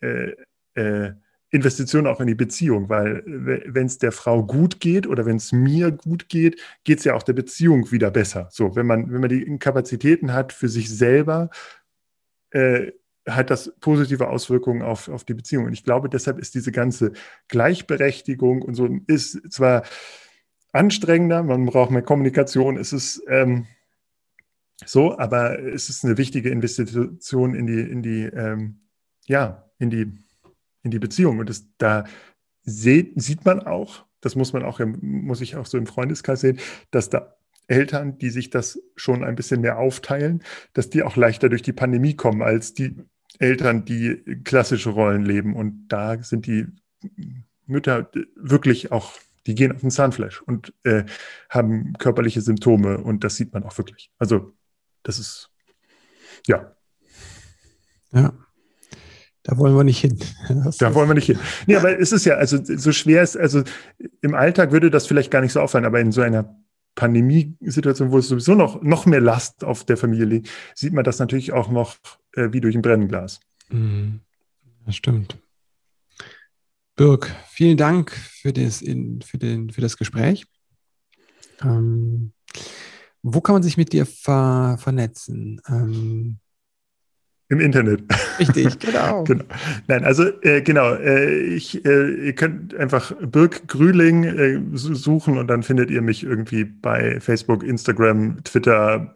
äh, 0.01 0.33
äh, 0.75 1.13
Investition 1.51 2.07
auch 2.07 2.21
in 2.21 2.27
die 2.27 2.35
Beziehung, 2.35 2.89
weil 2.89 3.23
wenn 3.25 3.87
es 3.87 3.99
der 3.99 4.13
Frau 4.13 4.45
gut 4.45 4.81
geht 4.81 5.07
oder 5.07 5.25
wenn 5.25 5.37
es 5.37 5.51
mir 5.51 5.91
gut 5.91 6.29
geht, 6.29 6.61
geht 6.85 6.99
es 6.99 7.05
ja 7.05 7.15
auch 7.15 7.23
der 7.23 7.33
Beziehung 7.33 7.91
wieder 7.91 8.11
besser. 8.11 8.49
So, 8.51 8.77
wenn 8.77 8.87
man, 8.87 9.11
wenn 9.11 9.21
man 9.21 9.31
die 9.31 9.59
Kapazitäten 9.59 10.35
hat 10.35 10.53
für 10.53 10.69
sich 10.69 10.91
selber, 10.91 11.49
äh, 12.51 12.93
hat 13.27 13.51
das 13.51 13.73
positive 13.81 14.29
Auswirkungen 14.29 14.83
auf, 14.83 15.09
auf 15.09 15.25
die 15.25 15.35
Beziehung. 15.35 15.67
Und 15.67 15.73
ich 15.73 15.85
glaube, 15.85 16.09
deshalb 16.09 16.39
ist 16.39 16.55
diese 16.55 16.73
ganze 16.73 17.13
Gleichberechtigung 17.49 18.63
und 18.63 18.75
so 18.75 18.89
ist 19.07 19.53
zwar 19.53 19.83
anstrengender, 20.73 21.43
man 21.43 21.67
braucht 21.67 21.91
mehr 21.91 22.03
Kommunikation, 22.03 22.77
es 22.77 22.93
ist 22.93 23.23
ähm, 23.29 23.67
so, 24.85 25.19
aber 25.19 25.59
es 25.59 25.89
ist 25.89 26.05
eine 26.05 26.19
wichtige 26.19 26.51
Investition 26.51 27.55
in 27.55 27.67
die, 27.67 27.81
in 27.81 28.03
die, 28.03 28.25
ähm, 28.25 28.81
ja, 29.27 29.69
in 29.79 29.91
die 29.91 30.13
in 30.89 30.91
die 30.91 30.99
Beziehung. 30.99 31.39
Und 31.39 31.51
das, 31.51 31.67
da 31.77 32.05
sieht, 32.63 33.21
sieht 33.21 33.45
man 33.45 33.61
auch, 33.61 34.07
das 34.21 34.35
muss 34.35 34.53
man 34.53 34.65
auch, 34.65 34.81
muss 35.01 35.41
ich 35.41 35.57
auch 35.57 35.67
so 35.67 35.79
im 35.79 35.87
Freundeskreis 35.87 36.41
sehen, 36.41 36.59
dass 36.91 37.11
da 37.11 37.35
Eltern, 37.67 38.17
die 38.19 38.31
sich 38.31 38.49
das 38.51 38.81
schon 38.97 39.23
ein 39.23 39.37
bisschen 39.37 39.61
mehr 39.61 39.79
aufteilen, 39.79 40.43
dass 40.73 40.89
die 40.89 41.03
auch 41.03 41.17
leichter 41.17 41.51
durch 41.51 41.63
die 41.63 41.75
Pandemie 41.75 42.17
kommen 42.17 42.43
als 42.43 42.73
die 42.73 42.97
Eltern, 43.39 43.85
die 43.85 44.41
klassische 44.43 44.91
Rollen 44.91 45.25
leben. 45.25 45.55
Und 45.55 45.89
da 45.89 46.21
sind 46.23 46.47
die 46.47 46.67
Mütter 47.67 48.11
wirklich 48.35 48.91
auch, 48.91 49.13
die 49.47 49.55
gehen 49.55 49.73
auf 49.73 49.83
den 49.83 49.91
Zahnfleisch 49.91 50.41
und 50.43 50.73
äh, 50.85 51.05
haben 51.51 51.93
körperliche 51.99 52.41
Symptome 52.41 52.99
und 52.99 53.23
das 53.23 53.37
sieht 53.37 53.53
man 53.53 53.65
auch 53.65 53.77
wirklich. 53.77 54.11
Also 54.19 54.53
das 55.03 55.19
ist, 55.19 55.51
ja. 56.47 56.75
Ja, 58.11 58.33
da 59.49 59.57
wollen 59.57 59.75
wir 59.75 59.83
nicht 59.83 60.01
hin. 60.01 60.19
Da 60.79 60.95
wollen 60.95 61.09
wir 61.09 61.15
nicht 61.15 61.25
hin. 61.25 61.39
Nee, 61.67 61.77
aber 61.77 61.99
es 61.99 62.13
ist 62.13 62.27
ja, 62.27 62.35
also 62.35 62.59
so 62.63 62.93
schwer 62.93 63.23
ist, 63.23 63.35
also 63.35 63.63
im 64.21 64.35
Alltag 64.35 64.73
würde 64.73 64.91
das 64.91 65.07
vielleicht 65.07 65.31
gar 65.31 65.41
nicht 65.41 65.55
so 65.55 65.61
auffallen, 65.61 65.87
aber 65.87 66.01
in 66.01 66.13
so 66.13 66.21
einer 66.21 66.55
Pandemiesituation, 66.95 68.13
wo 68.13 68.19
es 68.19 68.29
sowieso 68.29 68.55
noch, 68.55 68.83
noch 68.83 69.07
mehr 69.07 69.23
Last 69.23 69.65
auf 69.65 69.85
der 69.85 69.97
Familie 69.97 70.27
liegt, 70.27 70.51
sieht 70.75 70.93
man 70.93 71.03
das 71.03 71.19
natürlich 71.19 71.53
auch 71.53 71.71
noch 71.71 71.97
äh, 72.35 72.53
wie 72.53 72.61
durch 72.61 72.77
ein 72.77 72.83
Brennglas. 72.83 73.41
Mhm. 73.71 74.21
Das 74.85 74.97
stimmt. 74.97 75.39
Birg, 76.95 77.35
vielen 77.49 77.79
Dank 77.79 78.11
für 78.13 78.53
das, 78.53 78.83
in, 78.83 79.23
für 79.23 79.39
den, 79.39 79.71
für 79.71 79.81
das 79.81 79.97
Gespräch. 79.97 80.45
Ähm, 81.63 82.33
wo 83.23 83.41
kann 83.41 83.55
man 83.55 83.63
sich 83.63 83.79
mit 83.79 83.95
dir 83.95 84.05
ver, 84.05 84.77
vernetzen? 84.79 85.63
Ähm, 85.69 86.39
im 87.49 87.61
Internet. 87.61 88.03
Richtig, 88.39 88.79
genau. 88.81 89.25
genau. 89.25 89.45
Nein, 89.87 90.05
also 90.05 90.25
äh, 90.43 90.63
genau, 90.63 90.95
äh, 90.95 91.41
ich, 91.41 91.85
äh, 91.85 92.27
ihr 92.27 92.35
könnt 92.35 92.75
einfach 92.75 93.13
Birk 93.21 93.67
Grüling 93.69 94.25
äh, 94.25 94.61
suchen 94.75 95.39
und 95.39 95.49
dann 95.49 95.63
findet 95.63 95.91
ihr 95.91 96.03
mich 96.03 96.25
irgendwie 96.25 96.65
bei 96.65 97.21
Facebook, 97.21 97.63
Instagram, 97.63 98.43
Twitter, 98.45 99.13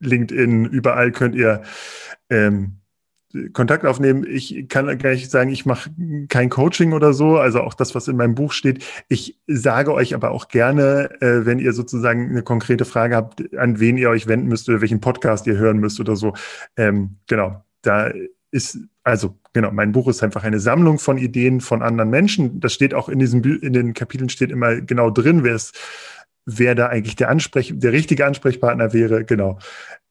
LinkedIn, 0.00 0.64
überall 0.66 1.12
könnt 1.12 1.34
ihr 1.34 1.62
ähm, 2.30 2.78
Kontakt 3.52 3.84
aufnehmen. 3.84 4.24
Ich 4.28 4.68
kann 4.68 4.86
gar 4.98 5.10
nicht 5.10 5.30
sagen, 5.30 5.50
ich 5.50 5.66
mache 5.66 5.90
kein 6.28 6.50
Coaching 6.50 6.92
oder 6.92 7.12
so, 7.12 7.36
also 7.36 7.60
auch 7.60 7.74
das, 7.74 7.94
was 7.94 8.08
in 8.08 8.16
meinem 8.16 8.34
Buch 8.34 8.52
steht. 8.52 8.84
Ich 9.08 9.38
sage 9.46 9.92
euch 9.92 10.14
aber 10.14 10.30
auch 10.30 10.48
gerne, 10.48 11.10
äh, 11.20 11.44
wenn 11.44 11.58
ihr 11.58 11.72
sozusagen 11.72 12.30
eine 12.30 12.42
konkrete 12.42 12.84
Frage 12.84 13.16
habt, 13.16 13.56
an 13.56 13.80
wen 13.80 13.96
ihr 13.96 14.10
euch 14.10 14.26
wenden 14.26 14.48
müsst 14.48 14.68
oder 14.68 14.80
welchen 14.80 15.00
Podcast 15.00 15.46
ihr 15.46 15.56
hören 15.56 15.78
müsst 15.78 16.00
oder 16.00 16.16
so. 16.16 16.34
Ähm, 16.76 17.16
genau, 17.26 17.64
da 17.82 18.12
ist, 18.50 18.78
also 19.02 19.36
genau, 19.52 19.72
mein 19.72 19.92
Buch 19.92 20.08
ist 20.08 20.22
einfach 20.22 20.44
eine 20.44 20.60
Sammlung 20.60 20.98
von 20.98 21.18
Ideen 21.18 21.60
von 21.60 21.82
anderen 21.82 22.10
Menschen. 22.10 22.60
Das 22.60 22.72
steht 22.72 22.94
auch 22.94 23.08
in 23.08 23.18
diesen, 23.18 23.42
in 23.42 23.72
den 23.72 23.94
Kapiteln 23.94 24.28
steht 24.28 24.52
immer 24.52 24.80
genau 24.80 25.10
drin, 25.10 25.42
wer 25.42 25.56
es, 25.56 25.72
wer 26.46 26.74
da 26.74 26.86
eigentlich 26.86 27.16
der 27.16 27.30
Ansprech, 27.30 27.72
der 27.74 27.92
richtige 27.92 28.26
Ansprechpartner 28.26 28.92
wäre. 28.92 29.24
Genau. 29.24 29.58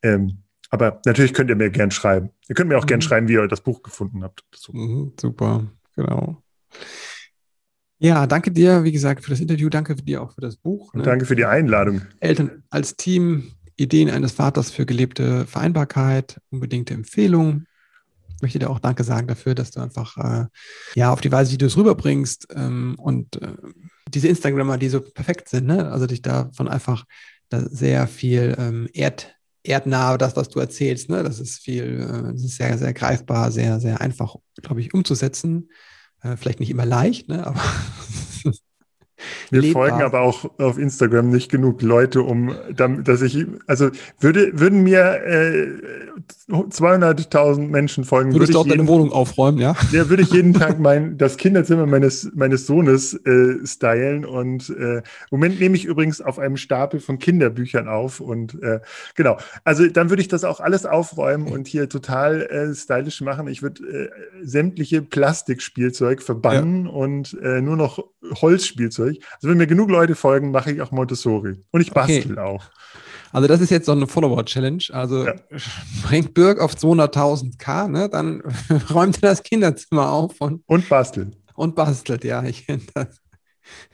Ähm, 0.02 0.43
aber 0.74 1.00
natürlich 1.06 1.36
könnt 1.36 1.52
ihr 1.52 1.56
mir 1.56 1.70
gern 1.70 1.92
schreiben. 1.92 2.32
Ihr 2.50 2.56
könnt 2.56 2.68
mir 2.68 2.80
auch 2.80 2.84
mhm. 2.84 2.88
gern 2.88 3.02
schreiben, 3.02 3.28
wie 3.28 3.34
ihr 3.34 3.48
das 3.48 3.62
Buch 3.62 3.84
gefunden 3.84 4.24
habt. 4.24 4.44
Super. 4.56 4.80
Mhm, 4.80 5.14
super, 5.22 5.68
genau. 5.96 6.42
Ja, 8.00 8.26
danke 8.26 8.52
dir, 8.52 8.84
wie 8.84 8.92
gesagt, 8.92 9.24
für 9.24 9.30
das 9.30 9.40
Interview. 9.40 9.70
Danke 9.70 9.96
dir 9.96 10.24
auch 10.24 10.34
für 10.34 10.42
das 10.42 10.58
Buch. 10.58 10.92
Ne? 10.96 11.04
danke 11.04 11.28
für 11.28 11.36
die 11.36 11.46
Einladung. 11.46 12.02
Eltern 12.20 12.64
als 12.72 12.96
Team, 12.96 13.52
Ideen 13.76 14.10
eines 14.10 14.32
Vaters 14.32 14.72
für 14.72 14.88
gelebte 14.88 15.46
Vereinbarkeit, 15.46 16.42
unbedingte 16.50 16.96
Empfehlung. 16.96 17.66
Ich 18.36 18.42
möchte 18.42 18.58
dir 18.58 18.72
auch 18.72 18.80
Danke 18.80 19.04
sagen 19.04 19.28
dafür, 19.28 19.54
dass 19.54 19.70
du 19.70 19.80
einfach 19.80 20.18
äh, 20.18 20.48
ja 20.96 21.14
auf 21.14 21.22
die 21.22 21.32
Weise, 21.32 21.52
wie 21.52 21.60
du 21.60 21.68
es 21.68 21.78
rüberbringst 21.78 22.48
ähm, 22.56 22.96
und 22.98 23.40
äh, 23.44 23.54
diese 24.10 24.28
Instagrammer, 24.28 24.80
die 24.80 24.90
so 24.90 25.02
perfekt 25.02 25.50
sind, 25.50 25.68
ne? 25.68 25.92
also 25.92 26.08
dich 26.08 26.24
davon 26.24 26.68
einfach 26.68 27.06
da 27.50 27.62
sehr 27.62 28.08
viel 28.08 28.56
ähm, 28.58 28.90
Erd, 28.92 29.36
erdnah, 29.64 30.18
das, 30.18 30.36
was 30.36 30.50
du 30.50 30.60
erzählst. 30.60 31.10
Ne? 31.10 31.24
Das 31.24 31.40
ist 31.40 31.60
viel, 31.60 32.02
äh, 32.02 32.34
das 32.34 32.44
ist 32.44 32.58
sehr, 32.58 32.78
sehr 32.78 32.94
greifbar, 32.94 33.52
sehr, 33.52 33.80
sehr 33.80 34.02
einfach, 34.02 34.36
glaube 34.62 34.82
ich, 34.82 34.94
umzusetzen. 34.94 35.70
Äh, 36.22 36.38
vielleicht 36.38 36.60
nicht 36.60 36.70
immer 36.70 36.86
leicht, 36.86 37.30
ne? 37.30 37.46
aber 37.46 37.62
Wir 39.50 39.62
lebbar. 39.62 39.88
folgen 39.90 40.04
aber 40.04 40.22
auch 40.22 40.50
auf 40.60 40.78
Instagram 40.78 41.30
nicht 41.30 41.52
genug 41.52 41.82
Leute, 41.82 42.22
um, 42.22 42.56
dass 42.76 43.22
ich, 43.22 43.46
also 43.68 43.90
würde, 44.20 44.52
würden 44.54 44.84
mir 44.84 45.22
äh, 45.26 45.68
200.000 46.50 47.68
Menschen 47.68 48.04
folgen. 48.04 48.34
Würdest 48.34 48.50
würde 48.50 48.54
du 48.54 48.60
auch 48.60 48.66
jeden, 48.66 48.78
deine 48.80 48.90
Wohnung 48.90 49.12
aufräumen, 49.12 49.60
ja? 49.60 49.76
Ja, 49.92 50.10
würde 50.10 50.24
ich 50.24 50.32
jeden 50.32 50.54
Tag 50.54 50.80
mein, 50.80 51.18
das 51.18 51.38
Kinderzimmer 51.38 51.86
meines, 51.86 52.30
meines 52.34 52.68
Sohnes 52.68 53.14
äh, 53.26 53.66
stylen 53.66 54.26
und 54.26 54.70
äh, 54.70 54.98
im 54.98 55.04
Moment 55.32 55.60
nehme 55.60 55.76
ich 55.76 55.86
übrigens 55.86 56.22
auf 56.22 56.40
einem 56.40 56.58
Stapel 56.58 57.00
von 57.00 57.20
Kinderbüchern 57.20 57.88
auf 57.88 58.20
und 58.20 58.62
äh, 58.62 58.80
genau, 59.16 59.38
also 59.64 59.88
dann 59.88 60.10
würde 60.10 60.22
ich 60.22 60.28
das 60.28 60.44
auch 60.44 60.60
alles 60.60 60.86
aufräumen 60.86 61.48
und 61.48 61.68
hier 61.68 61.90
total 61.90 62.42
äh, 62.44 62.74
stylisch 62.74 63.22
machen. 63.22 63.48
Ich 63.48 63.62
würde 63.62 63.84
äh, 63.84 64.10
sämtliche 64.44 65.02
Plastikspielzeug 65.02 66.22
verbannen 66.22 66.86
ja. 66.86 66.92
und 66.92 67.38
äh, 67.42 67.62
nur 67.62 67.78
noch 67.78 68.04
Holzspielzeug. 68.42 69.13
Also 69.36 69.50
wenn 69.50 69.58
mir 69.58 69.68
genug 69.68 69.90
Leute 69.90 70.16
folgen, 70.16 70.52
mache 70.52 70.72
ich 70.72 70.82
auch 70.82 70.92
Montessori. 70.92 71.64
Und 71.72 71.82
ich 71.82 71.92
bastel 71.92 72.34
okay. 72.34 72.40
auch. 72.40 72.66
Also 73.32 73.48
das 73.48 73.62
ist 73.62 73.72
jetzt 73.72 73.88
so 73.88 73.92
eine 73.92 74.08
Follower-Challenge. 74.08 74.84
Also 74.92 75.26
ja. 75.26 75.36
bringt 76.04 76.34
Birg 76.34 76.60
auf 76.60 76.76
200.000 76.76 77.58
K, 77.58 77.88
ne? 77.88 78.08
dann 78.08 78.44
räumt 78.94 79.18
er 79.18 79.30
das 79.30 79.44
Kinderzimmer 79.44 80.12
auf 80.12 80.40
und, 80.40 80.64
und 80.68 80.88
bastelt. 80.88 81.36
Und 81.56 81.76
bastelt, 81.76 82.24
ja. 82.24 82.44
Ich 82.44 82.66
finde, 82.66 82.86
das 82.94 83.20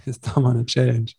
ist 0.05 0.27
doch 0.27 0.37
mal 0.37 0.51
eine 0.51 0.65
Challenge. 0.65 1.11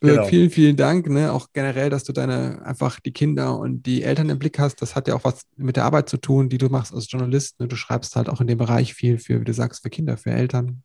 Birg, 0.00 0.16
genau. 0.16 0.28
vielen, 0.28 0.50
vielen 0.50 0.76
Dank. 0.76 1.10
Ne? 1.10 1.30
Auch 1.30 1.48
generell, 1.52 1.90
dass 1.90 2.04
du 2.04 2.12
deine 2.12 2.62
einfach 2.64 3.00
die 3.00 3.12
Kinder 3.12 3.58
und 3.58 3.82
die 3.84 4.02
Eltern 4.02 4.30
im 4.30 4.38
Blick 4.38 4.58
hast. 4.58 4.80
Das 4.80 4.96
hat 4.96 5.06
ja 5.06 5.14
auch 5.14 5.24
was 5.24 5.42
mit 5.56 5.76
der 5.76 5.84
Arbeit 5.84 6.08
zu 6.08 6.16
tun, 6.16 6.48
die 6.48 6.56
du 6.56 6.70
machst 6.70 6.94
als 6.94 7.10
Journalist. 7.10 7.60
Ne? 7.60 7.68
Du 7.68 7.76
schreibst 7.76 8.16
halt 8.16 8.30
auch 8.30 8.40
in 8.40 8.46
dem 8.46 8.56
Bereich 8.56 8.94
viel 8.94 9.18
für, 9.18 9.40
wie 9.40 9.44
du 9.44 9.52
sagst, 9.52 9.82
für 9.82 9.90
Kinder, 9.90 10.16
für 10.16 10.30
Eltern. 10.30 10.82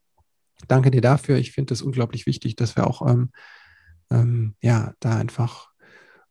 Danke 0.68 0.90
dir 0.90 1.00
dafür. 1.00 1.36
Ich 1.36 1.52
finde 1.52 1.74
es 1.74 1.82
unglaublich 1.82 2.26
wichtig, 2.26 2.56
dass 2.56 2.76
wir 2.76 2.86
auch 2.86 3.06
ähm, 3.06 3.30
ähm, 4.10 4.54
ja, 4.60 4.94
da 5.00 5.16
einfach 5.16 5.70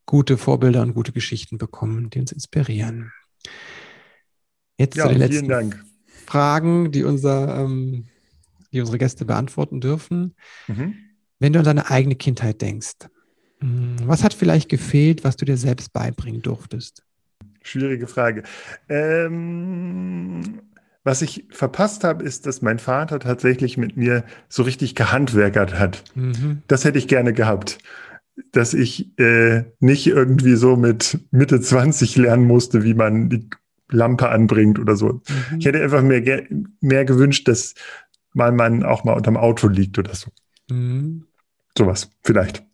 gute 0.06 0.38
Vorbilder 0.38 0.82
und 0.82 0.94
gute 0.94 1.12
Geschichten 1.12 1.58
bekommen, 1.58 2.10
die 2.10 2.20
uns 2.20 2.32
inspirieren. 2.32 3.12
Jetzt 4.78 4.98
ja, 4.98 5.04
zu 5.04 5.10
den 5.10 5.20
letzten. 5.20 5.76
Fragen, 6.26 6.92
die, 6.92 7.04
unser, 7.04 7.60
ähm, 7.60 8.08
die 8.72 8.80
unsere 8.80 8.98
Gäste 8.98 9.26
beantworten 9.26 9.80
dürfen. 9.80 10.36
Mhm. 10.68 10.96
Wenn 11.40 11.54
du 11.54 11.60
an 11.60 11.66
deine 11.66 11.90
eigene 11.92 12.16
Kindheit 12.16 12.62
denkst, 12.62 13.08
hm, 13.60 13.98
was 14.06 14.24
hat 14.24 14.34
vielleicht 14.34 14.70
gefehlt, 14.70 15.24
was 15.24 15.36
du 15.38 15.46
dir 15.46 15.58
selbst 15.58 15.94
beibringen 15.94 16.42
durftest? 16.42 17.04
Schwierige 17.62 18.08
Frage. 18.08 18.44
Ähm, 18.90 20.62
was 21.06 21.22
ich 21.22 21.46
verpasst 21.52 22.04
habe, 22.04 22.24
ist, 22.24 22.48
dass 22.48 22.64
mein 22.64 22.80
Vater 22.80 23.20
tatsächlich 23.20 23.78
mit 23.78 23.96
mir 23.96 24.26
so 24.50 24.64
richtig 24.64 24.96
gehandwerkert 24.96 25.80
hat. 25.80 26.04
Mhm. 26.16 26.64
Das 26.68 26.84
hätte 26.84 26.98
ich 26.98 27.08
gerne 27.08 27.32
gehabt. 27.32 27.78
Dass 28.52 28.74
ich 28.74 29.18
äh, 29.20 29.64
nicht 29.80 30.08
irgendwie 30.08 30.56
so 30.56 30.76
mit 30.76 31.20
Mitte 31.32 31.62
20 31.62 32.18
lernen 32.18 32.46
musste, 32.46 32.84
wie 32.84 32.96
man 32.96 33.30
die 33.30 33.48
Lampe 33.90 34.30
anbringt 34.30 34.80
oder 34.80 34.96
so. 34.96 35.22
Mhm. 35.30 35.60
Ich 35.60 35.66
hätte 35.68 35.82
einfach 35.82 36.02
mehr, 36.02 36.44
mehr 36.82 37.06
gewünscht, 37.06 37.48
dass 37.48 37.76
mal 38.34 38.52
man 38.52 38.84
auch 38.84 39.04
mal 39.04 39.14
unterm 39.14 39.38
Auto 39.38 39.68
liegt 39.68 40.00
oder 40.00 40.16
so. 40.16 40.32
Mhm. 40.72 41.28
Sowas, 41.78 42.10
vielleicht. 42.24 42.66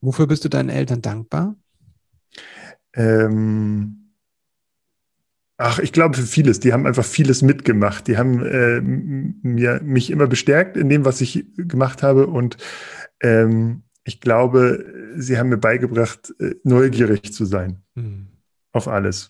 Wofür 0.00 0.26
bist 0.26 0.44
du 0.46 0.48
deinen 0.48 0.70
Eltern 0.70 1.02
dankbar? 1.02 1.54
Ähm, 2.94 4.01
ach, 5.62 5.78
ich 5.78 5.92
glaube 5.92 6.16
für 6.16 6.26
vieles. 6.26 6.60
Die 6.60 6.72
haben 6.72 6.86
einfach 6.86 7.04
vieles 7.04 7.42
mitgemacht. 7.42 8.08
Die 8.08 8.18
haben 8.18 8.44
äh, 8.44 8.80
mir, 8.80 9.80
mich 9.82 10.10
immer 10.10 10.26
bestärkt 10.26 10.76
in 10.76 10.88
dem, 10.88 11.04
was 11.04 11.20
ich 11.20 11.46
gemacht 11.56 12.02
habe. 12.02 12.26
Und 12.26 12.56
ähm, 13.20 13.82
ich 14.04 14.20
glaube, 14.20 14.84
sie 15.16 15.38
haben 15.38 15.48
mir 15.48 15.58
beigebracht, 15.58 16.34
äh, 16.40 16.54
neugierig 16.64 17.32
zu 17.32 17.44
sein. 17.44 17.82
Mhm. 17.94 18.28
Auf 18.72 18.88
alles. 18.88 19.28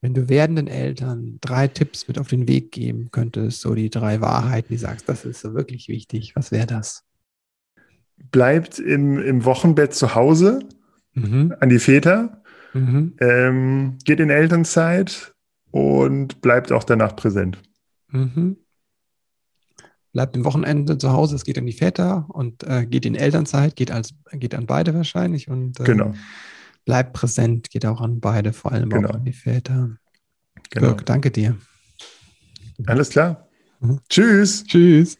Wenn 0.00 0.14
du 0.14 0.28
werdenden 0.28 0.66
Eltern 0.66 1.38
drei 1.40 1.68
Tipps 1.68 2.08
mit 2.08 2.18
auf 2.18 2.28
den 2.28 2.48
Weg 2.48 2.72
geben 2.72 3.10
könntest, 3.10 3.60
so 3.60 3.74
die 3.74 3.90
drei 3.90 4.20
Wahrheiten, 4.20 4.68
die 4.70 4.78
sagst, 4.78 5.08
das 5.08 5.24
ist 5.24 5.40
so 5.40 5.54
wirklich 5.54 5.88
wichtig, 5.88 6.34
was 6.34 6.50
wäre 6.50 6.66
das? 6.66 7.04
Bleibt 8.30 8.78
im, 8.78 9.18
im 9.18 9.44
Wochenbett 9.44 9.94
zu 9.94 10.14
Hause 10.14 10.60
mhm. 11.14 11.54
an 11.60 11.68
die 11.68 11.78
Väter, 11.78 12.41
mhm. 12.72 13.16
ähm, 13.20 13.98
geht 14.04 14.20
in 14.20 14.30
Elternzeit 14.30 15.34
und 15.70 16.40
bleibt 16.40 16.72
auch 16.72 16.84
danach 16.84 17.16
präsent. 17.16 17.58
Mhm. 18.08 18.56
Bleibt 20.12 20.36
im 20.36 20.44
Wochenende 20.44 20.98
zu 20.98 21.12
Hause, 21.12 21.36
es 21.36 21.44
geht 21.44 21.56
an 21.56 21.64
die 21.64 21.72
Väter 21.72 22.26
und 22.28 22.64
äh, 22.64 22.84
geht 22.84 23.06
in 23.06 23.14
Elternzeit, 23.14 23.76
geht, 23.76 23.90
als, 23.90 24.14
geht 24.32 24.54
an 24.54 24.66
beide 24.66 24.94
wahrscheinlich 24.94 25.48
und 25.48 25.80
äh, 25.80 25.84
genau 25.84 26.12
Bleib 26.84 27.12
präsent, 27.12 27.70
geht 27.70 27.86
auch 27.86 28.00
an 28.00 28.20
beide, 28.20 28.52
vor 28.52 28.72
allem 28.72 28.90
genau. 28.90 29.10
auch 29.10 29.14
an 29.14 29.24
die 29.24 29.32
Väter. 29.32 29.90
Genau. 30.70 30.88
Dirk, 30.88 31.06
danke 31.06 31.30
dir. 31.30 31.56
Alles 32.86 33.10
klar. 33.10 33.48
Mhm. 33.80 34.00
Tschüss. 34.08 34.64
Tschüss. 34.64 35.16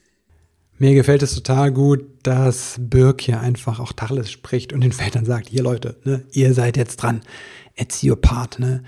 Mir 0.83 0.95
gefällt 0.95 1.23
es 1.23 1.33
total 1.33 1.71
gut, 1.71 2.03
dass 2.23 2.75
Birk 2.77 3.21
hier 3.21 3.39
einfach 3.39 3.79
auch 3.79 3.93
Tacheles 3.93 4.29
spricht 4.29 4.73
und 4.73 4.81
den 4.81 4.91
Vätern 4.91 5.23
sagt, 5.23 5.47
hier 5.47 5.63
Leute, 5.63 5.95
ne, 6.03 6.25
ihr 6.33 6.53
seid 6.53 6.75
jetzt 6.75 6.97
dran. 6.97 7.21
It's 7.77 8.03
your 8.03 8.19
part. 8.19 8.59
Ne? 8.59 8.83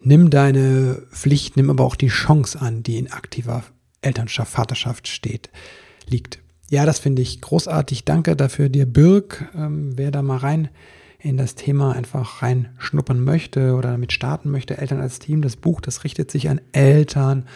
Nimm 0.00 0.28
deine 0.28 1.00
Pflicht, 1.10 1.56
nimm 1.56 1.70
aber 1.70 1.86
auch 1.86 1.96
die 1.96 2.08
Chance 2.08 2.60
an, 2.60 2.82
die 2.82 2.98
in 2.98 3.10
aktiver 3.10 3.64
Elternschaft, 4.02 4.52
Vaterschaft 4.52 5.08
steht, 5.08 5.48
liegt. 6.06 6.40
Ja, 6.68 6.84
das 6.84 6.98
finde 6.98 7.22
ich 7.22 7.40
großartig. 7.40 8.04
Danke 8.04 8.36
dafür 8.36 8.68
dir, 8.68 8.84
Birk. 8.84 9.48
Ähm, 9.56 9.96
wer 9.96 10.10
da 10.10 10.20
mal 10.20 10.36
rein 10.36 10.68
in 11.20 11.38
das 11.38 11.54
Thema 11.54 11.92
einfach 11.92 12.42
reinschnuppern 12.42 13.24
möchte 13.24 13.76
oder 13.76 13.92
damit 13.92 14.12
starten 14.12 14.50
möchte, 14.50 14.76
Eltern 14.76 15.00
als 15.00 15.20
Team, 15.20 15.40
das 15.40 15.56
Buch, 15.56 15.80
das 15.80 16.04
richtet 16.04 16.30
sich 16.30 16.50
an 16.50 16.60
Eltern, 16.72 17.46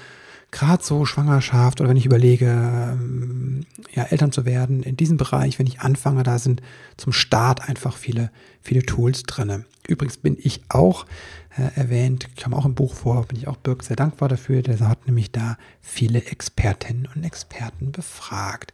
gerade 0.55 0.85
so 0.85 1.05
Schwangerschaft 1.05 1.81
oder 1.81 1.91
wenn 1.91 1.97
ich 1.97 2.07
überlege, 2.07 2.47
ähm, 2.47 3.67
ja, 3.93 4.05
Eltern 4.05 4.31
zu 4.31 4.45
werden, 4.45 4.85
in 4.85 4.97
diesem 4.97 5.17
Bereich, 5.17 5.59
wenn 5.59 5.67
ich 5.67 5.81
anfange, 5.81 6.23
da 6.23 6.39
sind 6.39 6.63
zum 6.97 7.13
Start 7.13 7.69
einfach 7.69 7.97
viele, 7.97 8.31
viele 8.63 8.83
Tools 8.83 9.25
drin. 9.25 9.65
Übrigens 9.89 10.17
bin 10.17 10.37
ich 10.41 10.63
auch 10.69 11.07
äh, 11.57 11.77
erwähnt, 11.79 12.29
komme 12.41 12.57
auch 12.57 12.67
im 12.67 12.77
Buch 12.77 12.95
vor, 12.95 13.27
bin 13.27 13.37
ich 13.37 13.49
auch 13.49 13.57
Birk 13.57 13.83
sehr 13.83 13.97
dankbar 13.97 14.29
dafür, 14.29 14.63
der 14.63 14.79
hat 14.89 15.07
nämlich 15.07 15.33
da 15.33 15.59
viele 15.83 16.25
Expertinnen 16.25 17.09
und 17.13 17.25
Experten 17.25 17.91
befragt. 17.91 18.73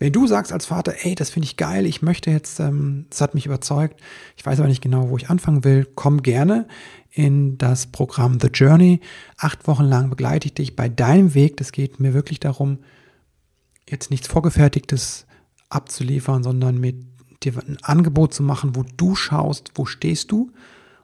Wenn 0.00 0.14
du 0.14 0.26
sagst 0.26 0.50
als 0.50 0.64
Vater, 0.64 0.94
ey, 1.02 1.14
das 1.14 1.28
finde 1.28 1.44
ich 1.44 1.58
geil, 1.58 1.84
ich 1.84 2.00
möchte 2.00 2.30
jetzt, 2.30 2.58
ähm, 2.58 3.04
hat 3.20 3.34
mich 3.34 3.44
überzeugt, 3.44 4.00
ich 4.34 4.46
weiß 4.46 4.58
aber 4.58 4.68
nicht 4.68 4.80
genau, 4.80 5.10
wo 5.10 5.18
ich 5.18 5.28
anfangen 5.28 5.62
will, 5.62 5.86
komm 5.94 6.22
gerne 6.22 6.66
in 7.10 7.58
das 7.58 7.86
Programm 7.86 8.40
The 8.40 8.48
Journey. 8.48 9.00
Acht 9.36 9.68
Wochen 9.68 9.84
lang 9.84 10.08
begleite 10.08 10.46
ich 10.46 10.54
dich 10.54 10.74
bei 10.74 10.88
deinem 10.88 11.34
Weg. 11.34 11.58
Das 11.58 11.70
geht 11.70 12.00
mir 12.00 12.14
wirklich 12.14 12.40
darum, 12.40 12.78
jetzt 13.86 14.10
nichts 14.10 14.26
Vorgefertigtes 14.26 15.26
abzuliefern, 15.68 16.42
sondern 16.42 16.78
mit 16.78 17.04
dir 17.42 17.58
ein 17.58 17.76
Angebot 17.82 18.32
zu 18.32 18.42
machen, 18.42 18.76
wo 18.76 18.84
du 18.96 19.14
schaust, 19.14 19.72
wo 19.74 19.84
stehst 19.84 20.32
du 20.32 20.50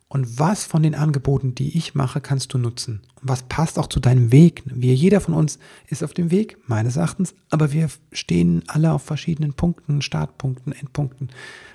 und 0.09 0.39
was 0.39 0.65
von 0.65 0.83
den 0.83 0.95
Angeboten, 0.95 1.55
die 1.55 1.77
ich 1.77 1.95
mache, 1.95 2.21
kannst 2.21 2.55
du 2.55 2.59
nutzen? 2.59 3.01
Und 3.21 3.29
was 3.29 3.43
passt 3.43 3.79
auch 3.79 3.89
zu 3.89 3.99
deinem 3.99 4.31
Weg? 4.31 4.63
Wir, 4.65 4.95
jeder 4.95 5.21
von 5.21 5.35
uns 5.35 5.59
ist 5.89 6.05
auf 6.05 6.15
dem 6.15 6.31
Weg, 6.31 6.59
meines 6.69 6.97
Erachtens, 6.97 7.35
aber 7.51 7.73
wir 7.73 7.89
stehen 8.13 8.63
alle 8.69 8.93
auf 8.93 9.03
verschiedenen 9.03 9.55
Punkten, 9.55 10.03
Startpunkten, 10.03 10.73
Endpunkten, 10.73 11.31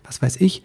was 0.05 0.21
weiß 0.21 0.37
ich. 0.37 0.63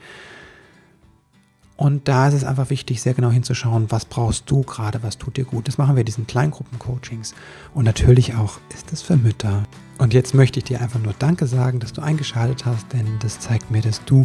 Und 1.77 2.09
da 2.09 2.29
ist 2.29 2.35
es 2.35 2.45
einfach 2.45 2.71
wichtig, 2.71 3.03
sehr 3.03 3.13
genau 3.15 3.31
hinzuschauen, 3.31 3.91
was 3.91 4.07
brauchst 4.07 4.51
du 4.51 4.63
gerade, 4.63 5.03
was 5.03 5.19
tut 5.19 5.37
dir 5.37 5.45
gut. 5.45 5.69
Das 5.69 5.77
machen 5.77 5.97
wir 5.97 6.01
in 6.01 6.07
diesen 6.07 6.27
Kleingruppencoachings. 6.27 7.35
Und 7.75 7.85
natürlich 7.85 8.35
auch 8.35 8.61
ist 8.73 8.93
es 8.93 9.03
für 9.03 9.17
Mütter. 9.17 9.65
Und 9.99 10.15
jetzt 10.15 10.35
möchte 10.35 10.61
ich 10.61 10.65
dir 10.65 10.81
einfach 10.81 11.01
nur 11.01 11.15
Danke 11.19 11.47
sagen, 11.47 11.81
dass 11.81 11.93
du 11.93 12.01
eingeschaltet 12.01 12.65
hast, 12.65 12.93
denn 12.93 13.07
das 13.21 13.41
zeigt 13.41 13.71
mir, 13.71 13.83
dass 13.83 14.03
du 14.05 14.25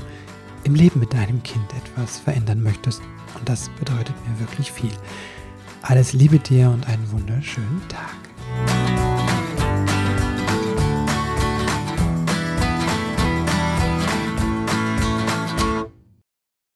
im 0.63 0.75
Leben 0.75 0.99
mit 0.99 1.13
deinem 1.13 1.41
Kind 1.43 1.65
etwas 1.73 2.19
verändern 2.19 2.61
möchtest. 2.61 3.01
Und 3.37 3.47
das 3.47 3.69
bedeutet 3.79 4.15
mir 4.27 4.39
wirklich 4.39 4.71
viel. 4.71 4.91
Alles 5.81 6.13
Liebe 6.13 6.39
dir 6.39 6.69
und 6.69 6.87
einen 6.87 7.11
wunderschönen 7.11 7.81
Tag. 7.87 9.10